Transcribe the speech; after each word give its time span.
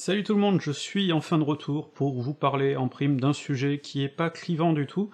Salut 0.00 0.24
tout 0.24 0.32
le 0.32 0.40
monde, 0.40 0.62
je 0.62 0.70
suis 0.70 1.12
enfin 1.12 1.36
de 1.36 1.44
retour 1.44 1.92
pour 1.92 2.22
vous 2.22 2.32
parler 2.32 2.74
en 2.74 2.88
prime 2.88 3.20
d'un 3.20 3.34
sujet 3.34 3.80
qui 3.80 4.02
est 4.02 4.08
pas 4.08 4.30
clivant 4.30 4.72
du 4.72 4.86
tout, 4.86 5.10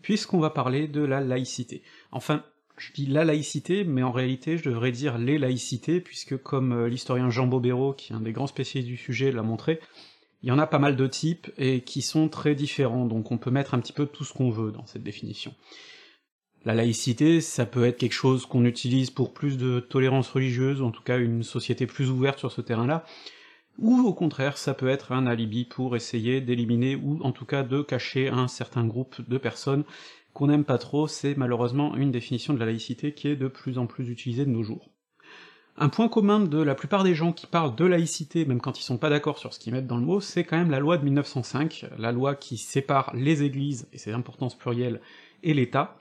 puisqu'on 0.00 0.38
va 0.38 0.50
parler 0.50 0.86
de 0.86 1.00
la 1.00 1.20
laïcité. 1.20 1.82
Enfin, 2.12 2.44
je 2.76 2.92
dis 2.92 3.06
la 3.06 3.24
laïcité, 3.24 3.82
mais 3.82 4.04
en 4.04 4.12
réalité 4.12 4.56
je 4.56 4.70
devrais 4.70 4.92
dire 4.92 5.18
les 5.18 5.38
laïcités, 5.38 6.00
puisque 6.00 6.36
comme 6.36 6.70
euh, 6.70 6.88
l'historien 6.88 7.30
Jean 7.30 7.48
Bobéro, 7.48 7.94
qui 7.94 8.12
est 8.12 8.14
un 8.14 8.20
des 8.20 8.30
grands 8.30 8.46
spécialistes 8.46 8.88
du 8.88 8.96
sujet, 8.96 9.32
l'a 9.32 9.42
montré, 9.42 9.80
il 10.44 10.48
y 10.48 10.52
en 10.52 10.60
a 10.60 10.68
pas 10.68 10.78
mal 10.78 10.94
de 10.94 11.06
types, 11.08 11.50
et 11.58 11.80
qui 11.80 12.00
sont 12.00 12.28
très 12.28 12.54
différents, 12.54 13.06
donc 13.06 13.32
on 13.32 13.38
peut 13.38 13.50
mettre 13.50 13.74
un 13.74 13.80
petit 13.80 13.92
peu 13.92 14.06
tout 14.06 14.22
ce 14.22 14.32
qu'on 14.32 14.50
veut 14.50 14.70
dans 14.70 14.86
cette 14.86 15.02
définition. 15.02 15.52
La 16.64 16.74
laïcité, 16.74 17.40
ça 17.40 17.66
peut 17.66 17.86
être 17.86 17.98
quelque 17.98 18.12
chose 18.12 18.46
qu'on 18.46 18.64
utilise 18.64 19.10
pour 19.10 19.34
plus 19.34 19.58
de 19.58 19.80
tolérance 19.80 20.30
religieuse, 20.30 20.80
ou 20.80 20.84
en 20.84 20.92
tout 20.92 21.02
cas 21.02 21.18
une 21.18 21.42
société 21.42 21.86
plus 21.88 22.08
ouverte 22.08 22.38
sur 22.38 22.52
ce 22.52 22.60
terrain-là, 22.60 23.04
ou 23.78 24.00
au 24.00 24.12
contraire 24.12 24.58
ça 24.58 24.74
peut 24.74 24.88
être 24.88 25.12
un 25.12 25.26
alibi 25.26 25.64
pour 25.64 25.96
essayer 25.96 26.40
d'éliminer 26.40 26.96
ou 26.96 27.18
en 27.22 27.32
tout 27.32 27.46
cas 27.46 27.62
de 27.62 27.82
cacher 27.82 28.28
un 28.28 28.48
certain 28.48 28.84
groupe 28.84 29.16
de 29.28 29.38
personnes 29.38 29.84
qu'on 30.38 30.46
n'aime 30.46 30.64
pas 30.64 30.78
trop, 30.78 31.08
c'est 31.08 31.34
malheureusement 31.36 31.96
une 31.96 32.12
définition 32.12 32.54
de 32.54 32.60
la 32.60 32.66
laïcité 32.66 33.12
qui 33.12 33.26
est 33.26 33.34
de 33.34 33.48
plus 33.48 33.76
en 33.76 33.86
plus 33.86 34.08
utilisée 34.08 34.44
de 34.44 34.50
nos 34.50 34.62
jours. 34.62 34.88
Un 35.76 35.88
point 35.88 36.08
commun 36.08 36.40
de 36.40 36.62
la 36.62 36.74
plupart 36.74 37.04
des 37.04 37.14
gens 37.14 37.32
qui 37.32 37.46
parlent 37.46 37.74
de 37.74 37.84
laïcité, 37.84 38.44
même 38.44 38.60
quand 38.60 38.78
ils 38.78 38.84
sont 38.84 38.98
pas 38.98 39.10
d'accord 39.10 39.38
sur 39.38 39.54
ce 39.54 39.58
qu'ils 39.58 39.72
mettent 39.72 39.86
dans 39.86 39.96
le 39.96 40.04
mot, 40.04 40.20
c'est 40.20 40.44
quand 40.44 40.56
même 40.56 40.70
la 40.70 40.80
loi 40.80 40.96
de 40.96 41.04
1905, 41.04 41.86
la 41.98 42.12
loi 42.12 42.34
qui 42.34 42.56
sépare 42.56 43.12
les 43.14 43.42
églises, 43.42 43.88
et 43.92 43.98
ses 43.98 44.12
importances 44.12 44.56
plurielles, 44.56 45.00
et 45.42 45.54
l'État. 45.54 46.00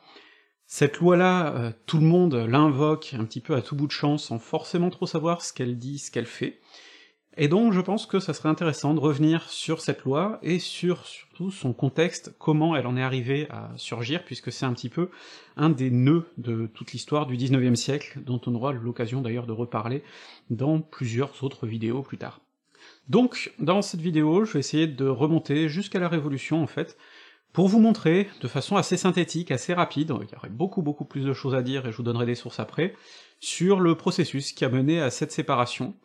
Cette 0.66 0.98
loi-là, 0.98 1.55
euh, 1.55 1.72
tout 1.86 1.98
le 1.98 2.05
monde 2.05 2.34
l'invoque 2.36 3.16
un 3.17 3.23
petit 3.23 3.39
peu 3.39 3.55
à 3.55 3.62
tout 3.62 3.75
bout 3.75 3.88
de 3.88 3.91
champ, 3.91 4.17
sans 4.17 4.39
forcément 4.39 4.89
trop 4.89 5.05
savoir 5.05 5.44
ce 5.44 5.53
qu'elle 5.53 5.78
dit, 5.78 6.00
ce 6.00 6.12
qu'elle 6.12 6.25
fait, 6.25 6.59
et 7.38 7.48
donc 7.48 7.73
je 7.73 7.82
pense 7.82 8.05
que 8.05 8.20
ça 8.20 8.34
serait 8.34 8.50
intéressant 8.50 8.94
de 8.94 9.00
revenir 9.00 9.50
sur 9.50 9.82
cette 9.82 10.04
loi, 10.04 10.40
et 10.41 10.59
sur 10.59 11.05
surtout 11.05 11.52
son 11.52 11.73
contexte, 11.73 12.34
comment 12.39 12.75
elle 12.75 12.88
en 12.88 12.98
est 12.98 13.03
arrivée 13.03 13.48
à 13.50 13.72
surgir, 13.78 14.23
puisque 14.25 14.52
c'est 14.52 14.66
un 14.66 14.73
petit 14.73 14.89
peu 14.89 15.09
un 15.56 15.70
des 15.70 15.92
nœuds 15.92 16.28
de 16.38 16.67
toute 16.73 16.94
l'histoire 16.94 17.28
du 17.28 17.38
19e 17.38 17.76
siècle, 17.76 18.20
dont 18.26 18.42
on 18.48 18.56
aura 18.56 18.73
l'occasion 18.73 19.22
d'ailleurs 19.22 19.48
de 19.48 19.53
reparler 19.53 20.03
dans 20.50 20.81
plusieurs 20.81 21.44
autres 21.44 21.67
vidéos 21.67 22.02
plus 22.02 22.17
tard. 22.17 22.42
Donc, 23.08 23.54
dans 23.59 23.81
cette 23.81 24.02
vidéo, 24.02 24.44
je 24.44 24.54
vais 24.54 24.59
essayer 24.59 24.88
de 24.88 25.08
remonter 25.08 25.70
jusqu'à 25.70 26.00
la 26.00 26.09
Révolution, 26.09 26.61
en 26.61 26.67
fait, 26.67 26.98
pour 27.54 27.67
vous 27.67 27.80
montrer, 27.80 28.30
de 28.42 28.48
façon 28.48 28.76
assez 28.76 28.98
synthétique, 28.98 29.52
assez 29.52 29.73
rapide, 29.73 30.14
il 30.22 30.31
y 30.31 30.36
aurait 30.36 30.50
beaucoup 30.50 30.81
beaucoup 30.81 31.06
plus 31.06 31.26
de 31.26 31.33
choses 31.33 31.56
à 31.56 31.61
dire, 31.61 31.88
et 31.88 31.92
je 31.92 31.98
vous 31.98 32.04
donnerai 32.04 32.26
des 32.26 32.36
sources 32.36 32.59
après, 32.59 32.94
sur 33.39 33.80
le 33.80 33.95
processus 33.95 34.52
qui 34.52 34.66
a 34.66 34.70
mené 34.70 35.02
à 35.02 35.09
cette 35.09 35.31
séparation, 35.31 35.95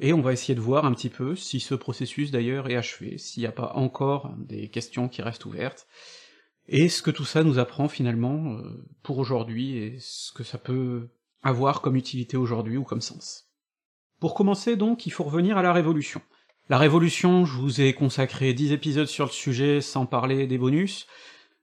et 0.00 0.12
on 0.12 0.20
va 0.20 0.32
essayer 0.32 0.54
de 0.54 0.60
voir 0.60 0.84
un 0.84 0.92
petit 0.92 1.08
peu 1.08 1.34
si 1.34 1.60
ce 1.60 1.74
processus 1.74 2.30
d'ailleurs 2.30 2.68
est 2.70 2.76
achevé, 2.76 3.18
s'il 3.18 3.42
n'y 3.42 3.48
a 3.48 3.52
pas 3.52 3.72
encore 3.74 4.34
des 4.38 4.68
questions 4.68 5.08
qui 5.08 5.22
restent 5.22 5.46
ouvertes, 5.46 5.86
et 6.68 6.88
ce 6.88 7.02
que 7.02 7.10
tout 7.10 7.24
ça 7.24 7.42
nous 7.42 7.58
apprend 7.58 7.88
finalement 7.88 8.52
euh, 8.52 8.84
pour 9.02 9.18
aujourd'hui, 9.18 9.76
et 9.76 9.96
ce 10.00 10.32
que 10.32 10.44
ça 10.44 10.58
peut 10.58 11.08
avoir 11.42 11.80
comme 11.80 11.96
utilité 11.96 12.36
aujourd'hui 12.36 12.76
ou 12.76 12.84
comme 12.84 13.00
sens. 13.00 13.48
Pour 14.20 14.34
commencer 14.34 14.76
donc, 14.76 15.06
il 15.06 15.10
faut 15.10 15.24
revenir 15.24 15.56
à 15.56 15.62
la 15.62 15.72
Révolution. 15.72 16.20
La 16.68 16.78
Révolution, 16.78 17.46
je 17.46 17.56
vous 17.56 17.80
ai 17.80 17.94
consacré 17.94 18.52
10 18.52 18.72
épisodes 18.72 19.06
sur 19.06 19.24
le 19.24 19.30
sujet 19.30 19.80
sans 19.80 20.04
parler 20.04 20.46
des 20.46 20.58
bonus, 20.58 21.06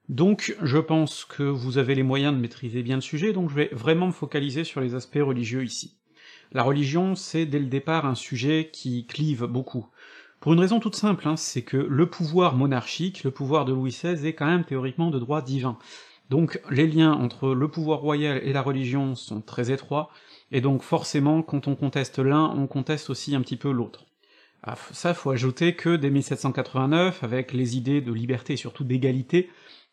donc 0.09 0.55
je 0.61 0.77
pense 0.77 1.25
que 1.25 1.43
vous 1.43 1.77
avez 1.77 1.95
les 1.95 2.03
moyens 2.03 2.33
de 2.33 2.39
maîtriser 2.39 2.83
bien 2.83 2.95
le 2.95 3.01
sujet, 3.01 3.33
donc 3.33 3.49
je 3.49 3.55
vais 3.55 3.69
vraiment 3.71 4.07
me 4.07 4.11
focaliser 4.11 4.63
sur 4.63 4.81
les 4.81 4.95
aspects 4.95 5.19
religieux 5.21 5.63
ici. 5.63 5.97
La 6.55 6.63
religion, 6.63 7.15
c'est 7.15 7.45
dès 7.45 7.59
le 7.59 7.65
départ 7.65 8.05
un 8.05 8.15
sujet 8.15 8.69
qui 8.71 9.05
clive 9.07 9.43
beaucoup. 9.43 9.87
Pour 10.39 10.53
une 10.53 10.59
raison 10.61 10.79
toute 10.79 10.95
simple, 10.95 11.27
hein, 11.27 11.35
c'est 11.35 11.63
que 11.63 11.75
le 11.75 12.09
pouvoir 12.09 12.55
monarchique, 12.55 13.25
le 13.25 13.31
pouvoir 13.31 13.65
de 13.65 13.73
Louis 13.73 13.91
XVI, 13.91 14.25
est 14.25 14.35
quand 14.35 14.45
même 14.45 14.63
théoriquement 14.63 15.09
de 15.09 15.19
droit 15.19 15.41
divin. 15.41 15.77
Donc 16.29 16.61
les 16.71 16.87
liens 16.87 17.11
entre 17.11 17.53
le 17.53 17.67
pouvoir 17.67 17.99
royal 17.99 18.41
et 18.41 18.53
la 18.53 18.61
religion 18.61 19.15
sont 19.15 19.41
très 19.41 19.69
étroits, 19.69 20.11
et 20.53 20.61
donc 20.61 20.81
forcément, 20.81 21.41
quand 21.41 21.67
on 21.67 21.75
conteste 21.75 22.19
l'un, 22.19 22.45
on 22.55 22.67
conteste 22.67 23.09
aussi 23.09 23.35
un 23.35 23.41
petit 23.41 23.57
peu 23.57 23.71
l'autre. 23.71 24.05
Ah, 24.63 24.77
ça, 24.93 25.13
faut 25.13 25.31
ajouter 25.31 25.75
que 25.75 25.97
dès 25.97 26.09
1789, 26.09 27.21
avec 27.21 27.51
les 27.51 27.75
idées 27.75 27.99
de 27.99 28.13
liberté 28.13 28.53
et 28.53 28.57
surtout 28.57 28.85
d'égalité, 28.85 29.49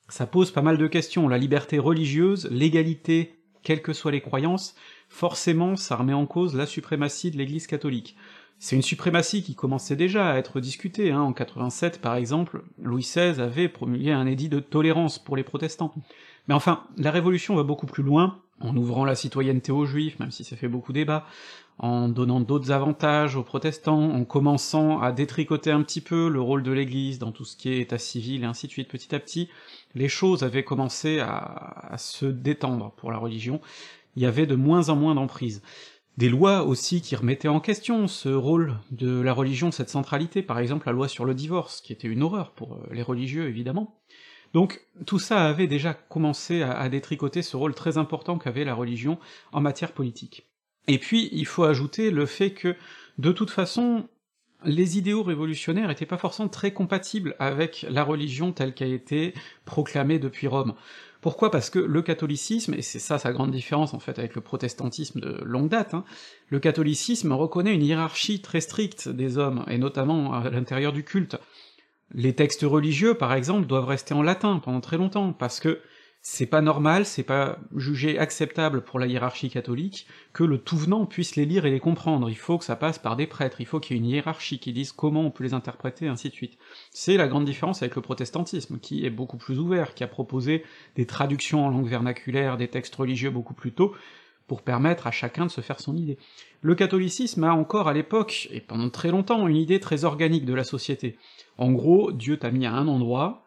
ça 0.08 0.28
pose 0.28 0.52
pas 0.52 0.62
mal 0.62 0.78
de 0.78 0.86
questions. 0.86 1.26
La 1.26 1.38
liberté 1.38 1.80
religieuse, 1.80 2.48
l'égalité, 2.52 3.34
quelles 3.64 3.82
que 3.82 3.92
soient 3.92 4.12
les 4.12 4.20
croyances, 4.20 4.76
forcément 5.12 5.76
ça 5.76 5.94
remet 5.96 6.14
en 6.14 6.26
cause 6.26 6.56
la 6.56 6.66
suprématie 6.66 7.30
de 7.30 7.36
l'Église 7.36 7.66
catholique. 7.66 8.16
C'est 8.58 8.76
une 8.76 8.82
suprématie 8.82 9.42
qui 9.42 9.54
commençait 9.54 9.96
déjà 9.96 10.30
à 10.30 10.38
être 10.38 10.58
discutée, 10.58 11.10
hein. 11.10 11.20
en 11.20 11.32
87 11.32 12.00
par 12.00 12.14
exemple, 12.14 12.62
Louis 12.80 13.02
XVI 13.02 13.40
avait 13.40 13.68
promulgué 13.68 14.12
un 14.12 14.26
édit 14.26 14.48
de 14.48 14.60
tolérance 14.60 15.18
pour 15.18 15.36
les 15.36 15.42
protestants. 15.42 15.92
Mais 16.48 16.54
enfin, 16.54 16.84
la 16.96 17.10
Révolution 17.10 17.54
va 17.54 17.62
beaucoup 17.62 17.86
plus 17.86 18.02
loin, 18.02 18.38
en 18.60 18.76
ouvrant 18.76 19.04
la 19.04 19.14
citoyenneté 19.14 19.70
aux 19.72 19.84
juifs, 19.84 20.18
même 20.18 20.30
si 20.30 20.44
ça 20.44 20.56
fait 20.56 20.68
beaucoup 20.68 20.92
débat, 20.92 21.26
en 21.78 22.08
donnant 22.08 22.40
d'autres 22.40 22.70
avantages 22.70 23.36
aux 23.36 23.42
protestants, 23.42 24.12
en 24.12 24.24
commençant 24.24 25.00
à 25.00 25.12
détricoter 25.12 25.70
un 25.70 25.82
petit 25.82 26.00
peu 26.00 26.28
le 26.28 26.40
rôle 26.40 26.62
de 26.62 26.72
l'Église 26.72 27.18
dans 27.18 27.32
tout 27.32 27.44
ce 27.44 27.56
qui 27.56 27.70
est 27.70 27.80
état 27.80 27.98
civil 27.98 28.44
et 28.44 28.46
ainsi 28.46 28.66
de 28.66 28.72
suite 28.72 28.88
petit 28.88 29.14
à 29.14 29.18
petit, 29.18 29.48
les 29.94 30.08
choses 30.08 30.42
avaient 30.44 30.64
commencé 30.64 31.18
à, 31.18 31.90
à 31.90 31.98
se 31.98 32.26
détendre 32.26 32.92
pour 32.92 33.10
la 33.10 33.18
religion, 33.18 33.60
il 34.16 34.22
y 34.22 34.26
avait 34.26 34.46
de 34.46 34.54
moins 34.54 34.88
en 34.88 34.96
moins 34.96 35.14
d'emprise. 35.14 35.62
Des 36.18 36.28
lois 36.28 36.64
aussi 36.64 37.00
qui 37.00 37.16
remettaient 37.16 37.48
en 37.48 37.60
question 37.60 38.06
ce 38.06 38.28
rôle 38.28 38.76
de 38.90 39.20
la 39.20 39.32
religion, 39.32 39.70
cette 39.70 39.88
centralité, 39.88 40.42
par 40.42 40.58
exemple 40.58 40.86
la 40.86 40.92
loi 40.92 41.08
sur 41.08 41.24
le 41.24 41.34
divorce, 41.34 41.80
qui 41.80 41.92
était 41.92 42.08
une 42.08 42.22
horreur 42.22 42.52
pour 42.52 42.74
euh, 42.74 42.88
les 42.92 43.02
religieux 43.02 43.48
évidemment. 43.48 44.02
Donc 44.52 44.86
tout 45.06 45.18
ça 45.18 45.46
avait 45.46 45.66
déjà 45.66 45.94
commencé 45.94 46.62
à, 46.62 46.86
détricoter 46.90 47.40
ce 47.40 47.56
rôle 47.56 47.74
très 47.74 47.96
important 47.96 48.38
qu'avait 48.38 48.64
la 48.64 48.74
religion 48.74 49.18
en 49.52 49.62
matière 49.62 49.92
politique. 49.92 50.46
Et 50.88 50.98
puis 50.98 51.30
il 51.32 51.46
faut 51.46 51.64
ajouter 51.64 52.10
le 52.10 52.26
fait 52.26 52.52
que, 52.52 52.76
de 53.16 53.32
toute 53.32 53.50
façon, 53.50 54.08
les 54.64 54.98
idéaux 54.98 55.22
révolutionnaires 55.22 55.90
étaient 55.90 56.06
pas 56.06 56.18
forcément 56.18 56.48
très 56.48 56.72
compatibles 56.72 57.34
avec 57.38 57.86
la 57.88 58.04
religion 58.04 58.52
telle 58.52 58.74
qu'a 58.74 58.86
été 58.86 59.32
proclamée 59.64 60.18
depuis 60.18 60.46
Rome. 60.46 60.74
Pourquoi? 61.22 61.52
Parce 61.52 61.70
que 61.70 61.78
le 61.78 62.02
catholicisme, 62.02 62.74
et 62.74 62.82
c'est 62.82 62.98
ça 62.98 63.16
sa 63.16 63.32
grande 63.32 63.52
différence 63.52 63.94
en 63.94 64.00
fait 64.00 64.18
avec 64.18 64.34
le 64.34 64.40
protestantisme 64.40 65.20
de 65.20 65.38
longue 65.44 65.68
date, 65.68 65.94
hein, 65.94 66.04
le 66.48 66.58
catholicisme 66.58 67.32
reconnaît 67.32 67.72
une 67.72 67.84
hiérarchie 67.84 68.42
très 68.42 68.60
stricte 68.60 69.08
des 69.08 69.38
hommes, 69.38 69.64
et 69.68 69.78
notamment 69.78 70.34
à 70.34 70.50
l'intérieur 70.50 70.92
du 70.92 71.04
culte. 71.04 71.38
Les 72.12 72.34
textes 72.34 72.64
religieux, 72.64 73.14
par 73.14 73.32
exemple, 73.34 73.68
doivent 73.68 73.86
rester 73.86 74.14
en 74.14 74.22
latin 74.22 74.58
pendant 74.58 74.80
très 74.80 74.98
longtemps, 74.98 75.32
parce 75.32 75.60
que 75.60 75.78
c'est 76.24 76.46
pas 76.46 76.60
normal, 76.60 77.04
c'est 77.04 77.24
pas 77.24 77.58
jugé 77.74 78.16
acceptable 78.16 78.82
pour 78.82 79.00
la 79.00 79.06
hiérarchie 79.06 79.50
catholique 79.50 80.06
que 80.32 80.44
le 80.44 80.58
tout 80.58 80.76
venant 80.76 81.04
puisse 81.04 81.34
les 81.34 81.44
lire 81.44 81.66
et 81.66 81.70
les 81.72 81.80
comprendre, 81.80 82.30
il 82.30 82.36
faut 82.36 82.58
que 82.58 82.64
ça 82.64 82.76
passe 82.76 83.00
par 83.00 83.16
des 83.16 83.26
prêtres, 83.26 83.60
il 83.60 83.66
faut 83.66 83.80
qu'il 83.80 83.96
y 83.96 83.98
ait 83.98 84.02
une 84.02 84.08
hiérarchie 84.08 84.60
qui 84.60 84.72
dise 84.72 84.92
comment 84.92 85.22
on 85.22 85.32
peut 85.32 85.42
les 85.42 85.52
interpréter, 85.52 86.06
ainsi 86.06 86.28
de 86.28 86.34
suite. 86.34 86.58
C'est 86.92 87.16
la 87.16 87.26
grande 87.26 87.44
différence 87.44 87.82
avec 87.82 87.96
le 87.96 88.02
protestantisme, 88.02 88.78
qui 88.78 89.04
est 89.04 89.10
beaucoup 89.10 89.36
plus 89.36 89.58
ouvert, 89.58 89.94
qui 89.94 90.04
a 90.04 90.08
proposé 90.08 90.62
des 90.94 91.06
traductions 91.06 91.66
en 91.66 91.70
langue 91.70 91.88
vernaculaire 91.88 92.56
des 92.56 92.68
textes 92.68 92.94
religieux 92.94 93.30
beaucoup 93.30 93.54
plus 93.54 93.72
tôt, 93.72 93.92
pour 94.46 94.62
permettre 94.62 95.08
à 95.08 95.10
chacun 95.10 95.46
de 95.46 95.50
se 95.50 95.60
faire 95.60 95.80
son 95.80 95.96
idée. 95.96 96.18
Le 96.60 96.76
catholicisme 96.76 97.42
a 97.42 97.52
encore 97.52 97.88
à 97.88 97.94
l'époque, 97.94 98.48
et 98.52 98.60
pendant 98.60 98.90
très 98.90 99.10
longtemps, 99.10 99.48
une 99.48 99.56
idée 99.56 99.80
très 99.80 100.04
organique 100.04 100.44
de 100.44 100.54
la 100.54 100.62
société. 100.62 101.16
En 101.58 101.72
gros, 101.72 102.12
Dieu 102.12 102.36
t'a 102.36 102.52
mis 102.52 102.66
à 102.66 102.72
un 102.72 102.86
endroit, 102.86 103.44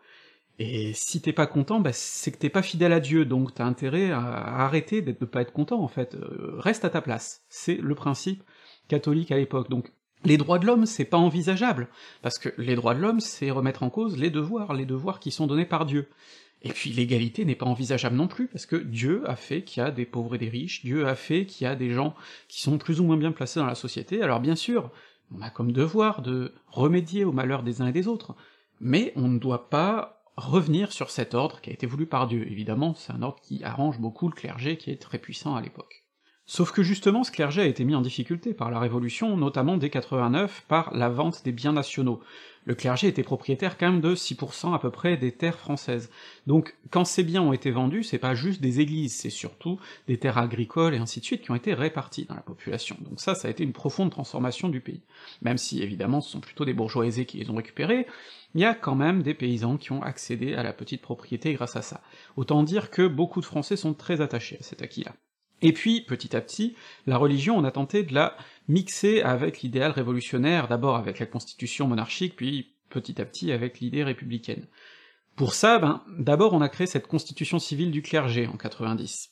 et 0.57 0.93
si 0.93 1.21
t'es 1.21 1.33
pas 1.33 1.47
content, 1.47 1.79
bah 1.81 1.91
c'est 1.93 2.31
que 2.31 2.37
t'es 2.37 2.49
pas 2.49 2.61
fidèle 2.61 2.93
à 2.93 2.99
Dieu, 2.99 3.25
donc 3.25 3.53
t'as 3.53 3.65
intérêt 3.65 4.11
à, 4.11 4.21
arrêter 4.63 5.01
de 5.01 5.11
pas 5.11 5.41
être 5.41 5.51
content 5.51 5.81
en 5.81 5.87
fait. 5.87 6.15
Euh, 6.15 6.55
reste 6.57 6.85
à 6.85 6.89
ta 6.89 7.01
place. 7.01 7.43
C'est 7.49 7.75
le 7.75 7.95
principe 7.95 8.43
catholique 8.87 9.31
à 9.31 9.37
l'époque. 9.37 9.69
Donc 9.69 9.91
les 10.23 10.37
droits 10.37 10.59
de 10.59 10.65
l'homme, 10.65 10.85
c'est 10.85 11.05
pas 11.05 11.17
envisageable, 11.17 11.89
parce 12.21 12.39
que 12.39 12.49
les 12.57 12.75
droits 12.75 12.95
de 12.95 13.01
l'homme, 13.01 13.19
c'est 13.19 13.51
remettre 13.51 13.83
en 13.83 13.89
cause 13.89 14.17
les 14.17 14.29
devoirs, 14.29 14.73
les 14.73 14.85
devoirs 14.85 15.19
qui 15.19 15.31
sont 15.31 15.45
donnés 15.45 15.65
par 15.65 15.85
Dieu. 15.85 16.07
Et 16.61 16.69
puis 16.69 16.89
l'égalité 16.89 17.45
n'est 17.45 17.55
pas 17.55 17.67
envisageable 17.67 18.15
non 18.15 18.27
plus, 18.27 18.47
parce 18.47 18.65
que 18.65 18.75
Dieu 18.75 19.21
a 19.29 19.35
fait 19.35 19.63
qu'il 19.63 19.83
y 19.83 19.85
a 19.85 19.91
des 19.91 20.05
pauvres 20.05 20.35
et 20.35 20.39
des 20.39 20.49
riches, 20.49 20.83
Dieu 20.83 21.07
a 21.07 21.15
fait 21.15 21.45
qu'il 21.45 21.65
y 21.65 21.67
a 21.67 21.75
des 21.75 21.91
gens 21.91 22.15
qui 22.47 22.61
sont 22.61 22.79
plus 22.79 22.99
ou 22.99 23.03
moins 23.03 23.17
bien 23.17 23.31
placés 23.31 23.59
dans 23.59 23.67
la 23.67 23.75
société, 23.75 24.23
alors 24.23 24.39
bien 24.39 24.55
sûr, 24.55 24.89
on 25.35 25.41
a 25.41 25.51
comme 25.51 25.71
devoir 25.71 26.21
de 26.23 26.53
remédier 26.69 27.23
aux 27.23 27.31
malheurs 27.31 27.61
des 27.61 27.81
uns 27.81 27.87
et 27.87 27.91
des 27.91 28.07
autres, 28.07 28.35
mais 28.79 29.13
on 29.15 29.27
ne 29.27 29.37
doit 29.37 29.69
pas 29.69 30.14
revenir 30.37 30.91
sur 30.91 31.09
cet 31.09 31.33
ordre 31.33 31.61
qui 31.61 31.69
a 31.69 31.73
été 31.73 31.87
voulu 31.87 32.05
par 32.05 32.27
Dieu. 32.27 32.49
Évidemment, 32.49 32.93
c'est 32.93 33.13
un 33.13 33.21
ordre 33.21 33.41
qui 33.41 33.63
arrange 33.63 33.99
beaucoup 33.99 34.27
le 34.27 34.35
clergé 34.35 34.77
qui 34.77 34.91
est 34.91 35.01
très 35.01 35.19
puissant 35.19 35.55
à 35.55 35.61
l'époque. 35.61 36.04
Sauf 36.47 36.71
que 36.71 36.83
justement, 36.83 37.23
ce 37.23 37.31
clergé 37.31 37.61
a 37.61 37.65
été 37.65 37.83
mis 37.85 37.95
en 37.95 38.01
difficulté 38.01 38.53
par 38.53 38.69
la 38.69 38.79
Révolution, 38.79 39.35
notamment 39.35 39.77
dès 39.77 39.89
89, 39.89 40.65
par 40.67 40.93
la 40.93 41.09
vente 41.09 41.43
des 41.43 41.51
biens 41.51 41.73
nationaux. 41.73 42.21
Le 42.65 42.75
clergé 42.75 43.07
était 43.07 43.23
propriétaire 43.23 43.77
quand 43.77 43.91
même 43.91 44.01
de 44.01 44.15
6% 44.15 44.73
à 44.73 44.79
peu 44.79 44.91
près 44.91 45.17
des 45.17 45.31
terres 45.31 45.57
françaises. 45.57 46.11
Donc 46.45 46.75
quand 46.91 47.05
ces 47.05 47.23
biens 47.23 47.41
ont 47.41 47.53
été 47.53 47.71
vendus, 47.71 48.03
c'est 48.03 48.19
pas 48.19 48.35
juste 48.35 48.61
des 48.61 48.79
églises, 48.79 49.15
c'est 49.15 49.31
surtout 49.31 49.79
des 50.07 50.17
terres 50.17 50.37
agricoles 50.37 50.93
et 50.93 50.97
ainsi 50.97 51.19
de 51.19 51.25
suite 51.25 51.41
qui 51.41 51.51
ont 51.51 51.55
été 51.55 51.73
réparties 51.73 52.25
dans 52.25 52.35
la 52.35 52.41
population. 52.41 52.95
Donc 53.01 53.19
ça, 53.19 53.33
ça 53.33 53.47
a 53.47 53.51
été 53.51 53.63
une 53.63 53.73
profonde 53.73 54.11
transformation 54.11 54.69
du 54.69 54.81
pays. 54.81 55.01
Même 55.41 55.57
si 55.57 55.81
évidemment 55.81 56.21
ce 56.21 56.31
sont 56.31 56.39
plutôt 56.39 56.65
des 56.65 56.73
bourgeois 56.73 57.09
qui 57.09 57.37
les 57.37 57.49
ont 57.49 57.55
récupérés, 57.55 58.07
il 58.53 58.61
y 58.61 58.65
a 58.65 58.73
quand 58.73 58.95
même 58.95 59.21
des 59.21 59.33
paysans 59.33 59.77
qui 59.77 59.91
ont 59.91 60.01
accédé 60.01 60.53
à 60.53 60.63
la 60.63 60.73
petite 60.73 61.01
propriété 61.01 61.53
grâce 61.53 61.75
à 61.75 61.81
ça. 61.81 62.01
Autant 62.35 62.63
dire 62.63 62.89
que 62.89 63.07
beaucoup 63.07 63.41
de 63.41 63.45
Français 63.45 63.75
sont 63.75 63.93
très 63.93 64.21
attachés 64.21 64.57
à 64.59 64.63
cet 64.63 64.81
acquis-là. 64.81 65.13
Et 65.65 65.73
puis, 65.73 66.01
petit 66.01 66.35
à 66.35 66.41
petit, 66.41 66.75
la 67.07 67.17
religion, 67.17 67.57
on 67.57 67.63
a 67.63 67.71
tenté 67.71 68.03
de 68.03 68.13
la 68.13 68.37
mixer 68.67 69.23
avec 69.23 69.63
l'idéal 69.63 69.89
révolutionnaire, 69.89 70.67
d'abord 70.67 70.95
avec 70.95 71.17
la 71.17 71.25
constitution 71.25 71.87
monarchique, 71.87 72.35
puis 72.35 72.75
petit 72.91 73.19
à 73.19 73.25
petit 73.25 73.51
avec 73.51 73.79
l'idée 73.79 74.03
républicaine. 74.03 74.67
Pour 75.35 75.55
ça, 75.55 75.79
ben, 75.79 76.03
d'abord 76.19 76.53
on 76.53 76.61
a 76.61 76.69
créé 76.69 76.85
cette 76.85 77.07
constitution 77.07 77.57
civile 77.57 77.89
du 77.89 78.03
clergé 78.03 78.45
en 78.45 78.57
90, 78.57 79.31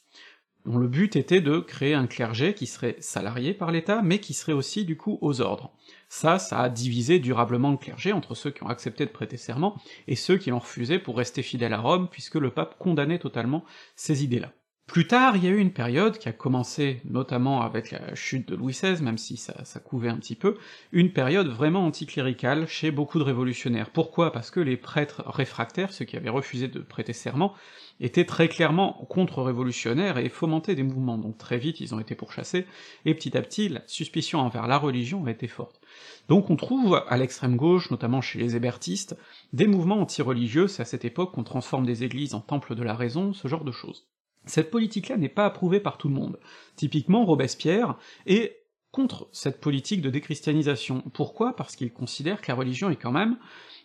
dont 0.65 0.79
le 0.79 0.87
but 0.87 1.15
était 1.15 1.39
de 1.39 1.59
créer 1.59 1.93
un 1.93 2.07
clergé 2.07 2.55
qui 2.55 2.65
serait 2.65 2.95
salarié 2.97 3.53
par 3.53 3.71
l'État, 3.71 4.01
mais 4.01 4.17
qui 4.17 4.33
serait 4.33 4.53
aussi 4.53 4.85
du 4.85 4.97
coup 4.97 5.19
aux 5.21 5.39
ordres. 5.39 5.71
Ça, 6.09 6.39
ça 6.39 6.61
a 6.61 6.69
divisé 6.69 7.19
durablement 7.19 7.69
le 7.69 7.77
clergé 7.77 8.11
entre 8.11 8.33
ceux 8.33 8.49
qui 8.49 8.63
ont 8.63 8.69
accepté 8.69 9.05
de 9.05 9.11
prêter 9.11 9.37
serment 9.37 9.79
et 10.07 10.15
ceux 10.15 10.37
qui 10.37 10.49
l'ont 10.49 10.57
refusé 10.57 10.97
pour 10.97 11.15
rester 11.15 11.43
fidèles 11.43 11.73
à 11.73 11.79
Rome, 11.79 12.07
puisque 12.09 12.35
le 12.35 12.49
pape 12.49 12.79
condamnait 12.79 13.19
totalement 13.19 13.63
ces 13.95 14.23
idées-là. 14.23 14.51
Plus 14.85 15.07
tard, 15.07 15.37
il 15.37 15.45
y 15.45 15.47
a 15.47 15.49
eu 15.49 15.59
une 15.59 15.71
période 15.71 16.17
qui 16.17 16.27
a 16.27 16.33
commencé 16.33 17.01
notamment 17.05 17.61
avec 17.61 17.89
la 17.89 18.13
chute 18.15 18.49
de 18.49 18.55
Louis 18.55 18.73
XVI, 18.73 19.01
même 19.01 19.17
si 19.17 19.37
ça, 19.37 19.53
couvait 19.79 20.09
un 20.09 20.17
petit 20.17 20.35
peu, 20.35 20.57
une 20.91 21.13
période 21.13 21.47
vraiment 21.47 21.85
anticléricale 21.85 22.67
chez 22.67 22.91
beaucoup 22.91 23.17
de 23.17 23.23
révolutionnaires. 23.23 23.91
Pourquoi? 23.91 24.33
Parce 24.33 24.51
que 24.51 24.59
les 24.59 24.75
prêtres 24.75 25.23
réfractaires, 25.25 25.93
ceux 25.93 26.03
qui 26.03 26.17
avaient 26.17 26.29
refusé 26.29 26.67
de 26.67 26.79
prêter 26.79 27.13
serment, 27.13 27.53
étaient 28.01 28.25
très 28.25 28.49
clairement 28.49 29.07
contre-révolutionnaires 29.09 30.17
et 30.17 30.27
fomentaient 30.27 30.75
des 30.75 30.83
mouvements, 30.83 31.17
donc 31.17 31.37
très 31.37 31.57
vite 31.57 31.79
ils 31.79 31.95
ont 31.95 31.99
été 32.01 32.13
pourchassés, 32.13 32.67
et 33.05 33.15
petit 33.15 33.37
à 33.37 33.41
petit 33.41 33.69
la 33.69 33.81
suspicion 33.87 34.41
envers 34.41 34.67
la 34.67 34.77
religion 34.77 35.25
a 35.25 35.31
été 35.31 35.47
forte. 35.47 35.79
Donc 36.27 36.49
on 36.49 36.57
trouve 36.57 37.01
à 37.07 37.17
l'extrême 37.17 37.55
gauche, 37.55 37.89
notamment 37.89 38.19
chez 38.19 38.37
les 38.37 38.57
hébertistes, 38.57 39.15
des 39.53 39.67
mouvements 39.67 40.01
anti-religieux, 40.01 40.67
c'est 40.67 40.81
à 40.81 40.85
cette 40.85 41.05
époque 41.05 41.31
qu'on 41.31 41.43
transforme 41.43 41.85
des 41.85 42.03
églises 42.03 42.33
en 42.33 42.41
temples 42.41 42.75
de 42.75 42.83
la 42.83 42.95
raison, 42.95 43.33
ce 43.33 43.47
genre 43.47 43.63
de 43.63 43.71
choses. 43.71 44.05
Cette 44.45 44.71
politique-là 44.71 45.17
n'est 45.17 45.29
pas 45.29 45.45
approuvée 45.45 45.79
par 45.79 45.97
tout 45.97 46.09
le 46.09 46.15
monde. 46.15 46.39
Typiquement, 46.75 47.25
Robespierre 47.25 47.97
est 48.25 48.63
contre 48.91 49.27
cette 49.31 49.59
politique 49.59 50.01
de 50.01 50.09
déchristianisation. 50.09 51.01
Pourquoi? 51.13 51.55
Parce 51.55 51.75
qu'il 51.75 51.91
considère 51.91 52.41
que 52.41 52.51
la 52.51 52.55
religion 52.55 52.89
est 52.89 52.95
quand 52.95 53.11
même 53.11 53.37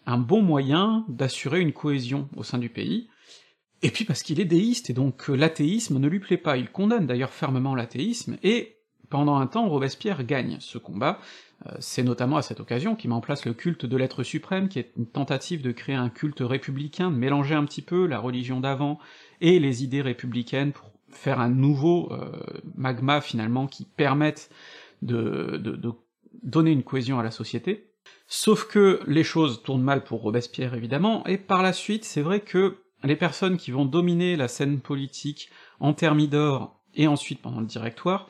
un 0.06 0.18
bon 0.18 0.42
moyen 0.42 1.04
d'assurer 1.08 1.60
une 1.60 1.72
cohésion 1.72 2.28
au 2.36 2.42
sein 2.42 2.58
du 2.58 2.68
pays, 2.68 3.08
et 3.82 3.90
puis 3.90 4.04
parce 4.04 4.22
qu'il 4.22 4.40
est 4.40 4.44
déiste, 4.44 4.90
et 4.90 4.92
donc 4.92 5.28
l'athéisme 5.28 5.98
ne 5.98 6.08
lui 6.08 6.20
plaît 6.20 6.36
pas, 6.36 6.56
il 6.56 6.70
condamne 6.70 7.06
d'ailleurs 7.06 7.32
fermement 7.32 7.74
l'athéisme, 7.74 8.36
et 8.42 8.76
pendant 9.08 9.36
un 9.36 9.46
temps, 9.46 9.68
Robespierre 9.68 10.24
gagne 10.24 10.58
ce 10.60 10.76
combat, 10.76 11.18
euh, 11.66 11.72
c'est 11.80 12.02
notamment 12.02 12.36
à 12.36 12.42
cette 12.42 12.60
occasion 12.60 12.94
qu'il 12.94 13.10
met 13.10 13.16
en 13.16 13.20
place 13.20 13.46
le 13.46 13.54
culte 13.54 13.86
de 13.86 13.96
l'être 13.96 14.22
suprême, 14.22 14.68
qui 14.68 14.78
est 14.78 14.92
une 14.96 15.06
tentative 15.06 15.62
de 15.62 15.72
créer 15.72 15.96
un 15.96 16.10
culte 16.10 16.40
républicain, 16.40 17.10
de 17.10 17.16
mélanger 17.16 17.54
un 17.54 17.64
petit 17.64 17.82
peu 17.82 18.06
la 18.06 18.18
religion 18.18 18.60
d'avant 18.60 18.98
et 19.40 19.58
les 19.58 19.84
idées 19.84 20.02
républicaines 20.02 20.72
pour 20.72 20.90
faire 21.10 21.40
un 21.40 21.48
nouveau 21.48 22.12
euh, 22.12 22.30
magma 22.74 23.20
finalement 23.20 23.66
qui 23.66 23.84
permette 23.84 24.50
de, 25.02 25.56
de, 25.56 25.92
donner 26.42 26.70
une 26.70 26.82
cohésion 26.82 27.18
à 27.18 27.22
la 27.22 27.30
société. 27.30 27.90
Sauf 28.26 28.66
que 28.66 29.00
les 29.06 29.24
choses 29.24 29.62
tournent 29.62 29.82
mal 29.82 30.04
pour 30.04 30.22
Robespierre 30.22 30.74
évidemment, 30.74 31.26
et 31.26 31.38
par 31.38 31.62
la 31.62 31.72
suite 31.72 32.04
c'est 32.04 32.22
vrai 32.22 32.40
que 32.40 32.78
les 33.04 33.16
personnes 33.16 33.56
qui 33.56 33.70
vont 33.70 33.84
dominer 33.84 34.36
la 34.36 34.48
scène 34.48 34.80
politique 34.80 35.50
en 35.80 35.92
Thermidor 35.92 36.80
et 36.94 37.06
ensuite 37.06 37.40
pendant 37.40 37.60
le 37.60 37.66
directoire 37.66 38.28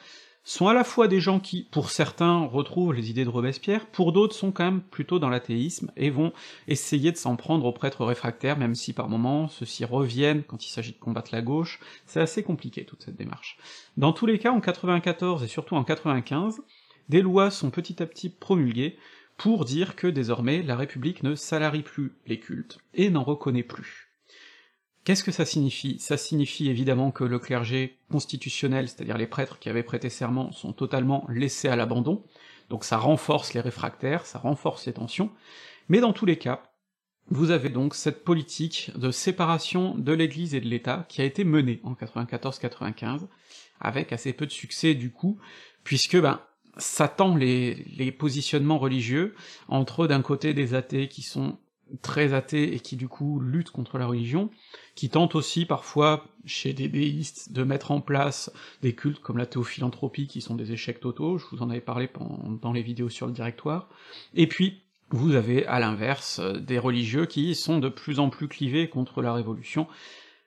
sont 0.49 0.67
à 0.67 0.73
la 0.73 0.83
fois 0.83 1.09
des 1.09 1.21
gens 1.21 1.41
qui, 1.41 1.69
pour 1.71 1.91
certains, 1.91 2.47
retrouvent 2.47 2.95
les 2.95 3.11
idées 3.11 3.27
de 3.27 3.29
Robespierre, 3.29 3.85
pour 3.85 4.13
d'autres 4.13 4.35
sont 4.35 4.51
quand 4.51 4.65
même 4.65 4.81
plutôt 4.81 5.19
dans 5.19 5.29
l'athéisme, 5.29 5.93
et 5.95 6.09
vont 6.09 6.33
essayer 6.69 7.13
de 7.13 7.19
s'en 7.19 7.37
prendre 7.37 7.67
aux 7.67 7.73
prêtres 7.73 8.03
réfractaires, 8.03 8.57
même 8.57 8.75
si 8.75 8.95
par 8.95 9.11
moments 9.11 9.49
ceux-ci 9.49 9.85
reviennent 9.85 10.43
quand 10.43 10.65
il 10.65 10.71
s'agit 10.71 10.93
de 10.93 10.99
combattre 10.99 11.35
la 11.35 11.43
gauche, 11.43 11.81
c'est 12.07 12.21
assez 12.21 12.43
compliqué 12.43 12.87
toute 12.87 13.03
cette 13.03 13.17
démarche. 13.17 13.59
Dans 13.99 14.15
tous 14.15 14.25
les 14.25 14.39
cas, 14.39 14.51
en 14.51 14.63
94 14.63 15.45
et 15.45 15.49
surtout 15.49 15.75
en 15.75 15.85
95, 15.85 16.63
des 17.11 17.21
lois 17.21 17.51
sont 17.51 17.69
petit 17.69 18.03
à 18.03 18.07
petit 18.07 18.31
promulguées 18.31 18.97
pour 19.37 19.67
dire 19.67 19.97
que 19.97 20.07
désormais 20.07 20.63
la 20.63 20.77
République 20.77 21.23
ne 21.23 21.35
salarie 21.35 21.83
plus 21.83 22.15
les 22.27 22.41
cultes, 22.41 22.79
et 22.95 23.11
n'en 23.11 23.23
reconnaît 23.23 23.63
plus. 23.63 24.08
Qu'est-ce 25.05 25.25
que 25.25 25.33
ça 25.33 25.45
signifie? 25.45 25.99
Ça 25.99 26.17
signifie 26.17 26.69
évidemment 26.69 27.11
que 27.11 27.25
le 27.25 27.39
clergé 27.39 27.99
constitutionnel, 28.11 28.89
c'est-à-dire 28.89 29.17
les 29.17 29.27
prêtres 29.27 29.59
qui 29.59 29.69
avaient 29.69 29.83
prêté 29.83 30.11
serment, 30.11 30.53
sont 30.53 30.73
totalement 30.73 31.27
laissés 31.31 31.69
à 31.69 31.77
l'abandon, 31.77 32.25
donc 32.69 32.85
ça 32.85 32.99
renforce 32.99 33.55
les 33.55 33.61
réfractaires, 33.61 34.27
ça 34.27 34.39
renforce 34.39 34.87
les 34.87 34.93
tensions, 34.93 35.31
mais 35.89 36.01
dans 36.01 36.13
tous 36.13 36.27
les 36.27 36.37
cas, 36.37 36.63
vous 37.31 37.51
avez 37.51 37.69
donc 37.69 37.95
cette 37.95 38.25
politique 38.25 38.91
de 38.97 39.11
séparation 39.11 39.95
de 39.97 40.13
l'Église 40.13 40.55
et 40.55 40.61
de 40.61 40.69
l'État 40.69 41.07
qui 41.09 41.21
a 41.21 41.25
été 41.25 41.45
menée 41.45 41.81
en 41.85 41.93
94-95, 41.93 43.27
avec 43.81 44.13
assez 44.13 44.33
peu 44.33 44.47
de 44.47 44.53
succès 44.53 44.95
du 44.95 45.11
coup, 45.11 45.39
puisque 45.85 46.19
ben 46.21 46.41
ça 46.79 47.09
tend 47.09 47.37
les, 47.37 47.75
les 47.97 48.13
positionnements 48.13 48.79
religieux 48.79 49.35
entre 49.69 50.07
d'un 50.07 50.23
côté 50.23 50.55
des 50.55 50.75
athées 50.75 51.09
qui 51.09 51.23
sont 51.23 51.59
très 52.03 52.33
athées 52.33 52.75
et 52.75 52.81
qui 52.81 52.97
du 52.97 53.09
coup 53.09 53.41
luttent 53.41 53.71
contre 53.71 53.99
la 53.99 54.07
religion, 54.07 54.51
qui 54.95 55.09
tentent 55.09 55.35
aussi 55.35 55.65
parfois, 55.65 56.25
chez 56.45 56.73
des 56.73 56.89
déistes, 56.89 57.53
de 57.53 57.63
mettre 57.63 57.91
en 57.91 58.01
place 58.01 58.53
des 58.83 58.95
cultes 58.95 59.21
comme 59.21 59.39
la 59.39 59.47
théophilanthropie, 59.47 60.27
qui 60.27 60.41
sont 60.41 60.55
des 60.55 60.73
échecs 60.73 61.01
totaux, 61.01 61.39
je 61.39 61.47
vous 61.51 61.63
en 61.63 61.71
avais 61.71 61.81
parlé 61.81 62.09
dans 62.63 62.73
les 62.73 62.83
vidéos 62.83 63.09
sur 63.09 63.27
le 63.27 63.33
directoire, 63.33 63.89
et 64.35 64.47
puis 64.47 64.83
vous 65.11 65.35
avez 65.35 65.67
à 65.67 65.81
l'inverse 65.81 66.41
des 66.41 66.79
religieux 66.79 67.27
qui 67.27 67.55
sont 67.55 67.79
de 67.79 67.89
plus 67.89 68.19
en 68.19 68.29
plus 68.29 68.49
clivés 68.49 68.89
contre 68.89 69.23
la 69.23 69.33
révolution, 69.33 69.87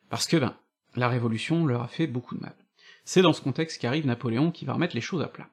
parce 0.10 0.28
que 0.28 0.38
ben, 0.38 0.56
la 0.96 1.08
révolution 1.08 1.66
leur 1.66 1.82
a 1.82 1.88
fait 1.88 2.08
beaucoup 2.08 2.36
de 2.36 2.42
mal. 2.42 2.56
C'est 3.04 3.22
dans 3.22 3.34
ce 3.34 3.42
contexte 3.42 3.82
qu'arrive 3.82 4.06
Napoléon 4.06 4.52
qui 4.52 4.66
va 4.66 4.74
remettre 4.74 4.96
les 4.96 5.02
choses 5.02 5.22
à 5.22 5.28
plat. 5.28 5.50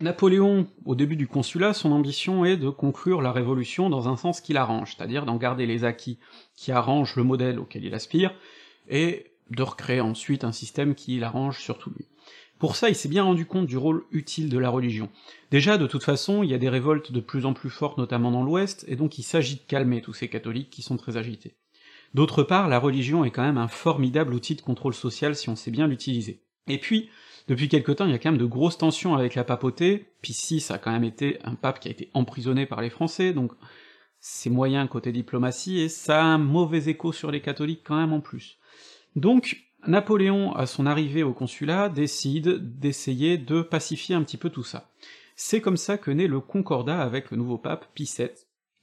Napoléon, 0.00 0.66
au 0.86 0.94
début 0.94 1.16
du 1.16 1.26
consulat, 1.26 1.74
son 1.74 1.92
ambition 1.92 2.46
est 2.46 2.56
de 2.56 2.70
conclure 2.70 3.20
la 3.20 3.32
révolution 3.32 3.90
dans 3.90 4.08
un 4.08 4.16
sens 4.16 4.40
qui 4.40 4.54
l'arrange, 4.54 4.94
c'est-à-dire 4.96 5.26
d'en 5.26 5.36
garder 5.36 5.66
les 5.66 5.84
acquis 5.84 6.18
qui 6.54 6.72
arrangent 6.72 7.16
le 7.16 7.22
modèle 7.22 7.58
auquel 7.58 7.84
il 7.84 7.92
aspire, 7.92 8.34
et 8.88 9.26
de 9.50 9.62
recréer 9.62 10.00
ensuite 10.00 10.42
un 10.42 10.52
système 10.52 10.94
qui 10.94 11.18
l'arrange 11.18 11.60
surtout 11.60 11.90
lui. 11.90 12.08
Pour 12.58 12.76
ça, 12.76 12.88
il 12.88 12.94
s'est 12.94 13.10
bien 13.10 13.24
rendu 13.24 13.44
compte 13.44 13.66
du 13.66 13.76
rôle 13.76 14.04
utile 14.10 14.48
de 14.48 14.58
la 14.58 14.70
religion. 14.70 15.10
Déjà, 15.50 15.76
de 15.76 15.86
toute 15.86 16.04
façon, 16.04 16.42
il 16.42 16.50
y 16.50 16.54
a 16.54 16.58
des 16.58 16.70
révoltes 16.70 17.12
de 17.12 17.20
plus 17.20 17.44
en 17.44 17.52
plus 17.52 17.70
fortes, 17.70 17.98
notamment 17.98 18.30
dans 18.30 18.42
l'Ouest, 18.42 18.86
et 18.88 18.96
donc 18.96 19.18
il 19.18 19.22
s'agit 19.22 19.56
de 19.56 19.66
calmer 19.68 20.00
tous 20.00 20.14
ces 20.14 20.28
catholiques 20.28 20.70
qui 20.70 20.80
sont 20.80 20.96
très 20.96 21.18
agités. 21.18 21.56
D'autre 22.14 22.42
part, 22.42 22.68
la 22.68 22.78
religion 22.78 23.22
est 23.24 23.30
quand 23.30 23.44
même 23.44 23.58
un 23.58 23.68
formidable 23.68 24.32
outil 24.32 24.56
de 24.56 24.62
contrôle 24.62 24.94
social 24.94 25.36
si 25.36 25.50
on 25.50 25.56
sait 25.56 25.70
bien 25.70 25.86
l'utiliser. 25.86 26.42
Et 26.68 26.78
puis, 26.78 27.10
depuis 27.50 27.68
quelque 27.68 27.90
temps, 27.90 28.06
il 28.06 28.12
y 28.12 28.14
a 28.14 28.18
quand 28.20 28.30
même 28.30 28.40
de 28.40 28.46
grosses 28.46 28.78
tensions 28.78 29.16
avec 29.16 29.34
la 29.34 29.42
papauté, 29.42 30.06
puis 30.22 30.32
si, 30.32 30.60
ça 30.60 30.74
a 30.74 30.78
quand 30.78 30.92
même 30.92 31.02
été 31.02 31.40
un 31.42 31.56
pape 31.56 31.80
qui 31.80 31.88
a 31.88 31.90
été 31.90 32.08
emprisonné 32.14 32.64
par 32.64 32.80
les 32.80 32.90
Français, 32.90 33.32
donc 33.32 33.50
c'est 34.20 34.50
moyen 34.50 34.86
côté 34.86 35.10
diplomatie, 35.10 35.80
et 35.80 35.88
ça 35.88 36.20
a 36.20 36.24
un 36.24 36.38
mauvais 36.38 36.88
écho 36.88 37.12
sur 37.12 37.32
les 37.32 37.40
catholiques 37.40 37.82
quand 37.84 37.96
même 37.96 38.12
en 38.12 38.20
plus. 38.20 38.58
Donc, 39.16 39.64
Napoléon, 39.84 40.54
à 40.54 40.66
son 40.66 40.86
arrivée 40.86 41.24
au 41.24 41.32
consulat, 41.32 41.88
décide 41.88 42.78
d'essayer 42.78 43.36
de 43.36 43.62
pacifier 43.62 44.14
un 44.14 44.22
petit 44.22 44.36
peu 44.36 44.50
tout 44.50 44.62
ça. 44.62 44.88
C'est 45.34 45.60
comme 45.60 45.76
ça 45.76 45.98
que 45.98 46.12
naît 46.12 46.28
le 46.28 46.38
concordat 46.38 47.02
avec 47.02 47.32
le 47.32 47.36
nouveau 47.36 47.58
pape 47.58 47.86
Pie 47.94 48.08
VII. 48.16 48.28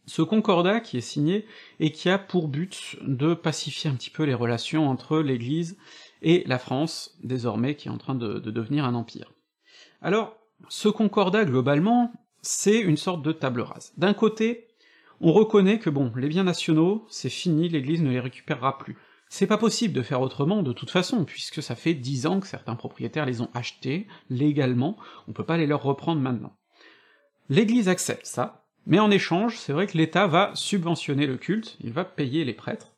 Ce 0.07 0.21
concordat 0.21 0.81
qui 0.81 0.97
est 0.97 1.01
signé 1.01 1.45
et 1.79 1.93
qui 1.93 2.09
a 2.09 2.17
pour 2.17 2.49
but 2.49 2.97
de 3.01 3.33
pacifier 3.33 3.89
un 3.89 3.93
petit 3.93 4.09
peu 4.09 4.23
les 4.23 4.33
relations 4.33 4.89
entre 4.89 5.19
l'Église 5.19 5.77
et 6.21 6.43
la 6.47 6.59
France, 6.59 7.17
désormais, 7.23 7.75
qui 7.75 7.87
est 7.87 7.91
en 7.91 7.97
train 7.97 8.15
de, 8.15 8.39
devenir 8.39 8.85
un 8.85 8.95
empire. 8.95 9.31
Alors, 10.01 10.35
ce 10.69 10.89
concordat, 10.89 11.45
globalement, 11.45 12.11
c'est 12.41 12.79
une 12.79 12.97
sorte 12.97 13.21
de 13.21 13.31
table 13.31 13.61
rase. 13.61 13.93
D'un 13.97 14.13
côté, 14.13 14.67
on 15.21 15.31
reconnaît 15.31 15.79
que 15.79 15.89
bon, 15.89 16.11
les 16.15 16.29
biens 16.29 16.43
nationaux, 16.43 17.05
c'est 17.09 17.29
fini, 17.29 17.69
l'Église 17.69 18.01
ne 18.01 18.11
les 18.11 18.19
récupérera 18.19 18.77
plus. 18.77 18.97
C'est 19.29 19.47
pas 19.47 19.57
possible 19.57 19.93
de 19.93 20.01
faire 20.01 20.21
autrement 20.21 20.63
de 20.63 20.71
toute 20.71 20.89
façon, 20.89 21.25
puisque 21.25 21.61
ça 21.61 21.75
fait 21.75 21.93
dix 21.93 22.27
ans 22.27 22.39
que 22.39 22.47
certains 22.47 22.75
propriétaires 22.75 23.25
les 23.25 23.41
ont 23.41 23.49
achetés, 23.53 24.07
légalement, 24.29 24.97
on 25.27 25.33
peut 25.33 25.43
pas 25.43 25.57
les 25.57 25.67
leur 25.67 25.83
reprendre 25.83 26.21
maintenant. 26.21 26.55
L'Église 27.49 27.89
accepte 27.89 28.25
ça, 28.25 28.65
mais 28.85 28.99
en 28.99 29.11
échange, 29.11 29.57
c'est 29.57 29.73
vrai 29.73 29.87
que 29.87 29.97
l'État 29.97 30.27
va 30.27 30.51
subventionner 30.53 31.27
le 31.27 31.37
culte, 31.37 31.77
il 31.81 31.91
va 31.91 32.05
payer 32.05 32.45
les 32.45 32.53
prêtres, 32.53 32.93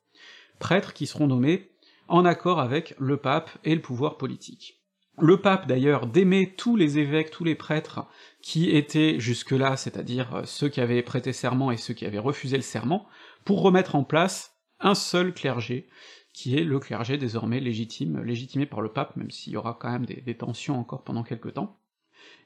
prêtres 0.60 0.92
qui 0.92 1.06
seront 1.06 1.26
nommés 1.26 1.69
en 2.10 2.24
accord 2.24 2.60
avec 2.60 2.94
le 2.98 3.16
pape 3.16 3.50
et 3.64 3.74
le 3.74 3.80
pouvoir 3.80 4.18
politique. 4.18 4.80
Le 5.18 5.36
pape 5.38 5.66
d'ailleurs 5.66 6.06
démet 6.06 6.54
tous 6.56 6.76
les 6.76 6.98
évêques, 6.98 7.30
tous 7.30 7.44
les 7.44 7.54
prêtres 7.54 8.06
qui 8.42 8.70
étaient 8.70 9.20
jusque-là, 9.20 9.76
c'est-à-dire 9.76 10.42
ceux 10.44 10.68
qui 10.68 10.80
avaient 10.80 11.02
prêté 11.02 11.32
serment 11.32 11.70
et 11.70 11.76
ceux 11.76 11.94
qui 11.94 12.06
avaient 12.06 12.18
refusé 12.18 12.56
le 12.56 12.62
serment, 12.62 13.06
pour 13.44 13.62
remettre 13.62 13.96
en 13.96 14.04
place 14.04 14.56
un 14.80 14.94
seul 14.94 15.34
clergé, 15.34 15.88
qui 16.32 16.56
est 16.56 16.64
le 16.64 16.78
clergé 16.78 17.18
désormais 17.18 17.60
légitime, 17.60 18.22
légitimé 18.22 18.66
par 18.66 18.80
le 18.80 18.88
pape, 18.88 19.16
même 19.16 19.30
s'il 19.30 19.52
y 19.52 19.56
aura 19.56 19.76
quand 19.78 19.90
même 19.90 20.06
des, 20.06 20.20
des 20.20 20.36
tensions 20.36 20.78
encore 20.78 21.04
pendant 21.04 21.22
quelques 21.22 21.54
temps. 21.54 21.76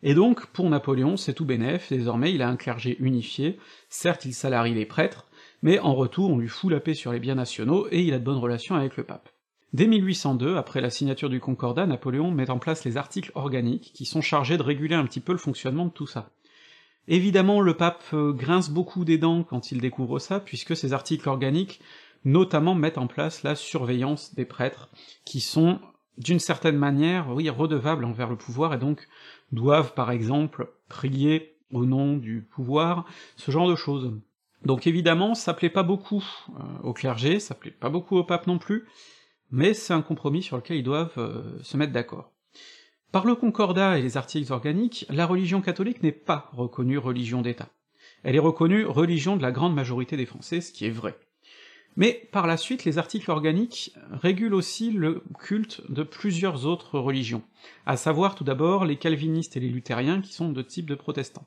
Et 0.02 0.14
donc, 0.14 0.46
pour 0.46 0.68
Napoléon, 0.68 1.16
c'est 1.16 1.34
tout 1.34 1.44
bénef, 1.44 1.90
désormais 1.90 2.32
il 2.32 2.42
a 2.42 2.48
un 2.48 2.56
clergé 2.56 2.96
unifié, 3.00 3.58
certes 3.88 4.24
il 4.24 4.34
salarie 4.34 4.74
les 4.74 4.86
prêtres, 4.86 5.28
mais 5.62 5.78
en 5.78 5.94
retour 5.94 6.30
on 6.30 6.38
lui 6.38 6.48
fout 6.48 6.72
la 6.72 6.80
paix 6.80 6.94
sur 6.94 7.12
les 7.12 7.20
biens 7.20 7.34
nationaux, 7.36 7.86
et 7.90 8.02
il 8.02 8.14
a 8.14 8.18
de 8.18 8.24
bonnes 8.24 8.38
relations 8.38 8.74
avec 8.74 8.96
le 8.96 9.04
pape. 9.04 9.30
Dès 9.74 9.88
1802, 9.88 10.56
après 10.56 10.80
la 10.80 10.88
signature 10.88 11.28
du 11.28 11.40
Concordat, 11.40 11.84
Napoléon 11.84 12.30
met 12.30 12.48
en 12.48 12.60
place 12.60 12.84
les 12.84 12.96
articles 12.96 13.32
organiques, 13.34 13.90
qui 13.92 14.04
sont 14.04 14.20
chargés 14.20 14.56
de 14.56 14.62
réguler 14.62 14.94
un 14.94 15.04
petit 15.04 15.18
peu 15.18 15.32
le 15.32 15.38
fonctionnement 15.38 15.86
de 15.86 15.90
tout 15.90 16.06
ça. 16.06 16.30
Évidemment, 17.08 17.60
le 17.60 17.76
pape 17.76 18.04
euh, 18.12 18.32
grince 18.32 18.70
beaucoup 18.70 19.04
des 19.04 19.18
dents 19.18 19.42
quand 19.42 19.72
il 19.72 19.80
découvre 19.80 20.20
ça, 20.20 20.38
puisque 20.38 20.76
ces 20.76 20.92
articles 20.92 21.28
organiques 21.28 21.80
notamment 22.24 22.76
mettent 22.76 22.98
en 22.98 23.08
place 23.08 23.42
la 23.42 23.56
surveillance 23.56 24.36
des 24.36 24.44
prêtres, 24.44 24.90
qui 25.24 25.40
sont 25.40 25.80
d'une 26.18 26.38
certaine 26.38 26.78
manière, 26.78 27.34
oui, 27.34 27.50
redevables 27.50 28.04
envers 28.04 28.30
le 28.30 28.36
pouvoir, 28.36 28.74
et 28.74 28.78
donc 28.78 29.08
doivent, 29.50 29.92
par 29.94 30.12
exemple, 30.12 30.72
prier 30.88 31.56
au 31.72 31.84
nom 31.84 32.16
du 32.16 32.42
pouvoir, 32.42 33.06
ce 33.36 33.50
genre 33.50 33.68
de 33.68 33.74
choses. 33.74 34.12
Donc 34.64 34.86
évidemment, 34.86 35.34
ça 35.34 35.52
plaît 35.52 35.68
pas 35.68 35.82
beaucoup 35.82 36.24
euh, 36.50 36.62
au 36.84 36.92
clergé, 36.92 37.40
ça 37.40 37.56
plaît 37.56 37.72
pas 37.72 37.90
beaucoup 37.90 38.16
au 38.16 38.22
pape 38.22 38.46
non 38.46 38.58
plus, 38.58 38.86
mais 39.54 39.72
c'est 39.72 39.92
un 39.92 40.02
compromis 40.02 40.42
sur 40.42 40.56
lequel 40.56 40.78
ils 40.78 40.82
doivent 40.82 41.16
euh, 41.16 41.42
se 41.62 41.76
mettre 41.76 41.92
d'accord. 41.92 42.32
Par 43.12 43.24
le 43.24 43.36
concordat 43.36 43.96
et 43.96 44.02
les 44.02 44.16
articles 44.16 44.52
organiques, 44.52 45.06
la 45.08 45.26
religion 45.26 45.60
catholique 45.60 46.02
n'est 46.02 46.10
pas 46.10 46.50
reconnue 46.52 46.98
religion 46.98 47.40
d'État. 47.40 47.68
Elle 48.24 48.34
est 48.34 48.40
reconnue 48.40 48.84
religion 48.84 49.36
de 49.36 49.42
la 49.42 49.52
grande 49.52 49.72
majorité 49.72 50.16
des 50.16 50.26
Français, 50.26 50.60
ce 50.60 50.72
qui 50.72 50.86
est 50.86 50.90
vrai. 50.90 51.16
Mais 51.94 52.28
par 52.32 52.48
la 52.48 52.56
suite, 52.56 52.84
les 52.84 52.98
articles 52.98 53.30
organiques 53.30 53.94
régulent 54.10 54.54
aussi 54.54 54.90
le 54.90 55.22
culte 55.38 55.82
de 55.88 56.02
plusieurs 56.02 56.66
autres 56.66 56.98
religions, 56.98 57.44
à 57.86 57.96
savoir 57.96 58.34
tout 58.34 58.42
d'abord 58.42 58.84
les 58.84 58.96
calvinistes 58.96 59.56
et 59.56 59.60
les 59.60 59.68
luthériens 59.68 60.20
qui 60.20 60.32
sont 60.32 60.50
de 60.50 60.62
type 60.62 60.90
de 60.90 60.96
protestants. 60.96 61.46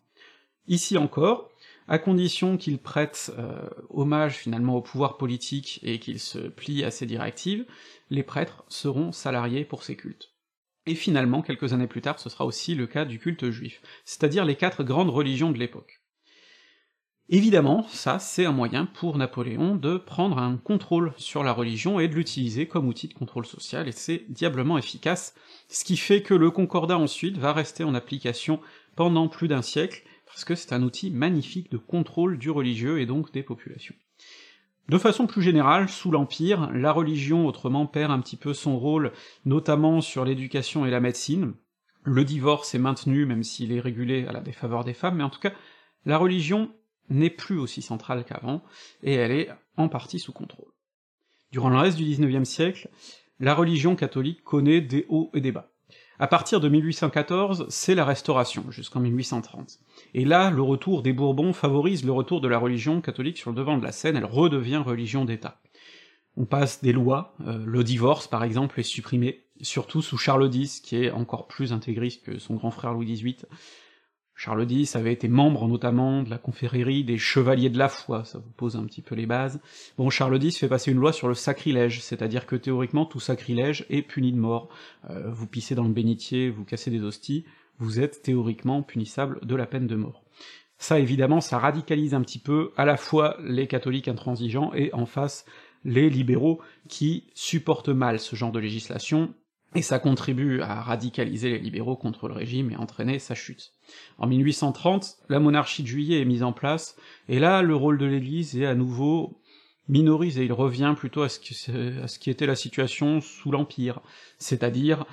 Ici 0.70 0.98
encore, 0.98 1.50
à 1.88 2.00
condition 2.00 2.58
qu'ils 2.58 2.80
prêtent 2.80 3.32
euh, 3.38 3.70
hommage 3.90 4.36
finalement 4.36 4.76
au 4.76 4.82
pouvoir 4.82 5.18
politique 5.18 5.80
et 5.84 6.00
qu'ils 6.00 6.20
se 6.20 6.40
plient 6.40 6.84
à 6.84 6.92
ses 6.92 7.06
directives, 7.06 7.66
les 8.10 8.24
prêtres 8.24 8.64
seront 8.68 9.12
salariés 9.12 9.66
pour 9.66 9.84
ces 9.84 9.96
cultes. 9.96 10.34
Et 10.86 10.96
finalement, 10.96 11.42
quelques 11.42 11.74
années 11.74 11.88
plus 11.88 12.02
tard, 12.02 12.20
ce 12.20 12.30
sera 12.30 12.46
aussi 12.46 12.76
le 12.76 12.88
cas 12.88 13.06
du 13.06 13.20
culte 13.20 13.50
juif, 13.50 13.82
c'est-à-dire 14.06 14.46
les 14.46 14.56
quatre 14.56 14.84
grandes 14.84 15.10
religions 15.10 15.52
de 15.52 15.58
l'époque. 15.58 16.02
Évidemment, 17.30 17.86
ça, 17.90 18.20
c'est 18.20 18.46
un 18.46 18.54
moyen 18.54 18.86
pour 18.86 19.18
Napoléon 19.18 19.76
de 19.76 19.98
prendre 19.98 20.38
un 20.38 20.56
contrôle 20.56 21.12
sur 21.18 21.44
la 21.44 21.52
religion 21.52 22.00
et 22.00 22.08
de 22.08 22.16
l'utiliser 22.16 22.70
comme 22.70 22.88
outil 22.88 23.10
de 23.10 23.14
contrôle 23.14 23.46
social, 23.46 23.90
et 23.90 23.92
c'est 23.92 24.24
diablement 24.30 24.78
efficace, 24.78 25.36
ce 25.68 25.84
qui 25.84 25.98
fait 25.98 26.22
que 26.22 26.34
le 26.34 26.52
concordat 26.52 26.98
ensuite 26.98 27.38
va 27.38 27.52
rester 27.52 27.84
en 27.84 27.96
application 27.96 28.62
pendant 28.96 29.28
plus 29.28 29.50
d'un 29.50 29.62
siècle, 29.62 30.04
parce 30.28 30.46
que 30.46 30.56
c'est 30.56 30.74
un 30.74 30.84
outil 30.84 31.10
magnifique 31.10 31.72
de 31.72 31.78
contrôle 31.78 32.38
du 32.38 32.50
religieux 32.50 33.00
et 33.00 33.06
donc 33.06 33.32
des 33.32 33.44
populations. 33.44 33.96
De 34.90 34.98
façon 34.98 35.28
plus 35.28 35.42
générale, 35.42 35.90
sous 35.90 36.12
l'Empire, 36.12 36.72
la 36.72 36.94
religion 36.94 37.46
autrement 37.46 37.88
perd 37.88 38.12
un 38.12 38.22
petit 38.22 38.38
peu 38.38 38.54
son 38.54 38.80
rôle, 38.80 39.12
notamment 39.46 40.00
sur 40.00 40.24
l'éducation 40.24 40.86
et 40.86 40.92
la 40.92 41.02
médecine. 41.02 41.54
Le 42.04 42.24
divorce 42.24 42.74
est 42.74 42.80
maintenu, 42.80 43.26
même 43.26 43.44
s'il 43.44 43.74
est 43.74 43.82
régulé 43.82 44.26
à 44.28 44.32
la 44.32 44.40
défaveur 44.40 44.86
des 44.86 44.94
femmes, 44.94 45.18
mais 45.18 45.26
en 45.26 45.30
tout 45.30 45.42
cas, 45.42 45.52
la 46.06 46.18
religion 46.18 46.72
n'est 47.10 47.30
plus 47.30 47.58
aussi 47.58 47.82
centrale 47.82 48.24
qu'avant, 48.24 48.64
et 49.04 49.14
elle 49.14 49.32
est 49.32 49.50
en 49.76 49.90
partie 49.90 50.20
sous 50.20 50.32
contrôle. 50.32 50.72
Durant 51.52 51.70
le 51.70 51.78
reste 51.78 51.98
du 51.98 52.04
XIXe 52.04 52.48
siècle, 52.48 52.90
la 53.40 53.54
religion 53.54 53.96
catholique 53.96 54.44
connaît 54.44 54.82
des 54.82 55.06
hauts 55.10 55.32
et 55.34 55.42
des 55.42 55.52
bas. 55.52 55.70
À 56.20 56.26
partir 56.26 56.60
de 56.60 56.68
1814, 56.68 57.68
c'est 57.70 57.94
la 57.94 58.04
Restauration, 58.04 58.66
jusqu'en 58.72 59.00
1830. 59.00 59.80
Et 60.16 60.26
là, 60.26 60.50
le 60.50 60.64
retour 60.64 61.04
des 61.04 61.14
Bourbons 61.14 61.54
favorise 61.54 62.04
le 62.04 62.12
retour 62.12 62.42
de 62.42 62.48
la 62.48 62.58
religion 62.58 63.02
catholique 63.02 63.38
sur 63.38 63.52
le 63.52 63.56
devant 63.56 63.78
de 63.78 63.84
la 63.84 63.92
scène, 63.92 64.16
elle 64.16 64.26
redevient 64.26 64.78
religion 64.78 65.26
d'État. 65.26 65.62
On 66.36 66.46
passe 66.46 66.82
des 66.82 66.92
lois, 66.92 67.36
euh, 67.46 67.64
le 67.64 67.84
divorce 67.84 68.28
par 68.28 68.44
exemple 68.44 68.80
est 68.80 68.84
supprimé, 68.84 69.44
surtout 69.62 70.02
sous 70.02 70.18
Charles 70.18 70.54
X, 70.54 70.80
qui 70.80 70.96
est 70.96 71.12
encore 71.12 71.46
plus 71.46 71.72
intégriste 71.72 72.24
que 72.26 72.40
son 72.40 72.56
grand 72.56 72.72
frère 72.72 72.94
Louis 72.94 73.12
XVIII, 73.14 73.46
Charles 74.38 74.72
X 74.72 74.96
avait 74.96 75.14
été 75.14 75.28
membre 75.28 75.68
notamment 75.68 76.22
de 76.22 76.30
la 76.30 76.38
confrérie 76.38 77.04
des 77.04 77.18
Chevaliers 77.18 77.72
de 77.72 77.80
la 77.80 77.90
Foi, 77.90 78.24
ça 78.24 78.38
vous 78.38 78.52
pose 78.56 78.76
un 78.76 78.84
petit 78.86 79.02
peu 79.02 79.16
les 79.16 79.26
bases. 79.26 79.60
Bon, 79.98 80.12
Charles 80.12 80.42
X 80.42 80.58
fait 80.58 80.68
passer 80.68 80.92
une 80.92 81.00
loi 81.00 81.12
sur 81.12 81.28
le 81.28 81.34
sacrilège, 81.34 82.04
c'est-à-dire 82.04 82.46
que 82.46 82.56
théoriquement 82.56 83.08
tout 83.08 83.20
sacrilège 83.20 83.88
est 83.90 84.04
puni 84.04 84.32
de 84.32 84.38
mort. 84.38 84.70
Euh, 85.10 85.32
vous 85.32 85.48
pissez 85.48 85.74
dans 85.74 85.86
le 85.86 85.92
bénitier, 85.92 86.52
vous 86.52 86.66
cassez 86.66 86.92
des 86.92 87.02
hosties, 87.02 87.46
vous 87.80 88.00
êtes 88.00 88.22
théoriquement 88.22 88.84
punissable 88.84 89.44
de 89.44 89.56
la 89.56 89.66
peine 89.66 89.88
de 89.88 89.96
mort. 89.96 90.24
Ça 90.78 91.00
évidemment, 91.00 91.42
ça 91.42 91.58
radicalise 91.58 92.14
un 92.14 92.22
petit 92.22 92.40
peu 92.40 92.74
à 92.78 92.86
la 92.86 92.96
fois 92.96 93.38
les 93.44 93.66
catholiques 93.66 94.08
intransigeants 94.08 94.72
et 94.76 94.94
en 94.94 95.08
face 95.08 95.46
les 95.84 96.12
libéraux 96.12 96.62
qui 96.88 97.26
supportent 97.34 97.90
mal 97.90 98.20
ce 98.20 98.36
genre 98.36 98.52
de 98.52 98.60
législation, 98.60 99.34
et 99.76 99.82
ça 99.82 100.00
contribue 100.00 100.62
à 100.62 100.82
radicaliser 100.82 101.52
les 101.52 101.60
libéraux 101.60 101.96
contre 101.96 102.28
le 102.28 102.34
régime 102.34 102.72
et 102.72 102.78
entraîner 102.78 103.20
sa 103.20 103.36
chute. 103.36 103.74
En 104.18 104.28
1830, 104.28 105.18
la 105.30 105.40
monarchie 105.40 105.84
de 105.84 105.88
juillet 105.88 106.22
est 106.22 106.26
mise 106.26 106.44
en 106.44 106.54
place, 106.54 106.96
et 107.28 107.40
là, 107.40 107.62
le 107.62 107.76
rôle 107.76 107.98
de 107.98 108.06
l'Église 108.06 108.58
est 108.58 108.66
à 108.66 108.76
nouveau 108.76 109.42
minorisé, 109.88 110.46
il 110.46 110.54
revient 110.54 110.94
plutôt 110.98 111.22
à 111.22 111.30
ce, 111.30 111.40
qui 111.40 112.30
était 112.30 112.46
la 112.46 112.56
situation 112.56 113.22
sous 113.22 113.52
l'Empire, 113.52 114.02
c'est-à-dire 114.38 115.06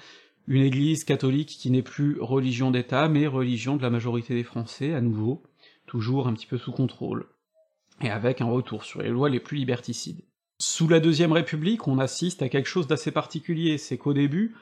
une 0.46 0.62
Église 0.62 1.04
catholique 1.04 1.49
qui 1.49 1.70
n'est 1.70 1.82
plus 1.82 2.20
religion 2.20 2.70
d'État, 2.70 3.08
mais 3.08 3.26
religion 3.26 3.76
de 3.76 3.82
la 3.82 3.90
majorité 3.90 4.34
des 4.34 4.42
Français, 4.42 4.92
à 4.92 5.00
nouveau, 5.00 5.42
toujours 5.87 6.28
un 6.28 6.34
petit 6.34 6.46
peu 6.46 6.58
sous 6.58 6.73
contrôle, 6.73 7.26
et 8.02 8.11
avec 8.11 8.40
un 8.40 8.46
retour 8.46 8.84
sur 8.84 9.02
les 9.02 9.11
lois 9.11 9.30
les 9.30 9.40
plus 9.40 9.56
liberticides. 9.56 10.23
Sous 10.66 10.88
la 10.88 10.99
Deuxième 10.99 11.33
République, 11.33 11.87
on 11.88 11.99
assiste 11.99 12.40
à 12.40 12.49
quelque 12.49 12.71
chose 12.71 12.87
d'assez 12.87 13.11
particulier, 13.11 13.76
c'est 13.76 13.99
qu'au 13.99 14.14
début, 14.14 14.56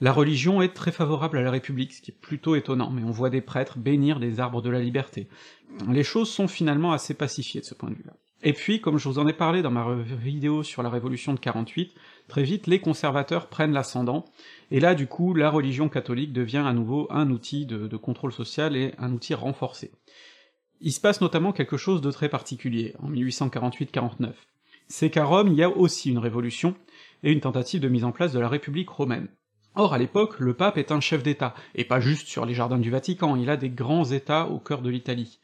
la 0.00 0.10
religion 0.10 0.62
est 0.62 0.72
très 0.72 0.92
favorable 0.92 1.36
à 1.36 1.42
la 1.42 1.50
République, 1.50 1.92
ce 1.92 2.00
qui 2.00 2.10
est 2.10 2.18
plutôt 2.18 2.56
étonnant, 2.56 2.90
mais 2.90 3.04
on 3.04 3.10
voit 3.10 3.28
des 3.28 3.42
prêtres 3.42 3.78
bénir 3.78 4.18
des 4.18 4.40
arbres 4.40 4.62
de 4.62 4.70
la 4.70 4.80
liberté. 4.80 5.28
Les 5.88 6.04
choses 6.04 6.30
sont 6.30 6.48
finalement 6.48 6.92
assez 6.92 7.12
pacifiées 7.12 7.60
de 7.60 7.66
ce 7.66 7.74
point 7.74 7.90
de 7.90 7.96
vue-là. 7.96 8.14
Et 8.42 8.54
puis, 8.54 8.80
comme 8.80 8.96
je 8.98 9.06
vous 9.06 9.18
en 9.18 9.28
ai 9.28 9.34
parlé 9.34 9.60
dans 9.60 9.70
ma 9.70 9.94
vidéo 9.94 10.62
sur 10.62 10.82
la 10.82 10.88
Révolution 10.88 11.34
de 11.34 11.38
48, 11.38 11.92
très 12.28 12.42
vite 12.44 12.66
les 12.66 12.80
conservateurs 12.80 13.48
prennent 13.48 13.74
l'ascendant, 13.74 14.24
et 14.70 14.80
là 14.80 14.94
du 14.94 15.06
coup 15.06 15.34
la 15.34 15.50
religion 15.50 15.90
catholique 15.90 16.32
devient 16.32 16.64
à 16.66 16.72
nouveau 16.72 17.06
un 17.10 17.30
outil 17.30 17.66
de, 17.66 17.96
contrôle 17.98 18.32
social 18.32 18.74
et 18.74 18.94
un 18.96 19.12
outil 19.12 19.34
renforcé. 19.34 19.92
Il 20.80 20.92
se 20.92 21.00
passe 21.00 21.20
notamment 21.20 21.52
quelque 21.52 21.76
chose 21.76 22.00
de 22.00 22.10
très 22.10 22.30
particulier, 22.30 22.94
en 23.00 23.10
1848-49 23.10 24.32
c'est 24.92 25.08
qu'à 25.08 25.24
Rome, 25.24 25.48
il 25.48 25.54
y 25.54 25.62
a 25.62 25.70
aussi 25.70 26.10
une 26.10 26.18
révolution, 26.18 26.74
et 27.22 27.32
une 27.32 27.40
tentative 27.40 27.80
de 27.80 27.88
mise 27.88 28.04
en 28.04 28.12
place 28.12 28.34
de 28.34 28.38
la 28.38 28.48
République 28.50 28.90
romaine. 28.90 29.28
Or, 29.74 29.94
à 29.94 29.98
l'époque, 29.98 30.38
le 30.38 30.52
pape 30.52 30.76
est 30.76 30.92
un 30.92 31.00
chef 31.00 31.22
d'État, 31.22 31.54
et 31.74 31.84
pas 31.84 31.98
juste 31.98 32.28
sur 32.28 32.44
les 32.44 32.52
jardins 32.52 32.78
du 32.78 32.90
Vatican, 32.90 33.36
il 33.36 33.48
a 33.48 33.56
des 33.56 33.70
grands 33.70 34.04
États 34.04 34.48
au 34.48 34.58
cœur 34.58 34.82
de 34.82 34.90
l'Italie. 34.90 35.40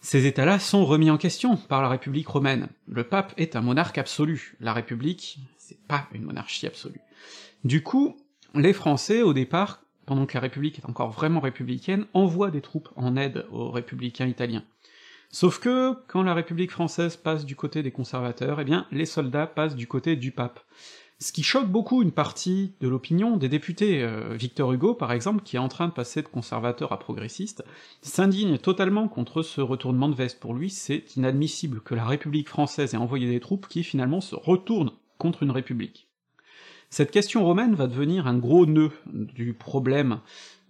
Ces 0.00 0.26
États-là 0.26 0.58
sont 0.58 0.84
remis 0.84 1.10
en 1.10 1.16
question 1.16 1.56
par 1.56 1.80
la 1.80 1.88
République 1.88 2.28
romaine. 2.28 2.68
Le 2.86 3.04
pape 3.04 3.32
est 3.38 3.56
un 3.56 3.62
monarque 3.62 3.96
absolu, 3.96 4.58
la 4.60 4.74
République, 4.74 5.38
c'est 5.56 5.80
pas 5.86 6.06
une 6.12 6.24
monarchie 6.24 6.66
absolue. 6.66 7.00
Du 7.64 7.82
coup, 7.82 8.18
les 8.54 8.74
Français, 8.74 9.22
au 9.22 9.32
départ, 9.32 9.80
pendant 10.04 10.26
que 10.26 10.34
la 10.34 10.40
République 10.40 10.78
est 10.78 10.90
encore 10.90 11.12
vraiment 11.12 11.40
républicaine, 11.40 12.04
envoient 12.12 12.50
des 12.50 12.60
troupes 12.60 12.90
en 12.94 13.16
aide 13.16 13.46
aux 13.52 13.70
républicains 13.70 14.26
italiens. 14.26 14.64
Sauf 15.32 15.60
que, 15.60 15.94
quand 16.08 16.24
la 16.24 16.34
République 16.34 16.72
française 16.72 17.16
passe 17.16 17.46
du 17.46 17.54
côté 17.54 17.84
des 17.84 17.92
conservateurs, 17.92 18.60
eh 18.60 18.64
bien, 18.64 18.86
les 18.90 19.06
soldats 19.06 19.46
passent 19.46 19.76
du 19.76 19.86
côté 19.86 20.16
du 20.16 20.32
pape. 20.32 20.60
Ce 21.20 21.32
qui 21.32 21.44
choque 21.44 21.68
beaucoup 21.68 22.02
une 22.02 22.10
partie 22.10 22.72
de 22.80 22.88
l'opinion 22.88 23.36
des 23.36 23.48
députés, 23.48 24.02
euh, 24.02 24.34
Victor 24.34 24.72
Hugo 24.72 24.94
par 24.94 25.12
exemple, 25.12 25.42
qui 25.44 25.56
est 25.56 25.60
en 25.60 25.68
train 25.68 25.86
de 25.86 25.92
passer 25.92 26.22
de 26.22 26.28
conservateur 26.28 26.92
à 26.92 26.98
progressiste, 26.98 27.62
s'indigne 28.00 28.58
totalement 28.58 29.06
contre 29.06 29.42
ce 29.42 29.60
retournement 29.60 30.08
de 30.08 30.14
veste. 30.14 30.40
Pour 30.40 30.54
lui, 30.54 30.70
c'est 30.70 31.14
inadmissible 31.16 31.80
que 31.82 31.94
la 31.94 32.06
République 32.06 32.48
française 32.48 32.94
ait 32.94 32.96
envoyé 32.96 33.28
des 33.28 33.38
troupes 33.38 33.68
qui 33.68 33.84
finalement 33.84 34.22
se 34.22 34.34
retournent 34.34 34.92
contre 35.18 35.42
une 35.42 35.50
république. 35.50 36.08
Cette 36.88 37.12
question 37.12 37.44
romaine 37.44 37.74
va 37.74 37.86
devenir 37.86 38.26
un 38.26 38.38
gros 38.38 38.66
nœud 38.66 38.90
du 39.12 39.52
problème 39.52 40.20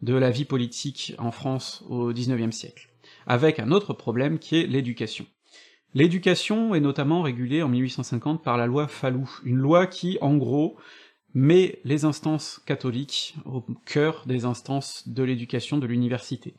de 0.03 0.15
la 0.15 0.31
vie 0.31 0.45
politique 0.45 1.15
en 1.19 1.31
France 1.31 1.85
au 1.89 2.13
XIXe 2.13 2.55
siècle 2.55 2.90
avec 3.27 3.59
un 3.59 3.71
autre 3.71 3.93
problème 3.93 4.39
qui 4.39 4.57
est 4.57 4.67
l'éducation. 4.67 5.27
L'éducation 5.95 6.75
est 6.75 6.81
notamment 6.81 7.23
régulée 7.23 7.63
en 7.63 7.69
1850 7.69 8.45
par 8.45 8.57
la 8.57 8.67
loi 8.67 8.87
Fallou, 8.87 9.29
une 9.45 9.57
loi 9.57 9.87
qui, 9.87 10.19
en 10.21 10.37
gros, 10.37 10.77
met 11.35 11.81
les 11.85 12.05
instances 12.05 12.61
catholiques 12.65 13.35
au 13.45 13.65
cœur 13.87 14.23
des 14.27 14.45
instances 14.45 15.09
de 15.09 15.23
l'éducation 15.23 15.79
de 15.79 15.87
l'université. 15.87 16.55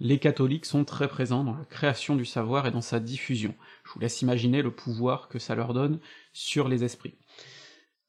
Les 0.00 0.18
catholiques 0.18 0.66
sont 0.66 0.84
très 0.84 1.06
présents 1.06 1.44
dans 1.44 1.56
la 1.56 1.64
création 1.64 2.16
du 2.16 2.24
savoir 2.24 2.66
et 2.66 2.70
dans 2.70 2.80
sa 2.80 2.98
diffusion. 2.98 3.54
Je 3.84 3.92
vous 3.92 4.00
laisse 4.00 4.22
imaginer 4.22 4.62
le 4.62 4.70
pouvoir 4.70 5.28
que 5.28 5.38
ça 5.38 5.54
leur 5.54 5.74
donne 5.74 6.00
sur 6.32 6.66
les 6.68 6.82
esprits. 6.82 7.14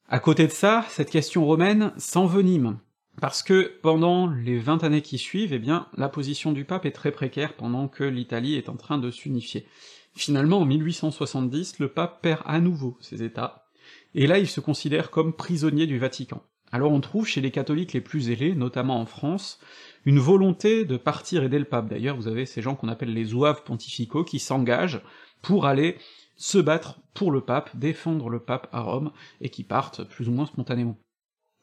À 0.08 0.18
côté 0.18 0.46
de 0.46 0.52
ça, 0.52 0.84
cette 0.88 1.10
question 1.10 1.46
romaine 1.46 1.92
s'envenime, 1.96 2.78
parce 3.20 3.42
que 3.42 3.72
pendant 3.82 4.26
les 4.26 4.58
vingt 4.58 4.82
années 4.82 5.02
qui 5.02 5.18
suivent, 5.18 5.52
eh 5.52 5.58
bien, 5.58 5.86
la 5.96 6.08
position 6.08 6.52
du 6.52 6.64
pape 6.64 6.86
est 6.86 6.92
très 6.92 7.12
précaire 7.12 7.54
pendant 7.54 7.88
que 7.88 8.04
l'Italie 8.04 8.56
est 8.56 8.68
en 8.68 8.76
train 8.76 8.98
de 8.98 9.10
s'unifier. 9.10 9.66
Finalement, 10.14 10.60
en 10.60 10.64
1870, 10.64 11.78
le 11.78 11.88
pape 11.88 12.22
perd 12.22 12.42
à 12.44 12.60
nouveau 12.60 12.96
ses 13.00 13.22
états, 13.22 13.66
et 14.14 14.26
là 14.26 14.38
il 14.38 14.48
se 14.48 14.60
considère 14.60 15.10
comme 15.10 15.32
prisonnier 15.32 15.86
du 15.86 15.98
Vatican. 15.98 16.42
Alors 16.70 16.92
on 16.92 17.00
trouve 17.00 17.26
chez 17.26 17.40
les 17.40 17.50
catholiques 17.50 17.92
les 17.92 18.00
plus 18.00 18.30
ailés, 18.30 18.54
notamment 18.54 19.00
en 19.00 19.06
France, 19.06 19.60
une 20.04 20.18
volonté 20.18 20.84
de 20.84 20.96
partir 20.96 21.44
aider 21.44 21.58
le 21.58 21.64
pape. 21.64 21.88
D'ailleurs, 21.88 22.16
vous 22.16 22.28
avez 22.28 22.46
ces 22.46 22.62
gens 22.62 22.74
qu'on 22.74 22.88
appelle 22.88 23.12
les 23.12 23.26
zouaves 23.26 23.62
pontificaux 23.62 24.24
qui 24.24 24.38
s'engagent 24.38 25.00
pour 25.40 25.66
aller 25.66 25.96
se 26.36 26.58
battre 26.58 26.98
pour 27.14 27.30
le 27.30 27.42
pape, 27.42 27.76
défendre 27.76 28.28
le 28.28 28.40
pape 28.40 28.68
à 28.72 28.80
Rome, 28.80 29.12
et 29.40 29.50
qui 29.50 29.62
partent 29.62 30.02
plus 30.04 30.28
ou 30.28 30.32
moins 30.32 30.46
spontanément. 30.46 30.98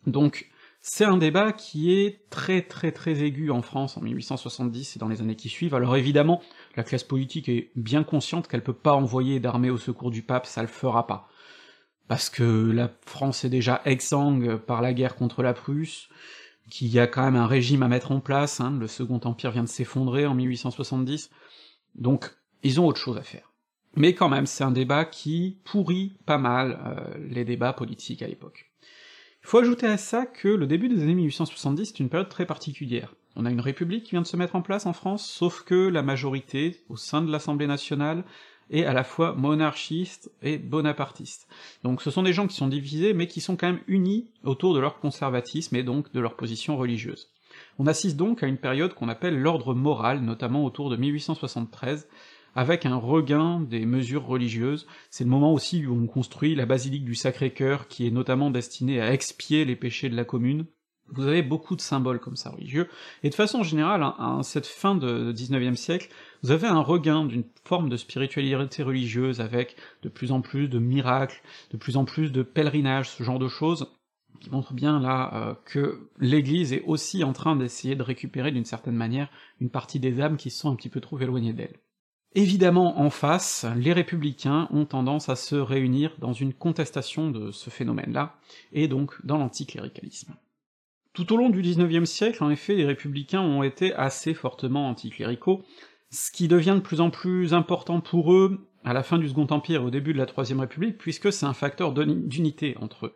Donc, 0.08 0.50
c'est 0.82 1.06
un 1.06 1.18
débat 1.18 1.52
qui 1.52 1.94
est 1.94 2.28
très 2.32 2.64
très 2.64 2.92
très 2.92 3.22
aigu 3.22 3.52
en 3.52 3.62
France 3.62 3.98
en 3.98 4.02
1870 4.02 4.96
et 4.96 5.00
dans 5.00 5.08
les 5.08 5.22
années 5.22 5.36
qui 5.36 5.48
suivent. 5.48 5.76
Alors 5.76 5.96
évidemment, 5.96 6.42
la 6.76 6.84
classe 6.84 7.04
politique 7.04 7.50
est 7.50 7.70
bien 7.76 8.04
consciente 8.04 8.48
qu'elle 8.48 8.64
peut 8.64 8.74
pas 8.74 8.94
envoyer 8.94 9.40
d'armée 9.40 9.70
au 9.70 9.78
secours 9.78 10.10
du 10.10 10.24
pape, 10.24 10.48
ça 10.48 10.62
le 10.62 10.68
fera 10.68 11.06
pas. 11.06 11.30
Parce 12.08 12.30
que 12.30 12.72
la 12.72 12.90
France 13.06 13.46
est 13.46 13.50
déjà 13.50 13.82
exsangue 13.86 14.58
par 14.58 14.82
la 14.82 14.94
guerre 14.94 15.16
contre 15.16 15.44
la 15.44 15.54
Prusse, 15.54 16.10
qu'il 16.70 16.88
y 16.88 17.00
a 17.00 17.08
quand 17.08 17.24
même 17.24 17.36
un 17.36 17.48
régime 17.48 17.84
à 17.84 17.88
mettre 17.88 18.12
en 18.12 18.20
place, 18.20 18.60
hein, 18.60 18.76
le 18.80 18.88
Second 18.88 19.22
Empire 19.24 19.52
vient 19.52 19.64
de 19.64 19.70
s'effondrer 19.70 20.26
en 20.26 20.34
1870, 20.34 21.30
donc 21.96 22.32
ils 22.64 22.80
ont 22.82 22.88
autre 22.88 23.00
chose 23.00 23.18
à 23.18 23.24
faire. 23.24 23.52
Mais 23.96 24.16
quand 24.16 24.30
même, 24.30 24.46
c'est 24.46 24.64
un 24.64 24.72
débat 24.72 25.06
qui 25.06 25.60
pourrit 25.64 26.18
pas 26.26 26.38
mal 26.38 26.80
euh, 26.86 27.18
les 27.30 27.46
débats 27.46 27.74
politiques 27.74 28.22
à 28.22 28.28
l'époque. 28.28 28.71
Il 29.44 29.48
faut 29.48 29.58
ajouter 29.58 29.88
à 29.88 29.98
ça 29.98 30.26
que 30.26 30.48
le 30.48 30.68
début 30.68 30.88
des 30.88 31.02
années 31.02 31.16
1870 31.16 31.90
est 31.90 32.00
une 32.00 32.10
période 32.10 32.30
très 32.30 32.46
particulière. 32.46 33.16
On 33.36 33.46
a 33.46 33.52
une 33.52 33.62
république 33.62 34.04
qui 34.04 34.12
vient 34.12 34.22
de 34.22 34.28
se 34.28 34.38
mettre 34.38 34.56
en 34.56 34.62
place 34.62 34.86
en 34.86 34.94
France, 34.94 35.28
sauf 35.28 35.64
que 35.64 35.88
la 35.88 36.04
majorité, 36.04 36.84
au 36.90 36.96
sein 36.96 37.22
de 37.22 37.32
l'Assemblée 37.32 37.68
nationale, 37.68 38.24
est 38.70 38.86
à 38.86 38.94
la 38.94 39.04
fois 39.04 39.34
monarchiste 39.34 40.32
et 40.42 40.58
bonapartiste. 40.58 41.48
Donc 41.84 42.02
ce 42.02 42.12
sont 42.12 42.24
des 42.24 42.34
gens 42.34 42.48
qui 42.48 42.56
sont 42.56 42.68
divisés, 42.68 43.14
mais 43.14 43.28
qui 43.28 43.42
sont 43.42 43.58
quand 43.58 43.68
même 43.68 43.82
unis 43.88 44.30
autour 44.44 44.74
de 44.74 44.80
leur 44.80 45.00
conservatisme 45.00 45.76
et 45.76 45.84
donc 45.84 46.12
de 46.14 46.20
leur 46.20 46.36
position 46.36 46.78
religieuse. 46.78 47.30
On 47.80 47.88
assiste 47.88 48.18
donc 48.18 48.44
à 48.44 48.48
une 48.48 48.58
période 48.58 48.94
qu'on 48.94 49.10
appelle 49.10 49.40
l'ordre 49.40 49.74
moral, 49.74 50.22
notamment 50.22 50.64
autour 50.64 50.90
de 50.90 50.98
1873, 50.98 52.08
avec 52.56 52.86
un 52.86 52.96
regain 52.96 53.60
des 53.60 53.86
mesures 53.86 54.26
religieuses. 54.26 54.88
C'est 55.10 55.24
le 55.24 55.30
moment 55.30 55.54
aussi 55.54 55.86
où 55.86 55.94
on 55.94 56.08
construit 56.08 56.56
la 56.56 56.66
basilique 56.66 57.06
du 57.06 57.16
Sacré-Cœur, 57.16 57.88
qui 57.88 58.08
est 58.08 58.12
notamment 58.12 58.52
destinée 58.52 59.02
à 59.02 59.14
expier 59.14 59.66
les 59.66 59.76
péchés 59.76 60.10
de 60.10 60.16
la 60.16 60.26
commune. 60.26 60.66
Vous 61.14 61.28
avez 61.28 61.42
beaucoup 61.42 61.76
de 61.76 61.82
symboles 61.82 62.20
comme 62.20 62.38
ça 62.38 62.52
religieux, 62.52 62.88
et 63.24 63.30
de 63.30 63.36
façon 63.36 63.64
générale, 63.64 64.02
à 64.02 64.40
cette 64.44 64.66
fin 64.66 64.96
de 64.96 65.34
XIXe 65.34 65.78
siècle, 65.78 66.10
vous 66.42 66.52
avez 66.52 66.68
un 66.68 66.80
regain 66.80 67.26
d'une 67.26 67.44
forme 67.66 67.90
de 67.90 67.98
spiritualité 67.98 68.82
religieuse 68.82 69.42
avec 69.42 69.76
de 70.04 70.10
plus 70.10 70.32
en 70.32 70.40
plus 70.40 70.70
de 70.70 70.80
miracles, 70.80 71.42
de 71.72 71.78
plus 71.78 71.98
en 71.98 72.06
plus 72.06 72.32
de 72.32 72.44
pèlerinages, 72.44 73.10
ce 73.10 73.24
genre 73.24 73.40
de 73.40 73.50
choses, 73.50 73.92
qui 74.40 74.50
montrent 74.50 74.74
bien 74.74 75.00
là 75.00 75.32
euh, 75.34 75.54
que 75.66 76.10
l'Église 76.20 76.74
est 76.74 76.84
aussi 76.84 77.24
en 77.24 77.34
train 77.34 77.56
d'essayer 77.56 77.96
de 77.96 78.04
récupérer 78.04 78.52
d'une 78.52 78.66
certaine 78.66 78.96
manière 78.96 79.30
une 79.60 79.70
partie 79.70 80.00
des 80.00 80.20
âmes 80.22 80.38
qui 80.38 80.50
se 80.50 80.60
sont 80.60 80.72
un 80.72 80.76
petit 80.76 80.90
peu 80.90 81.02
trop 81.02 81.20
éloignées 81.20 81.54
d'elle. 81.54 81.78
Évidemment, 82.34 83.02
en 83.02 83.10
face, 83.10 83.66
les 83.76 83.92
républicains 83.92 84.70
ont 84.72 84.86
tendance 84.86 85.28
à 85.28 85.36
se 85.36 85.56
réunir 85.56 86.16
dans 86.20 86.32
une 86.32 86.54
contestation 86.54 87.30
de 87.30 87.52
ce 87.52 87.70
phénomène-là, 87.70 88.38
et 88.72 88.88
donc 88.88 89.14
dans 89.26 89.38
l'anticléricalisme. 89.38 90.34
Tout 91.14 91.34
au 91.34 91.38
long 91.38 91.50
du 91.50 91.62
XIXe 91.62 92.10
siècle, 92.10 92.42
en 92.42 92.50
effet, 92.50 92.76
les 92.76 92.86
républicains 92.86 93.42
ont 93.42 93.64
été 93.64 93.94
assez 93.94 94.34
fortement 94.34 94.88
anticléricaux, 94.88 95.66
ce 96.10 96.32
qui 96.32 96.48
devient 96.48 96.76
de 96.76 96.82
plus 96.82 97.02
en 97.02 97.10
plus 97.10 97.54
important 97.54 98.00
pour 98.00 98.34
eux 98.34 98.66
à 98.86 98.94
la 98.94 99.04
fin 99.04 99.18
du 99.18 99.28
Second 99.28 99.48
Empire 99.50 99.82
et 99.82 99.86
au 99.86 99.90
début 99.90 100.14
de 100.14 100.18
la 100.18 100.26
Troisième 100.26 100.62
République, 100.62 100.98
puisque 100.98 101.34
c'est 101.34 101.46
un 101.46 101.54
facteur 101.54 101.94
d'unité 101.94 102.78
entre 102.80 103.08
eux. 103.08 103.16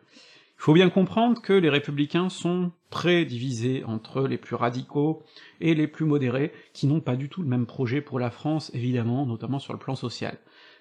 Il 0.58 0.62
faut 0.62 0.72
bien 0.72 0.88
comprendre 0.88 1.40
que 1.42 1.52
les 1.52 1.68
républicains 1.68 2.28
sont 2.28 2.72
très 2.90 3.24
divisés 3.24 3.84
entre 3.84 4.26
les 4.26 4.38
plus 4.38 4.56
radicaux 4.56 5.22
et 5.60 5.74
les 5.74 5.86
plus 5.86 6.06
modérés, 6.06 6.52
qui 6.72 6.86
n'ont 6.86 7.00
pas 7.00 7.16
du 7.16 7.28
tout 7.28 7.42
le 7.42 7.48
même 7.48 7.66
projet 7.66 8.00
pour 8.00 8.18
la 8.18 8.30
France, 8.30 8.70
évidemment, 8.74 9.26
notamment 9.26 9.58
sur 9.58 9.74
le 9.74 9.78
plan 9.78 9.94
social. 9.94 10.38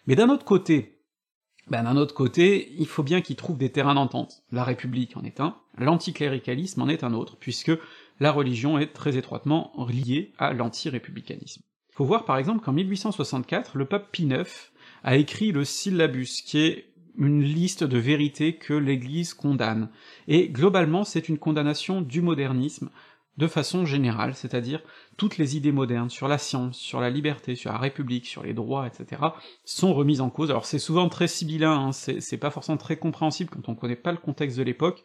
Mais 0.07 0.15
d'un 0.15 0.29
autre 0.29 0.45
côté, 0.45 0.95
ben 1.67 1.83
d'un 1.83 1.97
autre 1.97 2.13
côté, 2.13 2.73
il 2.77 2.87
faut 2.87 3.03
bien 3.03 3.21
qu'ils 3.21 3.35
trouvent 3.35 3.57
des 3.57 3.71
terrains 3.71 3.95
d'entente. 3.95 4.43
La 4.51 4.63
République 4.63 5.17
en 5.17 5.23
est 5.23 5.39
un, 5.39 5.57
l'anticléricalisme 5.77 6.81
en 6.81 6.87
est 6.87 7.03
un 7.03 7.13
autre, 7.13 7.37
puisque 7.37 7.71
la 8.19 8.31
religion 8.31 8.77
est 8.77 8.93
très 8.93 9.17
étroitement 9.17 9.73
liée 9.89 10.31
à 10.37 10.53
l'anti-républicanisme. 10.53 11.63
Faut 11.91 12.05
voir 12.05 12.25
par 12.25 12.37
exemple 12.37 12.63
qu'en 12.63 12.73
1864, 12.73 13.77
le 13.77 13.85
pape 13.85 14.11
Pie 14.11 14.25
IX 14.25 14.71
a 15.03 15.15
écrit 15.15 15.51
le 15.51 15.65
syllabus, 15.65 16.43
qui 16.45 16.59
est 16.59 16.94
une 17.17 17.41
liste 17.41 17.83
de 17.83 17.97
vérités 17.97 18.55
que 18.55 18.73
l'Église 18.73 19.33
condamne. 19.33 19.89
Et 20.27 20.49
globalement, 20.49 21.03
c'est 21.03 21.29
une 21.29 21.37
condamnation 21.37 22.01
du 22.01 22.21
modernisme 22.21 22.89
de 23.37 23.47
façon 23.47 23.85
générale, 23.85 24.33
c'est-à-dire 24.33 24.81
toutes 25.17 25.37
les 25.37 25.57
idées 25.57 25.71
modernes 25.71 26.09
sur 26.09 26.27
la 26.27 26.37
science, 26.37 26.77
sur 26.77 27.01
la 27.01 27.09
liberté, 27.09 27.55
sur 27.55 27.71
la 27.71 27.77
République, 27.77 28.25
sur 28.25 28.43
les 28.43 28.53
droits, 28.53 28.87
etc., 28.87 29.21
sont 29.65 29.93
remises 29.93 30.21
en 30.21 30.29
cause. 30.29 30.51
Alors 30.51 30.65
c'est 30.65 30.79
souvent 30.79 31.09
très 31.09 31.27
sibyllin, 31.27 31.87
hein, 31.87 31.91
c'est 31.91 32.37
pas 32.37 32.49
forcément 32.49 32.77
très 32.77 32.97
compréhensible 32.97 33.49
quand 33.49 33.67
on 33.69 33.75
connaît 33.75 33.95
pas 33.95 34.11
le 34.11 34.17
contexte 34.17 34.57
de 34.57 34.63
l'époque, 34.63 35.03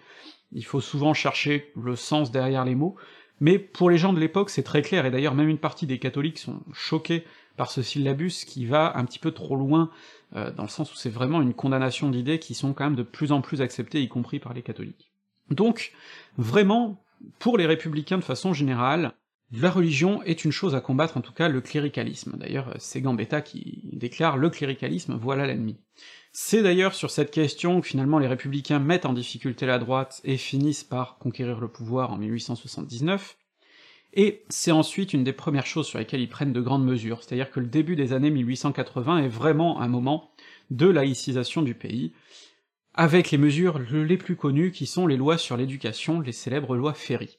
il 0.52 0.64
faut 0.64 0.80
souvent 0.80 1.14
chercher 1.14 1.72
le 1.76 1.96
sens 1.96 2.30
derrière 2.30 2.64
les 2.64 2.74
mots, 2.74 2.94
mais 3.40 3.58
pour 3.58 3.90
les 3.90 3.98
gens 3.98 4.12
de 4.12 4.20
l'époque 4.20 4.50
c'est 4.50 4.62
très 4.62 4.82
clair, 4.82 5.06
et 5.06 5.10
d'ailleurs 5.10 5.34
même 5.34 5.48
une 5.48 5.58
partie 5.58 5.86
des 5.86 5.98
catholiques 5.98 6.38
sont 6.38 6.60
choqués 6.72 7.24
par 7.56 7.70
ce 7.70 7.82
syllabus 7.82 8.44
qui 8.46 8.64
va 8.64 8.96
un 8.96 9.04
petit 9.04 9.18
peu 9.18 9.32
trop 9.32 9.56
loin, 9.56 9.90
euh, 10.36 10.50
dans 10.52 10.62
le 10.62 10.68
sens 10.68 10.92
où 10.92 10.96
c'est 10.96 11.10
vraiment 11.10 11.42
une 11.42 11.54
condamnation 11.54 12.10
d'idées 12.10 12.38
qui 12.38 12.54
sont 12.54 12.72
quand 12.72 12.84
même 12.84 12.96
de 12.96 13.02
plus 13.02 13.32
en 13.32 13.40
plus 13.40 13.60
acceptées, 13.60 14.00
y 14.00 14.08
compris 14.08 14.38
par 14.38 14.54
les 14.54 14.62
catholiques. 14.62 15.12
Donc, 15.50 15.92
vraiment, 16.38 17.02
pour 17.38 17.58
les 17.58 17.66
républicains 17.66 18.18
de 18.18 18.24
façon 18.24 18.52
générale, 18.52 19.12
la 19.52 19.70
religion 19.70 20.22
est 20.22 20.44
une 20.44 20.52
chose 20.52 20.76
à 20.76 20.80
combattre, 20.80 21.16
en 21.16 21.22
tout 21.22 21.32
cas 21.32 21.48
le 21.48 21.60
cléricalisme. 21.60 22.36
D'ailleurs, 22.38 22.74
c'est 22.78 23.00
Gambetta 23.00 23.40
qui 23.40 23.90
déclare 23.92 24.36
le 24.36 24.48
cléricalisme, 24.48 25.18
voilà 25.20 25.46
l'ennemi. 25.46 25.76
C'est 26.32 26.62
d'ailleurs 26.62 26.94
sur 26.94 27.10
cette 27.10 27.32
question 27.32 27.80
que 27.80 27.88
finalement 27.88 28.20
les 28.20 28.28
républicains 28.28 28.78
mettent 28.78 29.06
en 29.06 29.12
difficulté 29.12 29.66
la 29.66 29.80
droite 29.80 30.20
et 30.22 30.36
finissent 30.36 30.84
par 30.84 31.18
conquérir 31.18 31.58
le 31.58 31.66
pouvoir 31.66 32.12
en 32.12 32.18
1879, 32.18 33.36
et 34.12 34.42
c'est 34.48 34.72
ensuite 34.72 35.12
une 35.12 35.24
des 35.24 35.32
premières 35.32 35.66
choses 35.66 35.86
sur 35.86 35.98
lesquelles 35.98 36.20
ils 36.20 36.28
prennent 36.28 36.52
de 36.52 36.60
grandes 36.60 36.84
mesures, 36.84 37.22
c'est-à-dire 37.22 37.50
que 37.50 37.60
le 37.60 37.66
début 37.66 37.96
des 37.96 38.12
années 38.12 38.30
1880 38.30 39.18
est 39.18 39.28
vraiment 39.28 39.80
un 39.80 39.88
moment 39.88 40.30
de 40.70 40.86
laïcisation 40.86 41.62
du 41.62 41.74
pays, 41.74 42.12
avec 42.94 43.30
les 43.30 43.38
mesures 43.38 43.78
les 43.78 44.16
plus 44.16 44.36
connues 44.36 44.72
qui 44.72 44.86
sont 44.86 45.06
les 45.06 45.16
lois 45.16 45.38
sur 45.38 45.56
l'éducation, 45.56 46.20
les 46.20 46.32
célèbres 46.32 46.76
lois 46.76 46.92
Ferry. 46.92 47.38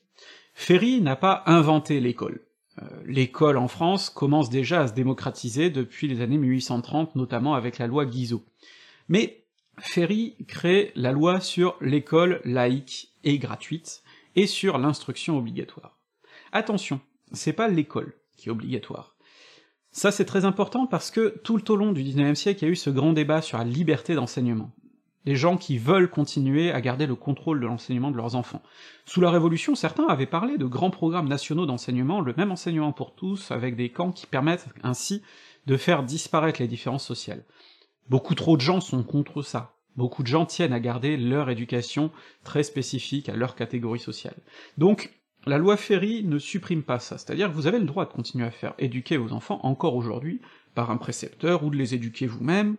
Ferry 0.54 1.02
n'a 1.02 1.16
pas 1.16 1.44
inventé 1.46 2.00
l'école. 2.00 2.42
Euh, 2.82 2.86
l'école 3.06 3.58
en 3.58 3.68
France 3.68 4.10
commence 4.10 4.50
déjà 4.50 4.82
à 4.82 4.88
se 4.88 4.94
démocratiser 4.94 5.70
depuis 5.70 6.08
les 6.08 6.22
années 6.22 6.38
1830, 6.38 7.16
notamment 7.16 7.54
avec 7.54 7.80
la 7.80 7.88
loi 7.88 8.06
Guizot. 8.06 8.46
Mais 9.10 9.44
Ferry 9.78 10.36
crée 10.48 10.92
la 10.96 11.12
loi 11.12 11.42
sur 11.42 11.76
l'école 11.82 12.40
laïque 12.46 13.10
et 13.26 13.38
gratuite, 13.40 14.04
et 14.36 14.48
sur 14.48 14.78
l'instruction 14.78 15.38
obligatoire. 15.38 16.01
Attention, 16.52 17.00
c'est 17.32 17.54
pas 17.54 17.68
l'école 17.68 18.14
qui 18.38 18.50
est 18.50 18.52
obligatoire. 18.52 19.16
Ça 19.92 20.12
c'est 20.12 20.26
très 20.26 20.46
important 20.46 20.86
parce 20.86 21.12
que 21.12 21.40
tout 21.44 21.72
au 21.72 21.76
long 21.76 21.92
du 21.92 22.04
XIXe 22.04 22.40
siècle, 22.40 22.64
il 22.64 22.66
y 22.66 22.70
a 22.70 22.72
eu 22.72 22.76
ce 22.76 22.90
grand 22.90 23.14
débat 23.14 23.42
sur 23.42 23.58
la 23.58 23.64
liberté 23.64 24.16
d'enseignement. 24.16 24.72
Les 25.26 25.36
gens 25.36 25.56
qui 25.56 25.78
veulent 25.78 26.10
continuer 26.10 26.72
à 26.72 26.82
garder 26.82 27.06
le 27.06 27.16
contrôle 27.16 27.60
de 27.60 27.68
l'enseignement 27.68 28.10
de 28.10 28.18
leurs 28.18 28.36
enfants. 28.36 28.64
Sous 29.06 29.22
la 29.22 29.30
Révolution, 29.30 29.76
certains 29.76 30.08
avaient 30.08 30.26
parlé 30.26 30.58
de 30.58 30.66
grands 30.66 30.90
programmes 30.90 31.28
nationaux 31.28 31.68
d'enseignement, 31.68 32.22
le 32.22 32.34
même 32.36 32.52
enseignement 32.52 32.92
pour 32.92 33.14
tous, 33.14 33.52
avec 33.52 33.76
des 33.76 33.90
camps 33.90 34.12
qui 34.12 34.26
permettent 34.26 34.66
ainsi 34.82 35.22
de 35.68 35.78
faire 35.78 36.04
disparaître 36.04 36.60
les 36.60 36.68
différences 36.68 37.06
sociales. 37.06 37.46
Beaucoup 38.10 38.34
trop 38.34 38.58
de 38.58 38.62
gens 38.62 38.82
sont 38.82 39.04
contre 39.04 39.44
ça. 39.44 39.76
Beaucoup 39.96 40.24
de 40.24 40.28
gens 40.28 40.46
tiennent 40.46 40.74
à 40.74 40.80
garder 40.80 41.18
leur 41.18 41.50
éducation 41.50 42.12
très 42.44 42.64
spécifique 42.64 43.30
à 43.30 43.36
leur 43.36 43.56
catégorie 43.56 44.00
sociale. 44.00 44.38
Donc, 44.78 45.21
la 45.46 45.58
loi 45.58 45.78
Ferry 45.78 46.24
ne 46.24 46.38
supprime 46.38 46.84
pas 46.84 47.00
ça, 47.00 47.18
c'est-à-dire 47.18 47.50
que 47.50 47.54
vous 47.54 47.68
avez 47.68 47.80
le 47.80 47.86
droit 47.86 48.06
de 48.06 48.12
continuer 48.12 48.46
à 48.46 48.52
faire 48.52 48.74
éduquer 48.78 49.18
vos 49.18 49.32
enfants 49.32 49.60
encore 49.64 49.96
aujourd'hui 49.96 50.42
par 50.76 50.92
un 50.92 50.98
précepteur, 50.98 51.64
ou 51.64 51.70
de 51.70 51.78
les 51.78 51.94
éduquer 51.94 52.28
vous-même, 52.28 52.78